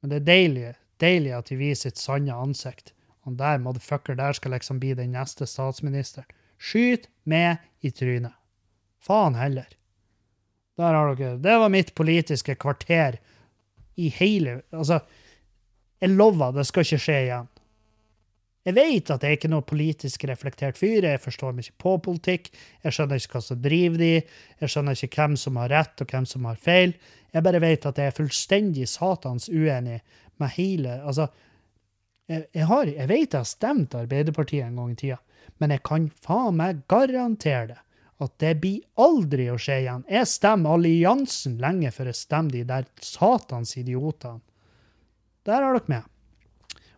Men 0.00 0.10
det 0.10 0.16
er 0.20 0.28
deilig, 0.28 0.70
deilig 1.02 1.34
at 1.36 1.50
de 1.50 1.58
viser 1.60 1.90
sitt 1.90 2.00
sanne 2.00 2.34
ansikt. 2.34 2.94
Han 3.24 3.36
der 3.40 3.60
motherfucker 3.60 4.16
der 4.16 4.36
skal 4.36 4.52
liksom 4.56 4.80
bli 4.80 4.94
den 4.96 5.12
neste 5.16 5.46
statsministeren. 5.48 6.28
Skyt 6.58 7.08
med 7.24 7.56
i 7.80 7.90
trynet. 7.90 8.34
Faen 9.04 9.36
heller. 9.36 9.68
Der 10.76 10.94
har 10.94 11.14
dere 11.14 11.36
Det 11.38 11.58
var 11.58 11.70
mitt 11.70 11.94
politiske 11.94 12.54
kvarter 12.54 13.18
i 13.96 14.08
hele 14.08 14.62
Altså, 14.72 15.00
jeg 16.00 16.10
lover, 16.10 16.52
det 16.52 16.66
skal 16.66 16.84
ikke 16.84 16.98
skje 17.00 17.18
igjen. 17.24 17.50
Jeg 18.64 18.74
vet 18.78 19.10
at 19.12 19.22
jeg 19.22 19.30
er 19.30 19.36
ikke 19.36 19.50
noe 19.52 19.64
politisk 19.66 20.24
reflektert 20.28 20.78
fyr, 20.80 21.04
jeg 21.04 21.20
forstår 21.20 21.52
meg 21.52 21.66
ikke 21.66 21.82
på 21.84 21.92
politikk, 22.06 22.46
jeg 22.80 22.96
skjønner 22.96 23.20
ikke 23.20 23.36
hva 23.36 23.42
som 23.44 23.60
driver 23.60 24.00
de, 24.00 24.12
jeg 24.60 24.72
skjønner 24.72 24.96
ikke 24.96 25.20
hvem 25.20 25.34
som 25.40 25.58
har 25.60 25.72
rett 25.72 26.00
og 26.00 26.14
hvem 26.14 26.28
som 26.28 26.48
har 26.48 26.60
feil. 26.60 26.94
Jeg 27.34 27.44
bare 27.44 27.60
vet 27.60 27.84
at 27.90 28.00
jeg 28.00 28.08
er 28.08 28.16
fullstendig 28.16 28.88
satans 28.88 29.50
uenig 29.52 29.98
med 30.40 30.54
hele 30.56 30.96
Altså, 31.04 31.28
jeg, 32.30 32.66
har, 32.68 32.88
jeg 32.88 33.08
vet 33.10 33.34
jeg 33.34 33.40
har 33.40 33.48
stemt 33.48 33.94
Arbeiderpartiet 33.98 34.66
en 34.66 34.78
gang 34.80 34.92
i 34.94 34.98
tida, 34.98 35.18
men 35.60 35.74
jeg 35.74 35.82
kan 35.84 36.08
faen 36.24 36.56
meg 36.60 36.84
garantere 36.90 37.66
det. 37.74 37.80
At 38.22 38.36
det 38.38 38.52
blir 38.62 38.84
aldri 39.02 39.48
å 39.50 39.58
skje 39.58 39.80
igjen. 39.82 40.04
Jeg 40.08 40.30
stemmer 40.30 40.76
alliansen 40.76 41.58
lenge 41.60 41.90
før 41.92 42.12
jeg 42.12 42.20
stemmer 42.20 42.54
de 42.54 42.62
der 42.68 42.86
satans 43.02 43.74
idiotene. 43.76 44.40
Der 45.44 45.60
har 45.60 45.74
dere 45.76 45.90
med. 45.90 46.06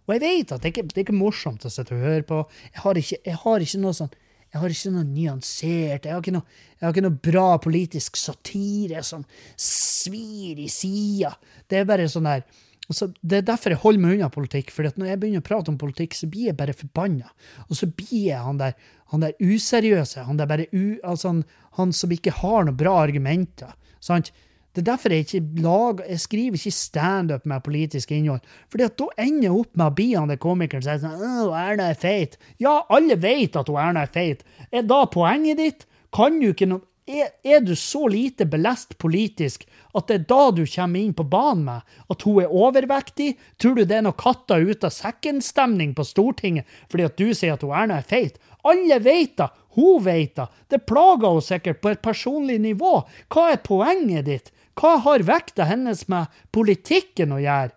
Og 0.07 0.15
jeg 0.15 0.23
vet 0.23 0.53
at 0.55 0.63
det 0.63 0.71
ikke 0.71 0.85
det 0.87 1.01
er 1.01 1.07
ikke 1.07 1.17
morsomt 1.17 1.65
å 1.67 1.73
sitte 1.73 1.97
og 1.97 2.05
høre 2.05 2.27
på. 2.29 2.43
Jeg 2.69 2.83
har 2.85 3.01
ikke, 3.01 3.19
jeg 3.27 3.41
har 3.43 3.65
ikke 3.65 3.83
noe 3.83 3.97
sånn 3.97 4.13
jeg 4.47 4.63
har 4.63 4.73
ikke 4.73 4.91
noe 4.95 5.05
nyansert, 5.11 6.07
jeg 6.07 6.15
har 6.15 6.23
ikke 6.23 6.33
noe, 6.37 6.47
har 6.81 6.93
ikke 6.95 7.03
noe 7.05 7.19
bra 7.27 7.49
politisk 7.61 8.17
satire 8.17 9.03
som 9.05 9.25
svir 9.61 10.63
i 10.63 10.69
sida. 10.73 11.33
Det 11.69 11.81
er 11.81 11.89
bare 11.89 12.07
sånn 12.09 12.29
der 12.31 12.47
altså, 12.89 13.11
Det 13.23 13.39
er 13.39 13.47
derfor 13.47 13.75
jeg 13.75 13.83
holder 13.83 14.03
meg 14.03 14.17
unna 14.17 14.31
politikk, 14.33 14.73
for 14.75 14.89
når 14.97 15.11
jeg 15.11 15.21
begynner 15.21 15.45
å 15.45 15.49
prate 15.49 15.73
om 15.73 15.79
politikk, 15.79 16.15
så 16.15 16.31
blir 16.31 16.51
jeg 16.51 16.59
bare 16.59 16.77
forbanna. 16.77 17.31
Og 17.69 17.77
så 17.77 17.87
blir 17.87 18.31
jeg 18.31 18.43
han 18.43 18.59
der, 18.63 18.75
han 19.13 19.23
der 19.27 19.37
useriøse, 19.41 20.27
han 20.27 20.41
der 20.41 20.67
u, 20.73 20.99
altså 21.03 21.33
han, 21.35 21.45
han 21.79 21.93
som 21.93 22.13
ikke 22.13 22.35
har 22.43 22.67
noen 22.67 22.79
bra 22.79 22.99
argumenter. 23.05 23.75
sant? 24.01 24.33
Det 24.77 24.83
er 24.83 24.91
derfor 24.91 25.09
jeg 25.09 25.25
ikke 25.25 25.63
lager, 25.65 26.05
jeg 26.05 26.21
skriver 26.21 26.59
ikke 26.59 26.71
standup 26.77 27.47
med 27.49 27.63
politisk 27.65 28.11
innhold. 28.13 28.43
Fordi 28.69 28.85
at 28.85 28.99
da 29.01 29.07
ender 29.25 29.47
jeg 29.47 29.55
opp 29.57 29.71
med 29.73 29.87
å 29.87 29.95
bli 29.97 30.09
han 30.13 30.29
der 30.29 30.37
komikeren 30.37 30.85
som 30.85 30.99
sier 30.99 31.17
sånn 31.17 31.55
'Erna 31.57 31.87
er 31.89 31.97
feit'. 31.97 32.37
Ja, 32.61 32.83
alle 32.93 33.17
vet 33.17 33.57
at 33.57 33.71
hun 33.73 33.81
Erna 33.81 34.03
er 34.05 34.13
feit. 34.13 34.45
Er 34.71 34.83
da 34.83 35.07
poenget 35.07 35.57
ditt? 35.57 35.87
Kan 36.13 36.41
du 36.41 36.53
ikke 36.53 36.69
noe 36.69 36.85
er, 37.07 37.61
du 37.61 37.77
så 37.79 38.09
lite 38.11 38.47
belest 38.51 38.97
politisk 38.99 39.67
at 39.95 40.09
det 40.09 40.17
er 40.17 40.25
da 40.29 40.51
du 40.51 40.65
kommer 40.67 41.01
inn 41.01 41.15
på 41.15 41.27
banen 41.31 41.63
med 41.69 42.11
at 42.13 42.25
hun 42.27 42.43
er 42.43 42.51
overvektig? 42.53 43.37
Tror 43.63 43.79
du 43.79 43.85
det 43.85 44.01
er 44.01 44.05
noe 44.07 44.19
katta 44.19 44.59
ut 44.59 44.85
av 44.85 44.95
sekken-stemning 44.95 45.95
på 45.95 46.07
Stortinget 46.07 46.67
fordi 46.91 47.07
at 47.07 47.17
du 47.21 47.31
sier 47.31 47.55
at 47.55 47.63
hun 47.63 47.77
Erna 47.77 48.01
er 48.03 48.11
feit? 48.11 48.41
Alle 48.67 48.99
vet 49.03 49.37
det! 49.39 49.49
hun 49.77 50.03
vet 50.05 50.35
det! 50.37 50.49
Det 50.73 50.85
plager 50.89 51.29
henne 51.29 51.45
sikkert 51.45 51.81
på 51.85 51.93
et 51.93 52.03
personlig 52.03 52.59
nivå. 52.65 53.03
Hva 53.33 53.51
er 53.53 53.63
poenget 53.65 54.27
ditt? 54.27 54.53
Hva 54.77 54.97
har 55.05 55.25
vekta 55.25 55.69
hennes 55.69 56.07
med 56.13 56.33
politikken 56.53 57.37
å 57.37 57.41
gjøre? 57.41 57.75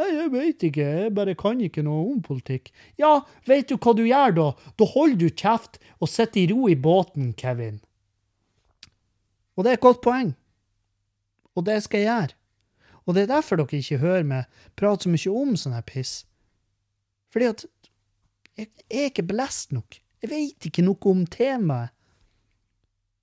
Nei, 0.00 0.08
jeg 0.08 0.32
veit 0.32 0.62
ikke, 0.64 0.84
jeg 1.04 1.12
bare 1.12 1.36
kan 1.36 1.60
ikke 1.60 1.84
noe 1.84 2.06
om 2.14 2.20
politikk. 2.24 2.70
Ja, 3.00 3.20
veit 3.44 3.68
du 3.68 3.76
hva 3.76 3.92
du 3.92 4.06
gjør 4.08 4.36
da? 4.38 4.46
Da 4.80 4.88
holder 4.88 5.20
du 5.20 5.28
kjeft 5.28 5.76
og 6.00 6.08
sitter 6.08 6.40
i 6.42 6.46
ro 6.50 6.68
i 6.72 6.76
båten, 6.80 7.34
Kevin. 7.36 7.82
Og 9.56 9.64
det 9.64 9.72
er 9.72 9.78
et 9.78 9.84
godt 9.84 10.02
poeng. 10.04 10.32
Og 11.56 11.66
det 11.66 11.82
skal 11.84 12.00
jeg 12.02 12.08
gjøre. 12.08 12.38
Og 13.02 13.16
det 13.16 13.24
er 13.24 13.32
derfor 13.34 13.58
dere 13.58 13.80
ikke 13.80 14.02
hører 14.02 14.26
meg 14.26 14.60
prate 14.78 15.08
så 15.08 15.12
mye 15.12 15.40
om 15.42 15.56
sånn 15.58 15.74
her 15.74 15.86
piss. 15.86 16.22
Fordi 17.34 17.48
at 17.50 17.64
jeg 18.58 18.68
er 18.90 19.10
ikke 19.10 19.26
belest 19.26 19.72
nok. 19.74 19.98
Jeg 20.22 20.30
veit 20.30 20.68
ikke 20.68 20.84
noe 20.86 21.10
om 21.10 21.26
temaet. 21.26 21.94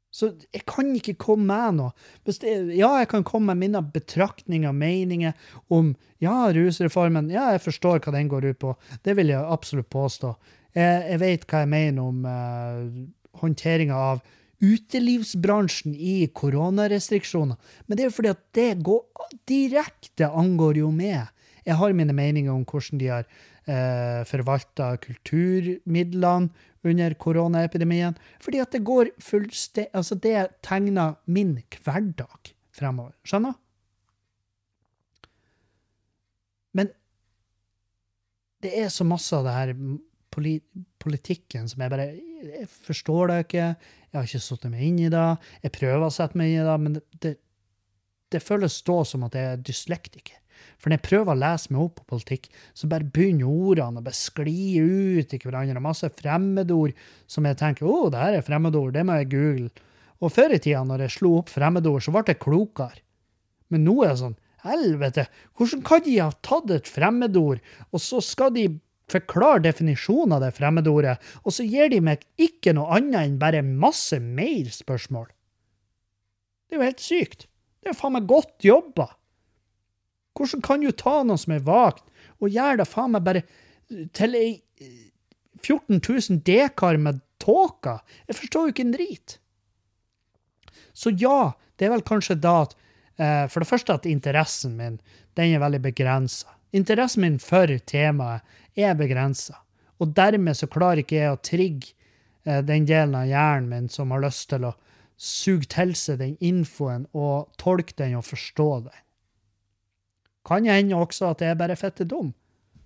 Så 0.09 0.32
jeg 0.49 0.63
kan 0.65 0.88
ikke 0.97 1.13
komme 1.21 1.45
med 1.45 1.75
noe. 1.77 1.91
Ja, 2.73 2.95
jeg 2.97 3.11
kan 3.11 3.23
komme 3.23 3.53
med 3.53 3.61
mine 3.67 3.82
betraktninger, 3.93 4.73
meninger 4.73 5.36
om 5.69 5.91
ja, 6.17 6.49
rusreformen. 6.55 7.30
Ja, 7.30 7.51
jeg 7.53 7.61
forstår 7.61 8.01
hva 8.01 8.15
den 8.15 8.32
går 8.32 8.49
ut 8.49 8.59
på. 8.63 8.73
Det 9.05 9.13
vil 9.19 9.30
jeg 9.30 9.45
absolutt 9.45 9.91
påstå. 9.93 10.34
Jeg, 10.73 11.05
jeg 11.13 11.21
vet 11.21 11.45
hva 11.45 11.61
jeg 11.61 11.71
mener 11.75 12.09
om 12.09 12.25
eh, 12.25 12.82
håndteringa 13.38 14.01
av 14.09 14.25
utelivsbransjen 14.60 15.95
i 15.95 16.28
koronarestriksjoner. 16.36 17.57
Men 17.88 17.97
det 17.97 18.03
er 18.03 18.10
jo 18.10 18.16
fordi 18.18 18.34
at 18.34 18.41
det 18.57 18.72
går 18.84 19.36
direkte 19.49 20.30
angår 20.30 20.82
jo 20.82 20.91
meg. 20.95 21.30
Jeg 21.66 21.78
har 21.80 21.95
mine 21.95 22.16
meninger 22.16 22.51
om 22.51 22.66
hvordan 22.68 22.99
de 22.99 23.12
har 23.12 23.28
eh, 23.70 24.26
forvalta 24.28 24.95
kulturmidlene 25.03 26.49
under 26.88 27.16
koronaepidemien. 27.20 28.18
Fordi 28.43 28.62
at 28.64 28.76
det 28.76 28.86
går 28.88 29.14
fullstendig 29.24 29.89
Altså, 29.93 30.16
det 30.16 30.62
tegner 30.66 31.18
min 31.26 31.57
hverdag 31.84 32.53
fremover. 32.76 33.14
Skjønner? 33.28 33.55
Men 36.74 36.91
det 38.64 38.76
er 38.76 38.91
så 38.93 39.07
masse 39.07 39.36
av 39.36 39.47
det 39.47 39.55
her 39.55 39.74
politikken 41.02 41.70
som 41.70 41.84
jeg 41.84 41.92
bare 41.94 42.10
Jeg 42.40 42.68
forstår 42.72 43.28
det 43.28 43.38
ikke. 43.44 43.68
Jeg 44.10 44.16
har 44.16 44.28
ikke 44.28 44.40
satt 44.42 44.68
meg 44.72 44.84
inn 44.88 45.00
i 45.04 45.12
det. 45.12 45.28
Jeg 45.66 45.76
prøver 45.76 46.06
å 46.06 46.14
sette 46.14 46.40
meg 46.40 46.54
inn 46.54 46.62
i 46.62 46.68
det, 46.68 46.76
men 46.80 46.96
det, 46.96 47.04
det, 47.24 47.34
det 48.32 48.44
føles 48.44 48.78
da 48.88 49.00
som 49.06 49.26
at 49.28 49.36
jeg 49.36 49.50
er 49.54 49.66
dyslektiker. 49.68 50.38
For 50.80 50.90
når 50.90 51.00
jeg 51.00 51.06
prøver 51.08 51.34
å 51.34 51.40
lese 51.40 51.74
meg 51.74 51.84
opp 51.84 52.00
på 52.00 52.08
politikk, 52.16 52.48
så 52.76 52.88
bare 52.92 53.08
begynner 53.08 53.52
ordene 53.52 54.00
å 54.00 54.06
bare 54.06 54.18
skli 54.18 54.80
ut 54.80 55.36
i 55.36 55.40
hverandre. 55.44 55.84
Masse 55.84 56.10
fremmedord 56.16 56.96
som 57.28 57.48
jeg 57.48 57.60
tenker 57.60 57.88
å, 57.88 58.08
det 58.12 58.24
her 58.24 58.40
er 58.40 58.46
fremmedord, 58.46 58.94
det 58.96 59.06
må 59.08 59.20
jeg 59.20 59.32
google. 59.34 59.88
Og 60.20 60.34
før 60.36 60.56
i 60.56 60.60
tida, 60.60 60.84
når 60.88 61.06
jeg 61.06 61.16
slo 61.18 61.38
opp 61.40 61.52
fremmedord, 61.52 62.04
så 62.04 62.14
ble 62.16 62.26
jeg 62.28 62.42
klokere. 62.44 63.04
Men 63.70 63.86
nå 63.86 64.00
er 64.04 64.14
det 64.14 64.22
sånn, 64.24 64.38
helvete, 64.66 65.28
hvordan 65.56 65.84
kan 65.88 66.04
de 66.04 66.16
ha 66.20 66.30
tatt 66.44 66.72
et 66.76 66.90
fremmedord, 66.90 67.62
og 67.94 68.04
så 68.04 68.20
skal 68.24 68.52
de 68.56 68.66
forklare 69.12 69.64
definisjonen 69.66 70.38
av 70.38 70.43
det 70.45 70.53
fremmedordet, 70.57 71.18
og 71.43 71.55
så 71.55 71.66
gir 71.68 71.91
de 71.91 72.01
meg 72.05 72.26
ikke 72.41 72.74
noe 72.78 72.99
annet 72.99 73.22
enn 73.22 73.38
bare 73.41 73.64
masse 73.66 74.20
mer 74.24 74.70
spørsmål? 74.74 75.28
Det 76.70 76.78
er 76.78 76.82
jo 76.82 76.89
helt 76.89 77.03
sykt. 77.03 77.47
Det 77.80 77.89
er 77.89 77.95
jo 77.95 77.99
faen 78.01 78.16
meg 78.18 78.28
godt 78.30 78.66
jobba. 78.66 79.07
Hvordan 80.38 80.64
kan 80.64 80.84
du 80.84 80.91
ta 80.95 81.22
noe 81.26 81.39
som 81.41 81.55
er 81.55 81.66
vagt, 81.66 82.05
og 82.39 82.53
gjøre 82.53 82.82
det 82.82 82.88
faen 82.88 83.16
meg 83.16 83.26
bare 83.26 83.43
til 84.16 84.38
ei 84.38 84.51
14 85.60 85.97
000 85.97 86.43
dekar 86.47 86.99
med 87.01 87.24
tåke? 87.41 87.97
Jeg 88.30 88.38
forstår 88.38 88.68
jo 88.68 88.76
ikke 88.76 88.86
en 88.88 88.95
drit. 88.95 89.39
Så 90.93 91.12
ja, 91.16 91.55
det 91.80 91.88
er 91.88 91.95
vel 91.95 92.05
kanskje 92.05 92.38
da 92.39 92.62
at 92.66 92.76
eh, 93.18 93.45
For 93.47 93.64
det 93.64 93.70
første 93.70 93.95
at 93.95 94.07
interessen 94.10 94.78
min 94.78 94.99
den 95.39 95.55
er 95.55 95.62
veldig 95.64 95.82
begrensa. 95.82 96.51
Interessen 96.76 97.24
min 97.24 97.39
for 97.39 97.72
temaet 97.88 98.45
er 98.82 98.97
begrensa. 98.97 99.59
Og 99.99 100.13
dermed 100.15 100.57
så 100.57 100.69
klarer 100.71 101.03
ikke 101.03 101.19
jeg 101.19 101.34
å 101.34 101.41
trigge 101.43 101.91
eh, 102.45 102.61
den 102.65 102.88
delen 102.88 103.17
av 103.19 103.27
hjernen 103.30 103.69
min 103.69 103.89
som 103.91 104.11
har 104.15 104.23
lyst 104.23 104.49
til 104.51 104.69
å 104.69 104.75
suge 105.19 105.67
til 105.71 105.93
seg 105.99 106.21
den 106.21 106.36
infoen 106.39 107.05
og 107.11 107.51
tolke 107.59 107.97
den 107.99 108.15
og 108.19 108.27
forstå 108.27 108.69
den. 108.88 108.99
Kan 110.47 110.69
hende 110.69 110.97
også 110.97 111.34
at 111.34 111.43
jeg 111.43 111.53
er 111.53 111.59
bare 111.59 111.77
fitte 111.80 112.07
dum. 112.07 112.32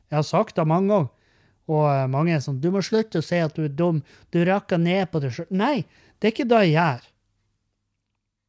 Jeg 0.10 0.18
har 0.18 0.26
sagt 0.28 0.58
det 0.58 0.66
mange 0.68 0.90
ganger. 0.90 1.12
Og 1.72 1.86
eh, 1.88 2.08
mange 2.12 2.34
er 2.36 2.42
sånn 2.44 2.60
'Du 2.60 2.72
må 2.74 2.82
slutte 2.84 3.22
å 3.22 3.26
si 3.26 3.40
at 3.40 3.56
du 3.56 3.64
er 3.64 3.72
dum. 3.72 4.02
Du 4.32 4.42
rakker 4.44 4.82
ned 4.82 5.12
på 5.12 5.22
deg 5.24 5.32
sjøl.' 5.32 5.52
Nei, 5.54 5.86
det 6.20 6.28
er 6.28 6.34
ikke 6.36 6.50
det 6.50 6.64
jeg 6.66 6.76
gjør. 6.76 7.06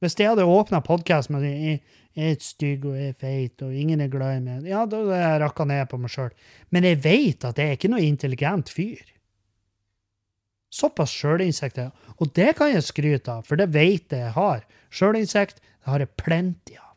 Hvis 0.02 0.18
jeg 0.18 0.28
hadde 0.28 0.44
åpna 0.44 0.82
podkast 0.84 1.30
med 1.30 1.44
jeg, 2.14 2.22
jeg 2.22 2.36
er 2.36 2.44
stygg 2.46 2.86
og 2.86 2.94
jeg 2.98 3.12
er 3.12 3.18
feit 3.18 3.64
og 3.66 3.74
ingen 3.74 4.00
er 4.00 4.12
glad 4.12 4.38
i 4.38 4.44
meg, 4.44 4.68
ja, 4.70 4.84
da 4.86 5.02
hadde 5.02 5.50
jeg 5.50 5.68
ned 5.70 5.90
på 5.90 5.98
meg 5.98 6.14
sjøl. 6.14 6.30
Men 6.70 6.86
jeg 6.88 7.02
vet 7.04 7.44
at 7.44 7.58
jeg 7.58 7.72
er 7.72 7.78
ikke 7.78 7.90
noe 7.92 8.06
intelligent 8.06 8.70
fyr. 8.72 9.02
Såpass 10.74 11.12
sjølinnsikt 11.14 11.78
er 11.78 11.92
Og 12.18 12.32
det 12.34 12.56
kan 12.58 12.72
jeg 12.72 12.82
skryte 12.82 13.30
av, 13.30 13.46
for 13.46 13.58
det 13.58 13.70
veit 13.74 14.10
jeg 14.10 14.24
jeg 14.24 14.34
har. 14.34 14.64
Sjølinnsikt 14.90 15.60
har 15.86 16.02
jeg 16.02 16.14
plenty 16.18 16.78
av. 16.78 16.94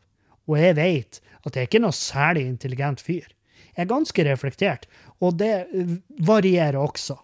Og 0.48 0.58
jeg 0.58 0.76
vet 0.78 1.20
at 1.44 1.54
jeg 1.54 1.62
er 1.62 1.68
ikke 1.68 1.82
noe 1.82 1.94
særlig 1.94 2.46
intelligent 2.46 3.02
fyr. 3.02 3.28
Jeg 3.76 3.84
er 3.84 3.90
ganske 3.92 4.24
reflektert, 4.26 4.88
og 5.22 5.38
det 5.38 5.68
varierer 6.26 6.78
også. 6.80 7.14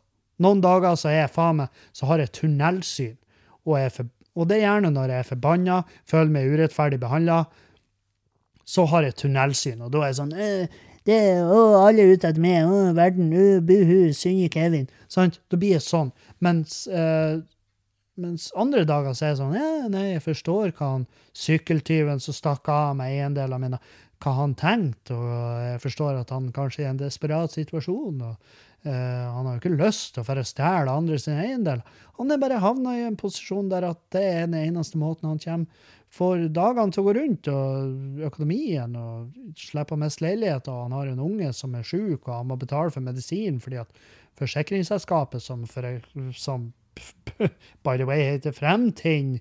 Noen 0.42 0.60
dager 0.62 0.94
så 0.98 1.10
er 1.10 1.24
jeg 1.24 1.34
faen 1.34 1.62
meg, 1.62 1.82
så 1.94 2.06
har 2.10 2.22
jeg 2.22 2.32
tunnelsyn, 2.38 3.16
og, 3.64 3.76
jeg 3.80 3.92
for, 3.94 4.10
og 4.38 4.48
det 4.50 4.58
er 4.58 4.66
gjerne 4.66 4.92
når 4.94 5.10
jeg 5.10 5.24
er 5.24 5.28
forbanna, 5.30 5.80
føler 6.10 6.32
meg 6.34 6.54
urettferdig 6.54 7.00
behandla, 7.02 7.44
så 8.64 8.86
har 8.90 9.06
jeg 9.06 9.16
tunnelsyn, 9.20 9.82
og 9.84 9.92
da 9.94 10.02
er 10.02 10.12
jeg 10.12 10.20
sånn 10.20 10.34
eh, 10.40 10.76
det, 11.04 11.18
å, 11.44 11.58
alle 11.84 12.04
er 12.04 12.14
ute 12.16 12.30
etter 12.30 12.40
meg, 12.40 12.64
å, 12.64 12.92
verden, 12.96 13.32
å, 13.36 13.48
buhu, 13.64 14.12
synge 14.16 14.48
Kevin. 14.54 14.86
Sant? 15.12 15.36
Da 15.52 15.58
blir 15.60 15.76
jeg 15.76 15.84
sånn. 15.84 16.14
Mens, 16.44 16.86
eh, 16.88 17.42
mens 18.20 18.48
andre 18.56 18.86
dager 18.88 19.12
så 19.12 19.26
er 19.26 19.34
jeg 19.34 19.40
sånn 19.42 19.58
ja, 19.58 19.90
nei, 19.92 20.06
jeg 20.14 20.24
forstår 20.24 20.72
hva 20.78 20.94
han 20.94 21.06
sykkeltyven 21.36 22.24
som 22.24 22.36
stakk 22.36 22.70
av 22.72 22.96
meg 22.96 23.18
eiendelene 23.18 23.60
mine, 23.60 23.82
hva 24.24 24.36
han 24.38 24.54
tenkte, 24.56 25.16
og 25.18 25.64
jeg 25.66 25.82
forstår 25.82 26.22
at 26.22 26.32
han 26.32 26.48
kanskje 26.56 26.86
er 26.86 26.88
i 26.88 26.92
en 26.94 27.02
desperat 27.04 27.52
situasjon. 27.52 28.22
og 28.30 28.62
Uh, 28.84 28.92
han 28.92 29.46
har 29.46 29.54
jo 29.54 29.60
ikke 29.62 29.78
lyst 29.80 30.10
til 30.12 30.20
å 30.20 30.26
få 30.28 30.34
stjele 30.44 30.92
andre 30.92 31.16
sin 31.16 31.38
eiendel. 31.40 31.80
Han 32.18 32.28
er 32.28 32.40
bare 32.42 32.58
havna 32.60 32.92
i 32.98 33.06
en 33.06 33.16
posisjon 33.16 33.70
der 33.70 33.86
at 33.88 34.02
det 34.12 34.20
er 34.28 34.42
den 34.42 34.58
eneste 34.58 35.00
måten 35.00 35.30
han 35.30 35.40
kommer 35.40 35.94
får 36.14 36.48
dagene 36.54 36.94
til 36.94 37.02
å 37.02 37.06
gå 37.08 37.14
rundt, 37.16 37.48
og 37.50 38.22
økonomien, 38.28 38.94
og 38.98 39.58
slipper 39.58 39.96
å 39.96 40.00
miste 40.04 40.24
leilighet, 40.24 40.70
og 40.70 40.86
han 40.86 40.96
har 40.96 41.10
en 41.10 41.22
unge 41.24 41.50
som 41.56 41.74
er 41.74 41.86
sjuk, 41.86 42.28
og 42.28 42.32
han 42.36 42.50
må 42.50 42.58
betale 42.60 42.92
for 42.94 43.04
medisin 43.04 43.60
fordi 43.62 43.80
at 43.82 44.00
forsikringsselskapet, 44.38 45.42
som, 45.42 45.64
for, 45.70 45.88
som 46.38 46.70
by 47.86 47.96
the 47.98 48.06
way 48.06 48.22
heter 48.28 48.54
Fremtind, 48.54 49.40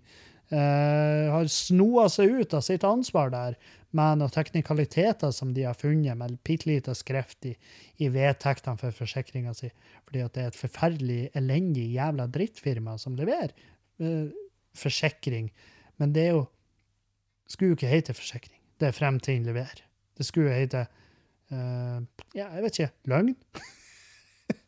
uh, 0.53 1.29
har 1.33 1.49
snoa 1.51 2.07
seg 2.11 2.41
ut 2.41 2.55
av 2.57 2.65
sitt 2.65 2.85
ansvar 2.87 3.33
der 3.33 3.57
med 3.93 4.23
noen 4.23 4.33
teknikaliteter 4.33 5.33
som 5.33 5.51
de 5.53 5.67
har 5.67 5.77
funnet 5.77 6.17
med 6.17 6.39
bitte 6.45 6.65
lite 6.69 6.95
skrift 6.97 7.45
i, 7.45 7.53
i 8.01 8.09
vedtektene 8.09 8.81
for 8.81 8.95
forsikringa 8.97 9.53
si, 9.57 9.69
fordi 10.07 10.23
at 10.25 10.33
det 10.33 10.41
er 10.41 10.49
et 10.49 10.57
forferdelig 10.57 11.21
elendig 11.37 11.91
jævla 11.93 12.25
drittfirma 12.33 12.97
som 13.01 13.17
leverer 13.19 13.53
uh, 14.01 14.33
forsikring. 14.77 15.51
Men 16.01 16.13
det 16.15 16.25
er 16.25 16.35
jo 16.39 16.43
skulle 17.53 17.73
jo 17.73 17.79
ikke 17.79 17.91
hete 17.91 18.15
forsikring. 18.17 18.59
Det 18.79 18.89
er 18.89 18.97
Fremtiden 18.97 19.45
leverer. 19.47 19.83
Det 20.17 20.25
skulle 20.27 20.51
jo 20.51 20.57
hete 20.57 20.85
uh, 21.53 22.01
Ja, 22.35 22.49
jeg 22.49 22.65
vet 22.65 22.79
ikke. 22.79 22.93
Løgn? 23.13 23.35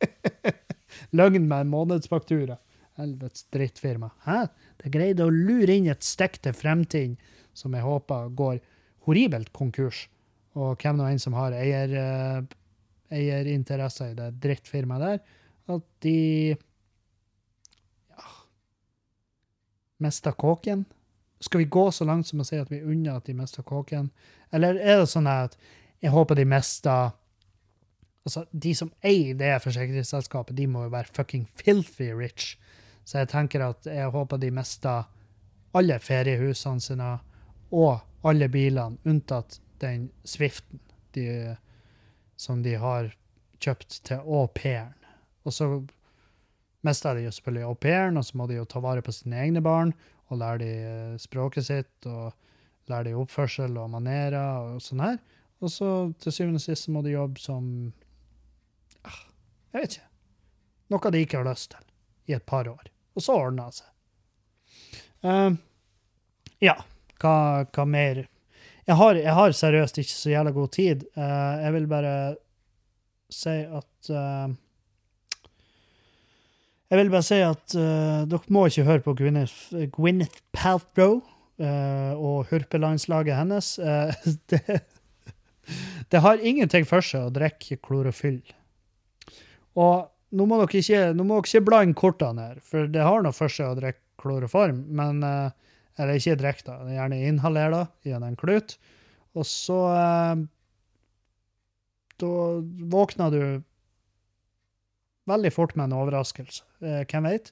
Løgn 1.17 1.47
med 1.49 1.65
en 1.65 1.73
månedsfaktura. 1.73 2.59
Helvetes 2.99 3.47
drittfirma. 3.51 4.11
Hæ? 4.25 4.45
Det 4.81 4.91
greide 4.93 5.25
å 5.25 5.33
lure 5.33 5.75
inn 5.75 5.89
et 5.91 6.05
stikk 6.05 6.39
til 6.45 6.55
Fremtiden 6.55 7.17
som 7.55 7.75
jeg 7.75 7.85
håper 7.85 8.29
går 8.35 8.59
horribelt 9.07 9.51
konkurs. 9.55 10.05
Og 10.55 10.79
hvem 10.79 10.99
nå 10.99 11.09
enn 11.09 11.21
som 11.21 11.35
har 11.37 11.55
eier, 11.57 11.91
uh, 11.91 12.45
eierinteresser 13.13 14.13
i 14.13 14.17
det 14.17 14.29
drittfirmaet 14.43 15.03
der, 15.03 15.19
at 15.75 15.85
de 16.05 16.19
ja, 16.53 18.31
mista 20.03 20.31
kåken. 20.31 20.85
Skal 21.45 21.61
vi 21.61 21.65
gå 21.65 21.91
så 21.91 22.07
langt 22.09 22.27
som 22.27 22.41
å 22.41 22.45
si 22.47 22.57
at 22.57 22.71
vi 22.73 22.81
unner 22.81 23.19
at 23.19 23.27
de 23.29 23.35
mister 23.37 23.65
kåken? 23.65 24.09
Eller 24.49 24.79
er 24.81 25.03
det 25.03 25.11
sånn 25.11 25.29
at 25.29 25.53
jeg 26.01 26.13
håper 26.15 26.41
de 26.41 26.47
mister 26.49 27.13
Altså, 28.25 28.41
de 28.49 28.71
som 28.73 28.89
eier 29.05 29.35
det 29.37 29.51
forsikringsselskapet, 29.61 30.55
de 30.57 30.63
må 30.65 30.87
jo 30.87 30.93
være 30.95 31.13
fucking 31.13 31.43
filthy 31.53 32.07
rich. 32.09 32.55
Så 33.05 33.19
jeg 33.19 33.29
tenker 33.29 33.61
at 33.61 33.85
jeg 33.85 34.09
håper 34.15 34.39
de 34.41 34.49
mister 34.49 35.03
alle 35.77 35.99
feriehusene 36.01 36.81
sine 36.81 37.11
og 37.69 38.25
alle 38.25 38.47
bilene, 38.49 38.97
unntatt 39.05 39.59
den 39.83 40.07
Swiften 40.25 40.81
de, 41.13 41.53
som 42.33 42.65
de 42.65 42.73
har 42.81 43.11
kjøpt 43.61 43.99
til 44.09 44.25
au 44.25 44.47
pairen. 44.57 44.97
Og 45.45 45.53
så 45.53 45.69
mister 46.81 47.13
de 47.13 47.27
jo 47.27 47.35
selvfølgelig 47.37 47.69
au 47.69 47.77
pairen, 47.77 48.17
og 48.17 48.25
så 48.25 48.41
må 48.41 48.49
de 48.49 48.57
jo 48.57 48.65
ta 48.65 48.81
vare 48.81 49.05
på 49.05 49.13
sine 49.13 49.37
egne 49.45 49.61
barn 49.61 49.93
og 50.31 50.41
lære 50.41 50.61
de 50.61 50.71
eh, 50.89 51.17
språket 51.21 51.67
sitt 51.67 52.09
og 52.09 52.33
lære 52.89 53.09
de 53.09 53.15
oppførsel 53.17 53.77
og 53.81 53.91
manerer 53.93 54.73
og 54.75 54.83
sånn 54.83 55.03
her. 55.03 55.19
Og 55.63 55.71
så 55.71 55.91
til 56.21 56.35
syvende 56.35 56.61
og 56.61 56.65
sist 56.65 56.89
må 56.93 57.01
de 57.05 57.15
jobbe 57.15 57.41
som 57.41 57.67
ah, 59.07 59.21
Jeg 59.73 59.81
vet 59.81 59.97
ikke. 59.97 60.09
Noe 60.93 61.11
de 61.11 61.21
ikke 61.25 61.39
har 61.41 61.47
lyst 61.47 61.71
til 61.73 61.85
i 62.29 62.35
et 62.37 62.45
par 62.45 62.67
år. 62.69 62.89
Og 63.15 63.23
så 63.23 63.37
ordner 63.37 63.71
det 63.71 63.79
seg. 63.79 63.91
Uh, 65.25 65.55
ja, 66.61 66.75
hva, 67.21 67.35
hva 67.73 67.85
mer? 67.89 68.25
Jeg 68.85 68.97
har, 68.99 69.17
jeg 69.17 69.33
har, 69.33 69.55
seriøst 69.57 69.97
ikke 70.01 70.13
så 70.13 70.33
jævla 70.33 70.53
god 70.53 70.73
tid. 70.75 71.07
Uh, 71.17 71.55
jeg 71.63 71.73
vil 71.77 71.87
bare 71.89 72.15
si 73.33 73.55
at 73.65 74.11
uh, 74.13 74.53
Jeg 76.95 77.01
vil 77.01 77.11
bare 77.11 77.27
si 77.27 77.37
at 77.43 77.73
uh, 77.75 78.21
dere 78.31 78.53
må 78.55 78.61
ikke 78.69 78.85
høre 78.87 79.03
på 79.03 79.13
Gwyneth, 79.19 79.73
Gwyneth 79.91 80.45
Paltrow 80.55 81.23
og 81.55 82.49
hurpelandslaget 82.49 83.37
hennes. 83.37 83.67
det, 84.51 84.59
det 86.11 86.19
har 86.23 86.43
ingenting 86.43 86.83
for 86.87 87.03
seg 87.03 87.29
å 87.29 87.33
drikke 87.35 87.77
klorofyll. 87.83 88.41
Og 89.79 90.07
nå 90.35 90.47
må 90.47 90.57
dere 90.59 90.81
ikke, 90.81 91.03
nå 91.15 91.37
ikke 91.39 91.63
blande 91.63 91.95
kortene 91.95 92.49
her, 92.49 92.59
for 92.59 92.91
det 92.91 93.03
har 93.07 93.23
noe 93.23 93.35
for 93.35 93.51
seg 93.51 93.71
å 93.71 93.77
drikke 93.79 94.03
kloroform, 94.19 94.81
men 94.99 95.23
eller 95.95 96.19
ikke 96.19 96.35
drikk, 96.39 96.65
da. 96.67 96.79
Gjerne 96.91 97.21
inhaler 97.29 97.71
det 97.71 97.85
gjennom 98.09 98.33
en 98.33 98.39
klut. 98.39 98.75
Og 99.35 99.47
så 99.47 99.79
Da 102.15 102.31
våkner 102.95 103.31
du 103.31 103.41
veldig 105.29 105.51
fort 105.53 105.75
med 105.75 105.89
en 105.89 105.97
overraskelse. 105.99 106.65
Eh, 106.81 107.01
hvem 107.09 107.29
vet? 107.29 107.51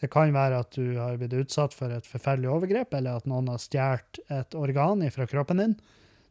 Det 0.00 0.08
kan 0.12 0.32
være 0.32 0.62
at 0.62 0.72
du 0.72 0.96
har 0.96 1.18
blitt 1.20 1.36
utsatt 1.36 1.74
for 1.76 1.92
et 1.92 2.06
forferdelig 2.08 2.48
overgrep, 2.48 2.94
eller 2.96 3.20
at 3.20 3.28
noen 3.28 3.50
har 3.52 3.60
stjålet 3.60 4.22
et 4.32 4.56
organ 4.56 5.04
fra 5.12 5.26
kroppen 5.28 5.60
din. 5.60 5.76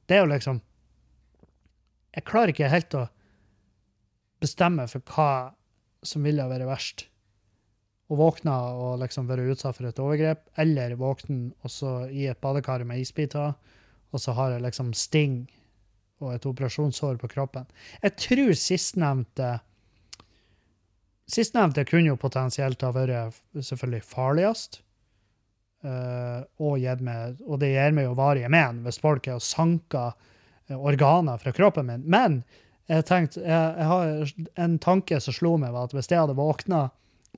Det 0.09 0.17
er 0.17 0.25
jo 0.25 0.33
liksom 0.33 0.63
Jeg 2.09 2.25
klarer 2.25 2.49
ikke 2.49 2.71
helt 2.71 2.95
å 2.97 3.05
bestemme 4.41 4.87
for 4.89 5.05
hva 5.13 5.53
som 6.01 6.25
ville 6.25 6.47
vært 6.49 6.65
verst 6.65 7.03
Å 8.09 8.17
våkne 8.17 8.55
og 8.73 9.03
liksom 9.03 9.27
være 9.29 9.45
utsatt 9.53 9.77
for 9.77 9.85
et 9.85 10.01
overgrep, 10.01 10.47
eller 10.57 10.95
våkne 10.97 11.51
og 11.61 11.69
så 11.69 12.07
i 12.09 12.25
et 12.25 12.41
badekar 12.41 12.81
med 12.81 13.03
isbiter, 13.03 13.53
og 14.09 14.23
så 14.23 14.33
har 14.33 14.55
jeg 14.55 14.65
liksom 14.65 14.95
sting 14.97 15.43
og 16.19 16.33
et 16.33 16.47
operasjonssår 16.49 17.19
på 17.21 17.29
kroppen. 17.29 17.67
Jeg 18.01 18.15
tror 18.17 18.57
sistnevnte 18.57 19.59
Sistnevnte 21.29 21.85
kunne 21.85 22.09
jo 22.11 22.19
potensielt 22.19 22.81
ha 22.81 22.89
vært 22.95 23.37
selvfølgelig 23.61 24.05
farligst. 24.09 24.79
Uh, 25.79 26.41
og, 26.59 26.81
meg, 26.99 27.37
og, 27.45 27.61
det 27.61 27.69
gir 27.71 27.93
meg 27.95 28.03
jo 28.03 28.15
varige 28.17 28.49
men 28.51 28.81
hvis 28.83 28.97
folk 28.99 29.29
er 29.29 29.37
og 29.37 29.45
sanker 29.45 30.09
uh, 30.11 30.73
organer 30.75 31.39
fra 31.39 31.53
kroppen 31.55 31.87
min. 31.87 32.01
Men 32.03 32.41
jeg 32.89 33.05
tenkte, 33.07 33.43
jeg, 33.45 33.75
jeg 33.77 33.87
har 33.87 34.33
en 34.65 34.75
tanke 34.83 35.19
som 35.23 35.35
slo 35.37 35.53
meg, 35.61 35.71
var 35.71 35.87
at 35.87 35.95
hvis 35.95 36.09
jeg 36.11 36.19
hadde 36.19 36.35
våkna 36.35 36.87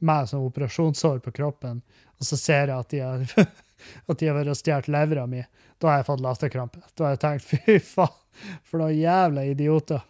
med 0.02 0.32
sånn 0.32 0.48
operasjonssår 0.48 1.20
på 1.22 1.36
kroppen, 1.38 1.84
og 2.18 2.26
så 2.26 2.40
ser 2.40 2.72
jeg 2.72 2.78
at 2.80 2.94
de 2.94 3.04
har, 3.04 3.52
at 4.10 4.22
de 4.24 4.32
vært 4.40 4.54
og 4.56 4.58
stjålet 4.58 4.90
levra 4.96 5.28
mi, 5.30 5.44
da 5.82 5.92
har 5.92 6.02
jeg 6.02 6.10
fått 6.10 6.24
latterkrampe. 6.26 6.82
Da 6.96 7.06
har 7.06 7.16
jeg 7.18 7.24
tenkt 7.26 7.48
fy 7.52 7.78
faen, 7.92 8.18
for 8.66 8.82
noen 8.82 8.98
jævla 8.98 9.46
idioter. 9.52 10.02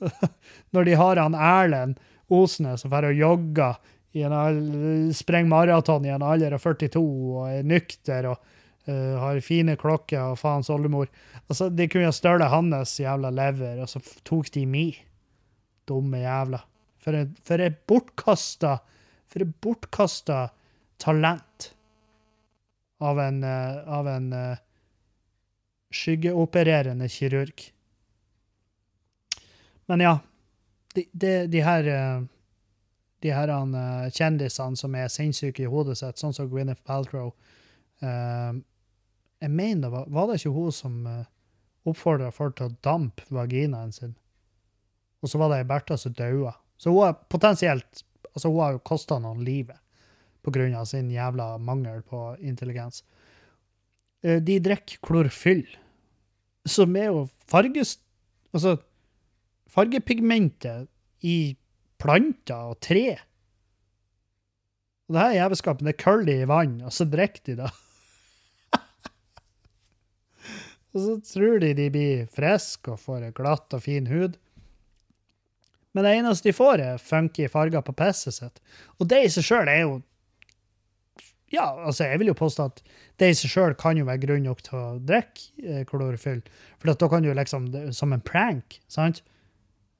Når 0.76 0.86
de 0.86 0.96
har 1.00 1.20
han 1.24 1.34
Erlend 1.34 1.98
Osnes 2.30 2.84
og 2.86 2.92
drar 2.92 3.08
og 3.10 3.18
jogger, 3.18 3.80
sprenger 4.10 5.50
maraton 5.50 6.06
i 6.06 6.10
en 6.10 6.24
alder 6.26 6.56
av 6.56 6.62
42 6.64 7.02
og 7.02 7.44
er 7.46 7.66
nykter 7.66 8.26
og 8.32 8.40
uh, 8.88 9.18
har 9.22 9.40
fine 9.44 9.76
klokker 9.78 10.32
og 10.32 10.38
faens 10.40 10.70
oldemor. 10.72 11.10
Altså, 11.48 11.68
de 11.70 11.86
kunne 11.90 12.08
ha 12.08 12.14
stjålet 12.14 12.50
hans 12.50 12.96
jævla 13.00 13.30
lever, 13.34 13.78
og 13.82 13.90
så 13.90 14.02
tok 14.26 14.50
de 14.54 14.64
mi. 14.66 14.88
Dumme 15.86 16.22
jævla. 16.22 16.62
For 17.00 17.16
et, 17.16 17.36
for 17.46 17.62
et 17.64 17.78
bortkasta 17.88 18.74
For 19.30 19.40
et 19.44 19.52
bortkasta 19.62 20.48
talent 21.00 21.70
av 23.00 23.20
en, 23.22 23.44
uh, 23.46 23.78
av 23.88 24.08
en 24.10 24.32
uh, 24.34 24.58
skyggeopererende 25.94 27.06
kirurg. 27.08 27.62
Men 29.86 30.02
ja, 30.04 30.16
de, 30.94 31.32
de, 31.46 31.60
her 31.62 31.86
de 33.20 33.32
her 33.34 33.52
uh, 33.52 34.08
kjendisene 34.12 34.78
som 34.78 34.96
er 34.96 35.12
sinnssyke 35.12 35.64
i 35.64 35.70
hodet 35.70 35.98
sitt, 36.00 36.20
sånn 36.20 36.34
som 36.36 36.48
Gwyneth 36.50 36.82
Paltrow 36.86 37.32
uh, 38.04 38.52
Jeg 39.40 39.52
mener 39.52 39.92
var, 39.92 40.08
det 40.28 40.40
ikke 40.40 40.52
hun 40.52 40.72
som 40.74 40.96
eh, 41.08 41.28
oppfordra 41.88 42.28
folk 42.28 42.58
til 42.58 42.68
å 42.68 42.74
dampe 42.84 43.24
vaginaen 43.32 43.92
sin? 43.96 44.10
Og 45.24 45.32
så 45.32 45.40
var 45.40 45.48
det 45.48 45.62
ei 45.62 45.68
Bertha 45.68 45.96
som 45.96 46.12
daua. 46.12 46.52
Så 46.76 46.92
hun 46.92 47.06
har 47.06 47.16
potensielt 47.32 48.02
altså 48.34 48.50
Hun 48.52 48.60
har 48.60 48.74
jo 48.74 48.82
kosta 48.84 49.16
noen 49.18 49.40
livet 49.44 49.80
pga. 50.44 50.84
sin 50.84 51.08
jævla 51.10 51.56
mangel 51.58 52.02
på 52.02 52.36
intelligens. 52.40 53.02
De 54.20 54.58
drikker 54.60 55.00
klorfyll, 55.00 55.64
som 56.68 56.96
er 56.96 57.08
jo 57.08 57.24
farges... 57.48 57.96
Altså, 58.52 58.76
fargepigmentet 59.70 60.88
i 61.26 61.56
planter 62.00 62.72
og 62.72 62.80
tre. 62.82 63.18
Og 65.08 65.16
det 65.16 65.22
her 65.24 65.38
jævelskapet 65.40 65.88
er 65.90 65.98
curly 65.98 66.36
i 66.42 66.48
vann, 66.48 66.76
og 66.86 66.92
så 66.94 67.06
drikker 67.10 67.42
de 67.48 67.56
det. 67.62 67.70
og 70.92 71.02
så 71.06 71.16
tror 71.32 71.58
de 71.62 71.72
de 71.74 71.88
blir 71.90 72.28
friske 72.30 72.94
og 72.94 73.02
får 73.02 73.32
glatt 73.36 73.74
og 73.74 73.82
fin 73.82 74.06
hud. 74.10 74.38
Men 75.92 76.06
det 76.06 76.12
eneste 76.20 76.48
de 76.48 76.54
får, 76.54 76.82
er 76.84 77.02
funky 77.02 77.48
farger 77.50 77.82
på 77.82 77.94
pisset 77.98 78.36
sitt. 78.36 78.62
Og 79.02 79.10
det 79.10 79.24
i 79.24 79.32
seg 79.34 79.46
sjøl 79.46 79.72
er 79.72 79.82
jo 79.82 79.98
Ja, 81.50 81.64
altså, 81.82 82.04
jeg 82.06 82.20
vil 82.20 82.30
jo 82.30 82.38
påstå 82.38 82.64
at 82.70 82.76
det 83.18 83.32
i 83.32 83.34
seg 83.34 83.50
sjøl 83.50 83.74
kan 83.74 83.98
jo 83.98 84.06
være 84.06 84.22
grunn 84.22 84.44
nok 84.46 84.62
til 84.62 84.76
å 84.78 85.00
drikke 85.02 85.48
eh, 85.66 85.82
klorofyll. 85.88 86.44
For 86.78 86.94
da 86.94 87.08
kan 87.10 87.26
du 87.26 87.32
liksom 87.34 87.66
Som 87.90 88.14
en 88.14 88.22
prank, 88.22 88.78
sant? 88.86 89.24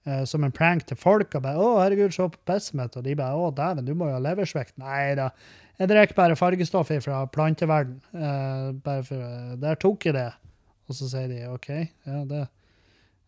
Uh, 0.08 0.22
som 0.28 0.44
en 0.44 0.54
prank 0.54 0.86
til 0.86 0.96
folk. 0.96 1.34
og 1.34 1.42
bare 1.42 1.56
'Å, 1.56 1.80
herregud, 1.82 2.14
se 2.14 2.28
på 2.28 2.44
pisset 2.46 2.74
mitt.' 2.74 2.96
Og 2.96 3.04
de 3.04 3.14
bare 3.14 3.34
'Å, 3.34 3.54
dæven, 3.54 3.84
du 3.84 3.94
må 3.94 4.08
jo 4.08 4.18
ha 4.18 4.20
leversvikt'. 4.20 4.78
Nei 4.78 5.14
da. 5.14 5.30
Jeg 5.80 5.88
drikker 5.88 6.14
bare 6.14 6.36
fargestoff 6.36 6.90
fra 7.00 7.26
planteverden. 7.26 8.00
Eh, 8.12 8.72
bare 8.84 9.02
for, 9.02 9.16
uh, 9.16 9.56
der 9.56 9.74
tok 9.80 10.04
jeg 10.04 10.14
det. 10.14 10.32
Og 10.88 10.94
så 10.94 11.08
sier 11.08 11.28
de 11.28 11.46
OK, 11.48 11.68
ja, 11.70 12.24
det, 12.24 12.48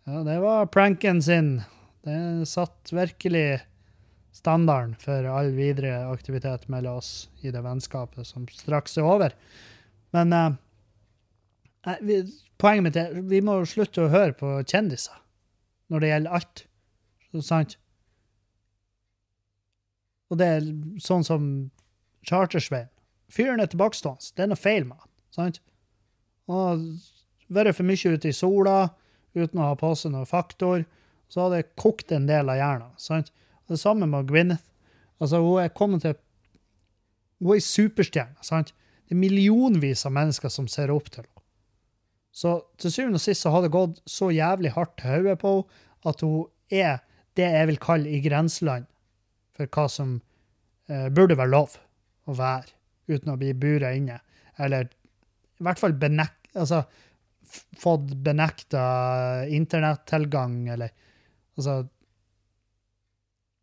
ja, 0.06 0.22
det 0.26 0.40
var 0.42 0.66
pranken 0.66 1.22
sin. 1.22 1.62
Det 2.04 2.48
satt 2.50 2.90
virkelig 2.92 3.62
standarden 4.32 4.96
for 4.98 5.24
all 5.30 5.52
videre 5.54 6.08
aktivitet 6.10 6.68
mellom 6.68 6.98
oss 6.98 7.30
i 7.40 7.52
det 7.54 7.62
vennskapet 7.62 8.26
som 8.26 8.44
straks 8.50 8.98
er 8.98 9.08
over. 9.08 9.32
Men 10.12 10.32
eh, 10.36 11.96
vi, 12.02 12.20
poenget 12.58 12.84
mitt 12.84 13.00
er 13.00 13.16
vi 13.30 13.40
må 13.40 13.60
slutte 13.64 14.04
å 14.04 14.12
høre 14.12 14.34
på 14.36 14.58
kjendiser 14.66 15.21
når 15.92 16.02
det 16.02 16.10
gjelder 16.12 16.36
alt. 16.38 16.64
Sant? 17.44 17.76
Og 20.32 20.40
det 20.40 20.48
er 20.48 20.68
sånn 21.04 21.24
som 21.26 21.46
Chartersveien. 22.28 22.88
Fyren 23.32 23.60
er 23.60 23.68
tilbakestående. 23.72 24.32
Det 24.36 24.44
er 24.44 24.50
noe 24.52 24.60
feil 24.60 24.86
med 24.88 24.96
han. 25.00 25.10
sant? 25.32 25.60
Og 26.48 26.82
vært 27.52 27.76
for 27.76 27.88
mye 27.88 28.16
ute 28.16 28.30
i 28.30 28.36
sola 28.36 28.76
uten 29.36 29.60
å 29.60 29.70
ha 29.70 29.76
på 29.78 29.92
seg 29.96 30.12
noen 30.12 30.28
faktor, 30.28 30.84
så 31.32 31.46
har 31.46 31.54
det 31.54 31.76
kokt 31.80 32.12
en 32.12 32.28
del 32.28 32.52
av 32.52 32.60
hjernen. 32.60 32.92
sant? 33.00 33.32
Det 33.68 33.80
samme 33.80 34.08
med 34.08 34.28
Gwyneth. 34.28 34.64
Altså, 35.20 35.40
hun 35.40 35.62
er 35.62 35.72
kommet 35.72 36.02
til 36.02 36.16
Hun 37.42 37.56
er 37.56 37.60
superstjerne. 37.60 38.36
sant? 38.42 38.72
Det 39.08 39.16
er 39.16 39.18
millionvis 39.18 40.06
av 40.06 40.12
mennesker 40.12 40.48
som 40.48 40.68
ser 40.68 40.90
opp 40.90 41.10
til 41.10 41.24
henne. 41.24 41.31
Så 42.32 42.56
til 42.80 42.92
syvende 42.92 43.20
og 43.20 43.24
sist 43.24 43.44
så 43.44 43.52
har 43.52 43.64
det 43.64 43.74
gått 43.74 44.00
så 44.08 44.30
jævlig 44.32 44.72
hardt 44.76 44.96
til 45.00 45.12
hodet 45.12 45.38
på 45.42 45.56
henne 45.60 45.88
at 46.10 46.22
hun 46.24 46.48
er 46.72 46.96
det 47.38 47.46
jeg 47.46 47.66
vil 47.68 47.76
kalle 47.78 48.10
i 48.10 48.18
grenseland 48.24 48.88
for 49.54 49.70
hva 49.70 49.84
som 49.92 50.16
eh, 50.90 51.06
burde 51.14 51.36
være 51.38 51.52
lov 51.52 51.76
å 52.26 52.34
være, 52.34 52.72
uten 53.06 53.30
å 53.30 53.36
bli 53.38 53.52
bura 53.54 53.92
inne. 53.94 54.16
Eller 54.58 54.88
i 54.88 55.62
hvert 55.62 55.78
fall 55.78 55.94
benek, 55.94 56.34
altså, 56.58 56.82
fått 57.78 58.10
benekta 58.24 58.82
internettilgang, 59.46 60.64
eller 60.74 60.94
altså 61.58 61.82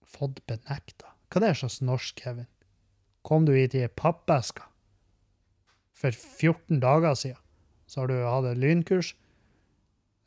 Fått 0.09 0.39
benekta? 0.49 1.11
Hva 1.29 1.37
er 1.37 1.51
det 1.51 1.59
slags 1.59 1.83
norsk, 1.85 2.23
Kevin? 2.23 2.47
Kom 3.21 3.43
du 3.45 3.51
hit 3.53 3.75
i 3.77 3.83
ei 3.85 3.91
pappeske 3.93 4.63
for 5.93 6.09
14 6.09 6.79
dager 6.81 7.13
siden? 7.19 7.43
Så 7.89 8.03
har 8.03 8.11
du 8.11 8.17
hatt 8.21 8.47
et 8.51 8.61
lynkurs, 8.61 9.13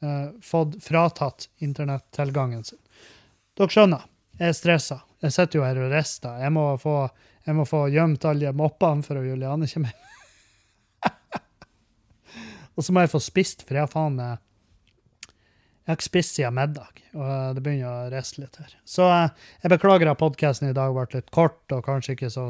eh, 0.02 0.28
fått 0.42 0.78
fratatt 0.82 1.48
internettilgangen 1.62 2.64
sin. 2.66 2.80
Dere 3.58 3.70
skjønner, 3.70 4.06
jeg 4.40 4.50
er 4.50 4.56
stressa. 4.58 5.02
Jeg 5.22 5.34
sitter 5.36 5.60
jo 5.60 5.66
her 5.66 5.78
og 5.78 5.92
rister. 5.92 6.40
Jeg 6.42 6.50
må 6.54 6.64
få, 6.82 6.96
jeg 7.46 7.54
må 7.54 7.66
få 7.68 7.84
gjemt 7.92 8.24
alle 8.26 8.50
moppene 8.58 9.06
for 9.06 9.20
at 9.20 9.28
Juliane 9.28 9.68
kommer 9.70 9.92
hjem. 9.92 10.08
og 12.74 12.86
så 12.86 12.94
må 12.94 13.04
jeg 13.04 13.12
få 13.12 13.20
spist, 13.22 13.62
for 13.66 13.78
jeg 13.78 13.86
har 13.86 13.92
faen 13.92 14.18
jeg 15.82 15.90
har 15.90 15.98
ikke 15.98 16.06
spist 16.06 16.36
siden 16.38 16.54
middag, 16.54 17.00
og 17.18 17.56
det 17.56 17.62
begynner 17.64 17.90
å 17.90 18.10
riste 18.12 18.38
litt 18.38 18.54
her. 18.60 18.74
Så 18.86 19.06
eh, 19.10 19.32
jeg 19.64 19.72
beklager 19.72 20.10
at 20.12 20.20
podkasten 20.20 20.68
i 20.68 20.76
dag 20.76 20.94
ble 20.94 21.08
litt 21.10 21.32
kort 21.34 21.74
og 21.74 21.82
kanskje 21.88 22.14
ikke 22.14 22.30
så 22.30 22.44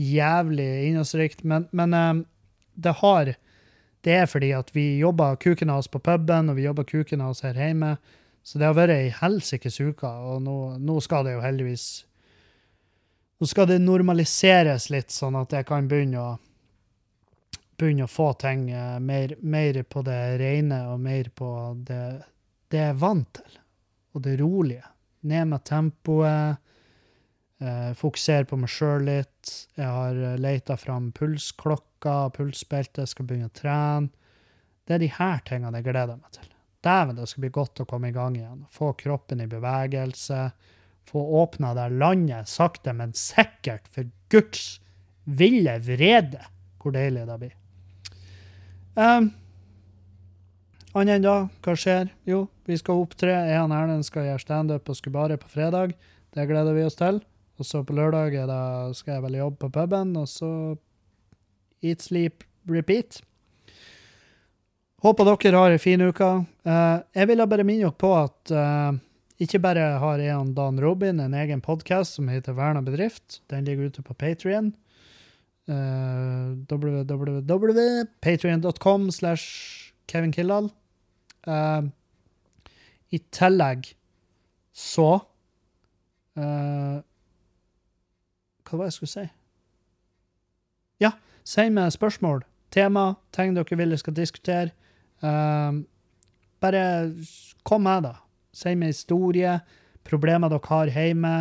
jævlig 0.00 0.68
innholdsrikt, 0.86 1.44
men, 1.44 1.66
men 1.76 1.96
eh, 1.96 2.22
det 2.80 2.94
har 3.02 3.34
det 4.04 4.16
er 4.16 4.28
fordi 4.30 4.52
at 4.56 4.70
vi 4.74 4.98
jobber 4.98 5.36
kuken 5.40 5.70
av 5.70 5.82
oss 5.82 5.90
på 5.90 6.00
puben, 6.00 6.48
og 6.50 6.56
vi 6.56 6.64
jobber 6.64 6.86
kuken 6.88 7.20
av 7.20 7.34
oss 7.34 7.44
her 7.44 7.58
hjemme. 7.58 7.96
Så 8.42 8.58
det 8.58 8.68
har 8.68 8.76
vært 8.78 8.94
ei 8.96 9.10
helsikes 9.12 9.80
uke, 9.80 10.08
og 10.08 10.40
nå, 10.44 10.56
nå, 10.80 11.00
skal 11.04 11.26
det 11.26 11.36
jo 11.36 11.42
heldigvis 11.44 11.88
Nå 13.40 13.46
skal 13.48 13.70
det 13.70 13.78
normaliseres 13.80 14.90
litt, 14.92 15.08
sånn 15.08 15.38
at 15.40 15.54
jeg 15.56 15.64
kan 15.64 15.86
begynne 15.88 16.20
å 16.20 16.32
begynne 17.80 18.04
å 18.04 18.10
få 18.10 18.34
ting 18.36 18.66
eh, 18.68 18.98
mer, 19.00 19.32
mer 19.40 19.78
på 19.88 20.02
det 20.04 20.18
rene 20.42 20.82
og 20.92 21.00
mer 21.00 21.30
på 21.32 21.48
det, 21.88 22.02
det 22.68 22.82
jeg 22.82 22.92
er 22.92 22.98
vant 23.00 23.30
til, 23.38 23.54
og 24.12 24.24
det 24.26 24.34
rolige. 24.42 24.84
Ned 25.30 25.48
med 25.54 25.64
tempoet. 25.64 26.60
Eh, 27.60 27.90
fokusere 27.92 28.46
på 28.48 28.56
meg 28.56 28.70
sjøl 28.72 29.04
litt. 29.04 29.50
Jeg 29.76 29.84
har 29.84 30.16
eh, 30.16 30.38
leita 30.40 30.78
fram 30.80 31.10
pulsklokka, 31.12 32.30
pulsbelte, 32.32 33.04
skal 33.08 33.28
begynne 33.28 33.50
å 33.50 33.56
trene. 33.56 34.08
Det 34.88 34.96
er 34.96 35.02
de 35.02 35.10
her 35.12 35.42
tingene 35.46 35.82
jeg 35.82 35.90
gleder 35.90 36.16
meg 36.16 36.32
til. 36.38 36.48
Dæven, 36.80 37.18
det 37.18 37.28
skal 37.28 37.44
bli 37.44 37.52
godt 37.52 37.82
å 37.84 37.86
komme 37.88 38.08
i 38.08 38.16
gang 38.16 38.38
igjen. 38.38 38.64
Få 38.72 38.94
kroppen 38.96 39.44
i 39.44 39.48
bevegelse. 39.50 40.46
Få 41.10 41.26
åpna 41.42 41.74
det 41.76 41.90
landet 42.00 42.48
sakte, 42.48 42.94
men 42.96 43.12
sikkert, 43.18 43.90
for 43.92 44.08
Guds 44.32 44.80
ville 45.28 45.76
vrede. 45.84 46.40
Hvor 46.80 46.96
deilig 46.96 47.26
det 47.28 47.38
blir. 47.42 47.56
Um, 48.96 49.28
Annet 50.96 51.20
enn 51.20 51.26
da, 51.26 51.34
hva 51.62 51.76
skjer? 51.78 52.08
Jo, 52.26 52.46
vi 52.66 52.74
skal 52.80 53.04
opptre. 53.04 53.30
Jeg 53.30 53.60
og 53.62 53.74
Erlend 53.76 54.08
skal 54.08 54.26
gjøre 54.26 54.42
standup 54.42 54.88
og 54.90 54.96
Skubare 54.98 55.36
på 55.38 55.52
fredag. 55.52 55.92
Det 56.34 56.48
gleder 56.50 56.74
vi 56.74 56.88
oss 56.88 56.98
til. 56.98 57.20
Og 57.60 57.66
så 57.68 57.82
på 57.84 57.92
lørdag 57.92 58.38
da 58.48 58.62
skal 58.96 59.18
jeg 59.18 59.24
vel 59.26 59.42
jobbe 59.42 59.66
på 59.66 59.74
puben, 59.74 60.14
og 60.16 60.24
så 60.30 60.48
eat, 61.84 62.00
sleep, 62.00 62.44
repeat. 62.68 63.20
Håper 65.04 65.24
dere 65.28 65.56
har 65.56 65.70
ei 65.72 65.76
en 65.76 65.80
fin 65.80 66.00
uke. 66.00 66.44
Eh, 66.64 66.98
jeg 67.16 67.28
ville 67.28 67.46
bare 67.48 67.64
minne 67.64 67.82
dere 67.84 67.92
på 68.00 68.16
at 68.16 68.50
eh, 68.52 68.92
ikke 69.40 69.58
bare 69.64 69.98
har 70.02 70.18
jeg 70.20 70.36
og 70.36 70.54
Dan 70.56 70.80
Robin 70.80 71.20
en 71.24 71.34
egen 71.36 71.60
podkast 71.64 72.14
som 72.18 72.28
heter 72.28 72.52
Verna 72.56 72.82
bedrift. 72.84 73.40
Den 73.48 73.64
ligger 73.64 73.84
ute 73.88 74.02
på 74.04 74.14
Patrion. 74.14 74.74
Uh, 75.70 76.56
www.patrion.com 76.66 79.10
slash 79.10 79.92
Kevin 80.08 80.32
Kildahl. 80.32 80.70
Uh, 81.46 81.82
I 83.14 83.18
tillegg 83.30 83.96
så 84.74 85.20
uh, 86.36 87.00
Hva 88.70 88.78
var 88.78 88.86
det 88.86 88.92
jeg 88.92 88.98
skulle 89.00 89.10
si? 89.16 89.26
Ja, 91.02 91.10
send 91.42 91.74
meg 91.74 91.90
spørsmål, 91.90 92.44
tema, 92.70 93.16
ting 93.34 93.56
dere 93.56 93.78
vil 93.80 93.96
jeg 93.96 94.02
skal 94.04 94.14
diskutere. 94.14 94.70
Uh, 95.24 95.82
bare 96.62 96.84
kom 97.66 97.82
med, 97.88 98.06
da. 98.06 98.14
Send 98.54 98.78
meg 98.78 98.92
historie, 98.92 99.56
problemer 100.06 100.52
dere 100.52 100.70
har 100.70 100.92
hjemme. 100.94 101.32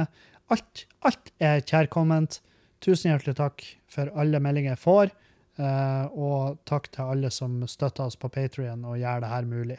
Alt, 0.49 0.88
alt 1.05 1.30
er 1.38 1.61
kjærkomment. 1.61 2.39
Tusen 2.82 3.11
hjertelig 3.11 3.36
takk 3.38 3.65
for 3.91 4.09
alle 4.17 4.41
meldinger 4.41 4.73
jeg 4.73 4.82
får. 4.82 5.13
Uh, 5.59 6.07
og 6.15 6.63
takk 6.65 6.89
til 6.95 7.13
alle 7.13 7.30
som 7.36 7.59
støtter 7.69 8.07
oss 8.07 8.17
på 8.17 8.32
Patrion 8.34 8.88
og 8.88 8.97
gjør 8.97 9.21
det 9.21 9.34
her 9.36 9.49
mulig. 9.51 9.77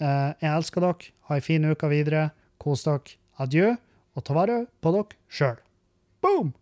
Uh, 0.00 0.34
jeg 0.42 0.50
elsker 0.50 0.82
dere. 0.82 1.12
Ha 1.28 1.38
ei 1.38 1.44
en 1.44 1.46
fin 1.46 1.70
uke 1.70 1.92
videre. 1.92 2.30
Kos 2.58 2.82
dere. 2.88 3.20
Adjø, 3.38 3.76
og 4.16 4.24
ta 4.24 4.34
vare 4.34 4.62
på 4.80 4.96
dere 4.96 5.20
sjøl. 5.28 5.60
Boom! 6.26 6.54